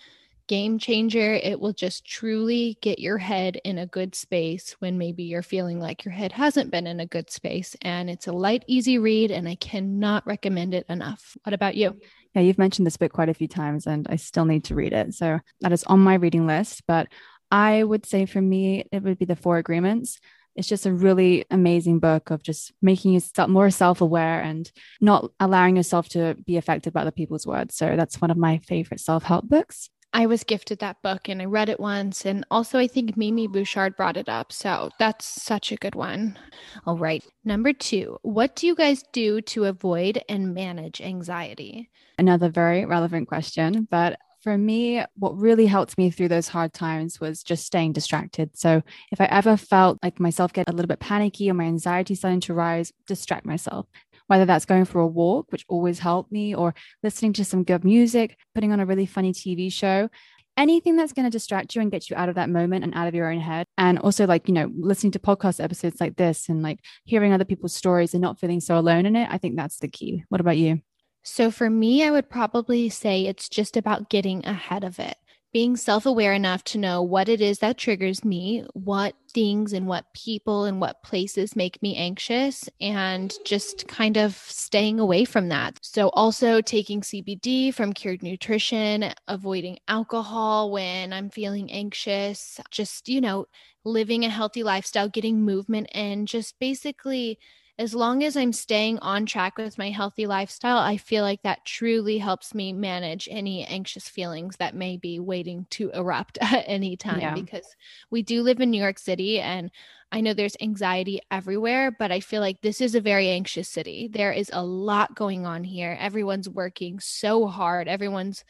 Game 0.51 0.81
changer. 0.81 1.35
It 1.35 1.61
will 1.61 1.73
just 1.73 2.05
truly 2.05 2.77
get 2.83 2.99
your 2.99 3.19
head 3.19 3.61
in 3.63 3.79
a 3.79 3.87
good 3.87 4.17
space 4.17 4.75
when 4.81 4.99
maybe 4.99 5.23
you're 5.23 5.45
feeling 5.45 5.79
like 5.79 6.05
your 6.05 6.11
head 6.11 6.33
hasn't 6.33 6.73
been 6.73 6.89
in 6.89 6.99
a 6.99 7.07
good 7.07 7.31
space. 7.31 7.77
And 7.83 8.11
it's 8.11 8.27
a 8.27 8.33
light, 8.33 8.65
easy 8.67 8.99
read, 8.99 9.31
and 9.31 9.49
I 9.49 9.55
cannot 9.55 10.27
recommend 10.27 10.75
it 10.75 10.87
enough. 10.89 11.37
What 11.45 11.53
about 11.55 11.77
you? 11.77 12.01
Yeah, 12.35 12.43
you've 12.43 12.59
mentioned 12.59 12.85
this 12.85 12.97
book 12.97 13.13
quite 13.13 13.29
a 13.29 13.35
few 13.35 13.47
times, 13.47 13.87
and 13.87 14.09
I 14.11 14.17
still 14.17 14.45
need 14.45 14.65
to 14.65 14.75
read 14.75 14.93
it. 14.93 15.15
So 15.15 15.39
that 15.61 15.71
is 15.71 15.85
on 15.85 16.01
my 16.01 16.15
reading 16.15 16.49
list. 16.49 16.83
But 16.85 17.07
I 17.53 17.85
would 17.85 18.05
say 18.05 18.27
for 18.27 18.43
me, 18.43 18.87
it 18.91 19.05
would 19.05 19.21
be 19.21 19.27
The 19.27 19.37
Four 19.37 19.59
Agreements. 19.59 20.19
It's 20.57 20.67
just 20.67 20.85
a 20.85 20.93
really 20.93 21.45
amazing 21.49 22.01
book 22.01 22.31
of 22.31 22.43
just 22.43 22.73
making 22.83 23.13
you 23.13 23.21
more 23.47 23.71
self 23.71 24.01
aware 24.01 24.43
and 24.43 24.69
not 25.01 25.31
allowing 25.39 25.77
yourself 25.77 26.09
to 26.09 26.35
be 26.45 26.57
affected 26.57 26.93
by 26.93 27.03
other 27.03 27.13
people's 27.13 27.47
words. 27.47 27.77
So 27.77 27.95
that's 27.95 28.21
one 28.21 28.33
of 28.33 28.37
my 28.37 28.59
favorite 28.59 28.99
self 28.99 29.23
help 29.23 29.49
books. 29.49 29.91
I 30.13 30.27
was 30.27 30.45
gifted 30.45 30.81
that 30.81 31.01
book 31.03 31.29
and 31.29 31.41
I 31.41 31.45
read 31.45 31.69
it 31.69 31.79
once. 31.79 32.27
And 32.27 32.45
also, 32.51 32.79
I 32.79 32.87
think 32.87 33.17
Mimi 33.17 33.47
Bouchard 33.47 33.97
brought 33.97 34.17
it 34.17 34.29
up. 34.29 34.53
So 34.53 34.91
that's 34.99 35.25
such 35.25 35.71
a 35.71 35.77
good 35.77 35.95
one. 35.95 36.39
All 36.87 36.99
right. 36.99 37.25
Number 37.45 37.73
two, 37.73 38.19
what 38.23 38.57
do 38.57 38.67
you 38.67 38.75
guys 38.75 39.05
do 39.13 39.41
to 39.43 39.65
avoid 39.65 40.23
and 40.29 40.55
manage 40.55 41.01
anxiety? 41.01 41.91
Another 42.19 42.49
very 42.49 42.85
relevant 42.85 43.29
question. 43.29 43.87
But 43.91 44.19
for 44.43 44.57
me, 44.57 45.05
what 45.17 45.37
really 45.37 45.67
helped 45.67 45.99
me 45.99 46.11
through 46.11 46.29
those 46.29 46.49
hard 46.49 46.73
times 46.73 47.21
was 47.21 47.43
just 47.43 47.67
staying 47.67 47.93
distracted. 47.93 48.51
So 48.59 48.83
if 49.13 49.21
I 49.21 49.27
ever 49.27 49.57
felt 49.57 49.99
like 50.03 50.19
myself 50.19 50.53
get 50.53 50.69
a 50.69 50.73
little 50.73 50.89
bit 50.89 50.99
panicky 50.99 51.51
or 51.51 51.55
my 51.55 51.65
anxiety 51.65 52.15
starting 52.15 52.41
to 52.41 52.55
rise, 52.55 52.93
distract 53.07 53.45
myself 53.45 53.87
whether 54.31 54.45
that's 54.45 54.65
going 54.65 54.85
for 54.85 55.01
a 55.01 55.07
walk, 55.09 55.51
which 55.51 55.65
always 55.69 55.99
helped 55.99 56.31
me, 56.31 56.55
or 56.55 56.73
listening 57.03 57.33
to 57.33 57.45
some 57.45 57.65
good 57.65 57.83
music, 57.83 58.37
putting 58.55 58.71
on 58.71 58.79
a 58.79 58.87
really 58.87 59.05
funny 59.05 59.33
TV 59.33 59.73
show. 59.73 60.09
Anything 60.57 60.95
that's 60.95 61.13
going 61.13 61.25
to 61.25 61.31
distract 61.31 61.75
you 61.75 61.83
and 61.83 61.91
get 61.91 62.09
you 62.09 62.15
out 62.15 62.29
of 62.29 62.37
that 62.37 62.49
moment 62.49 62.85
and 62.85 62.95
out 62.95 63.09
of 63.09 63.15
your 63.15 63.29
own 63.29 63.41
head. 63.41 63.67
And 63.77 63.99
also, 63.99 64.29
like, 64.29 64.47
you 64.47 64.55
know, 64.55 64.71
listening 64.79 65.11
to 65.13 65.19
podcast 65.19 65.63
episodes 65.63 66.01
like 66.01 66.15
this 66.15 66.49
and 66.49 66.63
like 66.63 66.79
hearing 67.03 67.33
other 67.33 67.45
people's 67.45 67.75
stories 67.75 68.15
and 68.15 68.23
not 68.23 68.39
feeling 68.39 68.61
so 68.61 68.79
alone 68.79 69.05
in 69.05 69.17
it. 69.17 69.27
I 69.33 69.39
think 69.39 69.57
that's 69.57 69.79
the 69.79 69.89
key. 69.89 70.23
What 70.29 70.41
about 70.41 70.59
you? 70.59 70.81
So, 71.25 71.51
for 71.51 71.69
me, 71.69 72.05
I 72.05 72.13
would 72.13 72.31
probably 72.31 72.89
say 72.89 73.27
it's 73.27 73.49
just 73.49 73.77
about 73.77 74.11
getting 74.11 74.47
ahead 74.47 74.85
of 74.85 75.01
it 75.01 75.17
being 75.53 75.77
self 75.77 76.07
aware 76.07 76.33
enough 76.33 76.63
to 76.65 76.79
know 76.79 77.03
what 77.03 77.29
it 77.29 77.41
is 77.41 77.59
that 77.59 77.77
triggers 77.79 78.25
me, 78.25 78.65
what 78.75 79.15
things 79.33 79.73
and 79.73 79.87
what 79.87 80.05
people 80.15 80.65
and 80.65 80.81
what 80.81 81.03
places 81.03 81.57
make 81.57 81.81
me 81.83 81.97
anxious, 81.97 82.69
and 82.81 83.35
just 83.45 83.89
kind 83.89 84.17
of 84.17 84.35
staying 84.37 85.01
away 85.01 85.25
from 85.25 85.49
that. 85.49 85.79
So, 85.83 86.09
also 86.11 86.61
taking 86.61 87.03
CBD 87.03 87.73
from 87.73 87.93
Cured 87.93 88.23
Nutrition, 88.23 89.13
avoiding 89.29 89.79
alcohol 89.89 90.71
when 90.71 91.13
I'm 91.13 91.31
feeling 91.31 91.71
anxious, 91.73 92.61
just, 92.71 93.09
you 93.09 93.21
know, 93.21 93.47
living 93.85 94.25
a 94.25 94.29
healthy 94.31 94.63
lifestyle, 94.63 95.09
getting 95.09 95.43
movement 95.45 95.89
in, 95.95 96.27
just 96.27 96.59
basically 96.59 97.39
as 97.81 97.95
long 97.95 98.23
as 98.23 98.37
I'm 98.37 98.53
staying 98.53 98.99
on 98.99 99.25
track 99.25 99.57
with 99.57 99.79
my 99.79 99.89
healthy 99.89 100.27
lifestyle, 100.27 100.77
I 100.77 100.99
feel 100.99 101.25
like 101.25 101.41
that 101.45 101.65
truly 101.65 102.19
helps 102.19 102.55
me 102.55 102.75
manage 102.75 103.27
any 103.31 103.65
anxious 103.65 104.07
feelings 104.07 104.59
that 104.59 104.75
may 104.75 104.99
be 104.99 105.19
waiting 105.19 105.67
to 105.71 105.91
erupt 105.93 106.37
at 106.43 106.65
any 106.67 106.95
time 106.99 107.21
yeah. 107.21 107.35
because 107.35 107.65
we 108.11 108.21
do 108.21 108.43
live 108.43 108.61
in 108.61 108.71
New 108.71 108.81
York 108.81 108.99
City 108.99 109.41
and 109.41 109.71
I 110.13 110.21
know 110.21 110.35
there's 110.35 110.57
anxiety 110.61 111.21
everywhere, 111.31 111.91
but 111.91 112.13
I 112.13 112.21
feel 112.21 112.43
like 112.43 112.61
this 112.61 112.83
is 112.83 112.95
a 112.95 113.01
very 113.01 113.29
anxious 113.29 113.69
city. 113.69 114.11
There 114.13 114.33
is 114.33 114.51
a 114.53 114.63
lot 114.63 115.15
going 115.15 115.47
on 115.47 115.65
here. 115.65 115.97
Everyone's 115.99 116.51
working 116.51 117.01
so 117.01 117.47
hard. 117.47 117.89
Everyone's 117.89 118.45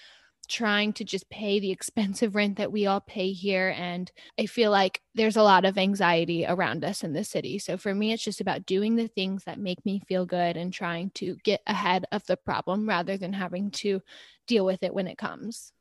trying 0.50 0.92
to 0.94 1.04
just 1.04 1.30
pay 1.30 1.60
the 1.60 1.70
expensive 1.70 2.34
rent 2.34 2.58
that 2.58 2.72
we 2.72 2.86
all 2.86 3.00
pay 3.00 3.32
here. 3.32 3.74
And 3.76 4.10
I 4.38 4.46
feel 4.46 4.70
like 4.70 5.00
there's 5.14 5.36
a 5.36 5.42
lot 5.42 5.64
of 5.64 5.78
anxiety 5.78 6.44
around 6.46 6.84
us 6.84 7.02
in 7.02 7.12
the 7.14 7.24
city. 7.24 7.58
So 7.58 7.78
for 7.78 7.94
me, 7.94 8.12
it's 8.12 8.24
just 8.24 8.40
about 8.40 8.66
doing 8.66 8.96
the 8.96 9.08
things 9.08 9.44
that 9.44 9.58
make 9.58 9.84
me 9.86 10.02
feel 10.06 10.26
good 10.26 10.56
and 10.56 10.72
trying 10.72 11.10
to 11.14 11.36
get 11.44 11.62
ahead 11.66 12.04
of 12.12 12.26
the 12.26 12.36
problem 12.36 12.88
rather 12.88 13.16
than 13.16 13.32
having 13.32 13.70
to 13.70 14.02
deal 14.46 14.66
with 14.66 14.82
it 14.82 14.92
when 14.92 15.06
it 15.06 15.16
comes. 15.16 15.72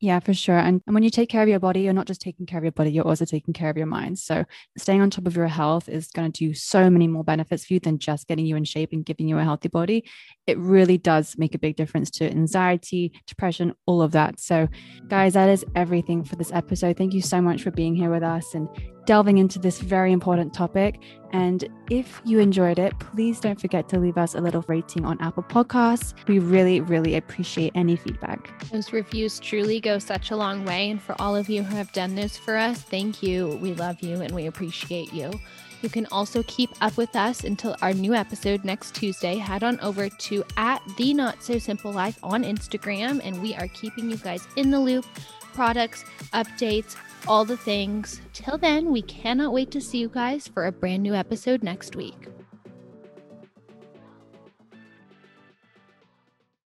Yeah, 0.00 0.20
for 0.20 0.32
sure. 0.32 0.58
And, 0.58 0.80
and 0.86 0.94
when 0.94 1.02
you 1.02 1.10
take 1.10 1.28
care 1.28 1.42
of 1.42 1.48
your 1.48 1.58
body, 1.58 1.80
you're 1.80 1.92
not 1.92 2.06
just 2.06 2.20
taking 2.20 2.46
care 2.46 2.58
of 2.58 2.64
your 2.64 2.70
body, 2.70 2.92
you're 2.92 3.06
also 3.06 3.24
taking 3.24 3.52
care 3.52 3.68
of 3.68 3.76
your 3.76 3.86
mind. 3.86 4.20
So 4.20 4.44
staying 4.76 5.00
on 5.00 5.10
top 5.10 5.26
of 5.26 5.34
your 5.34 5.48
health 5.48 5.88
is 5.88 6.08
going 6.08 6.30
to 6.30 6.46
do 6.46 6.54
so 6.54 6.88
many 6.88 7.08
more 7.08 7.24
benefits 7.24 7.64
for 7.64 7.74
you 7.74 7.80
than 7.80 7.98
just 7.98 8.28
getting 8.28 8.46
you 8.46 8.54
in 8.54 8.62
shape 8.62 8.90
and 8.92 9.04
giving 9.04 9.28
you 9.28 9.38
a 9.38 9.42
healthy 9.42 9.68
body. 9.68 10.04
It 10.46 10.56
really 10.56 10.98
does 10.98 11.36
make 11.36 11.56
a 11.56 11.58
big 11.58 11.74
difference 11.74 12.10
to 12.12 12.30
anxiety, 12.30 13.12
depression, 13.26 13.74
all 13.86 14.00
of 14.00 14.12
that. 14.12 14.38
So, 14.38 14.68
guys, 15.08 15.34
that 15.34 15.48
is 15.48 15.64
everything 15.74 16.22
for 16.22 16.36
this 16.36 16.52
episode. 16.52 16.96
Thank 16.96 17.12
you 17.12 17.22
so 17.22 17.40
much 17.40 17.64
for 17.64 17.72
being 17.72 17.96
here 17.96 18.10
with 18.10 18.22
us 18.22 18.54
and 18.54 18.68
delving 19.08 19.38
into 19.38 19.58
this 19.58 19.80
very 19.80 20.12
important 20.12 20.52
topic. 20.52 21.00
And 21.32 21.66
if 21.88 22.20
you 22.26 22.40
enjoyed 22.40 22.78
it, 22.78 22.92
please 22.98 23.40
don't 23.40 23.58
forget 23.58 23.88
to 23.88 23.98
leave 23.98 24.18
us 24.18 24.34
a 24.34 24.40
little 24.42 24.62
rating 24.68 25.06
on 25.06 25.18
Apple 25.22 25.44
Podcasts. 25.44 26.12
We 26.28 26.40
really, 26.40 26.82
really 26.82 27.16
appreciate 27.16 27.72
any 27.74 27.96
feedback. 27.96 28.50
Those 28.70 28.92
reviews 28.92 29.40
truly 29.40 29.80
go 29.80 29.98
such 29.98 30.30
a 30.30 30.36
long 30.36 30.66
way. 30.66 30.90
And 30.90 31.00
for 31.00 31.16
all 31.18 31.34
of 31.34 31.48
you 31.48 31.62
who 31.62 31.74
have 31.74 31.90
done 31.92 32.16
this 32.16 32.36
for 32.36 32.58
us, 32.58 32.82
thank 32.82 33.22
you. 33.22 33.58
We 33.62 33.72
love 33.72 33.98
you 34.02 34.20
and 34.20 34.34
we 34.34 34.44
appreciate 34.44 35.10
you. 35.10 35.32
You 35.80 35.88
can 35.88 36.06
also 36.12 36.42
keep 36.42 36.68
up 36.82 36.98
with 36.98 37.16
us 37.16 37.44
until 37.44 37.76
our 37.80 37.94
new 37.94 38.12
episode 38.12 38.62
next 38.62 38.94
Tuesday. 38.94 39.36
Head 39.36 39.64
on 39.64 39.80
over 39.80 40.10
to 40.10 40.44
at 40.58 40.82
the 40.98 41.14
Not 41.14 41.42
So 41.42 41.58
Simple 41.58 41.92
Life 41.92 42.18
on 42.22 42.44
Instagram, 42.44 43.22
and 43.24 43.40
we 43.40 43.54
are 43.54 43.68
keeping 43.68 44.10
you 44.10 44.18
guys 44.18 44.46
in 44.56 44.70
the 44.70 44.80
loop. 44.80 45.06
Products, 45.54 46.04
updates, 46.34 46.94
all 47.26 47.44
the 47.44 47.56
things. 47.56 48.20
Till 48.32 48.58
then, 48.58 48.92
we 48.92 49.02
cannot 49.02 49.52
wait 49.52 49.70
to 49.72 49.80
see 49.80 49.98
you 49.98 50.08
guys 50.08 50.48
for 50.48 50.66
a 50.66 50.72
brand 50.72 51.02
new 51.02 51.14
episode 51.14 51.62
next 51.62 51.96
week. 51.96 52.28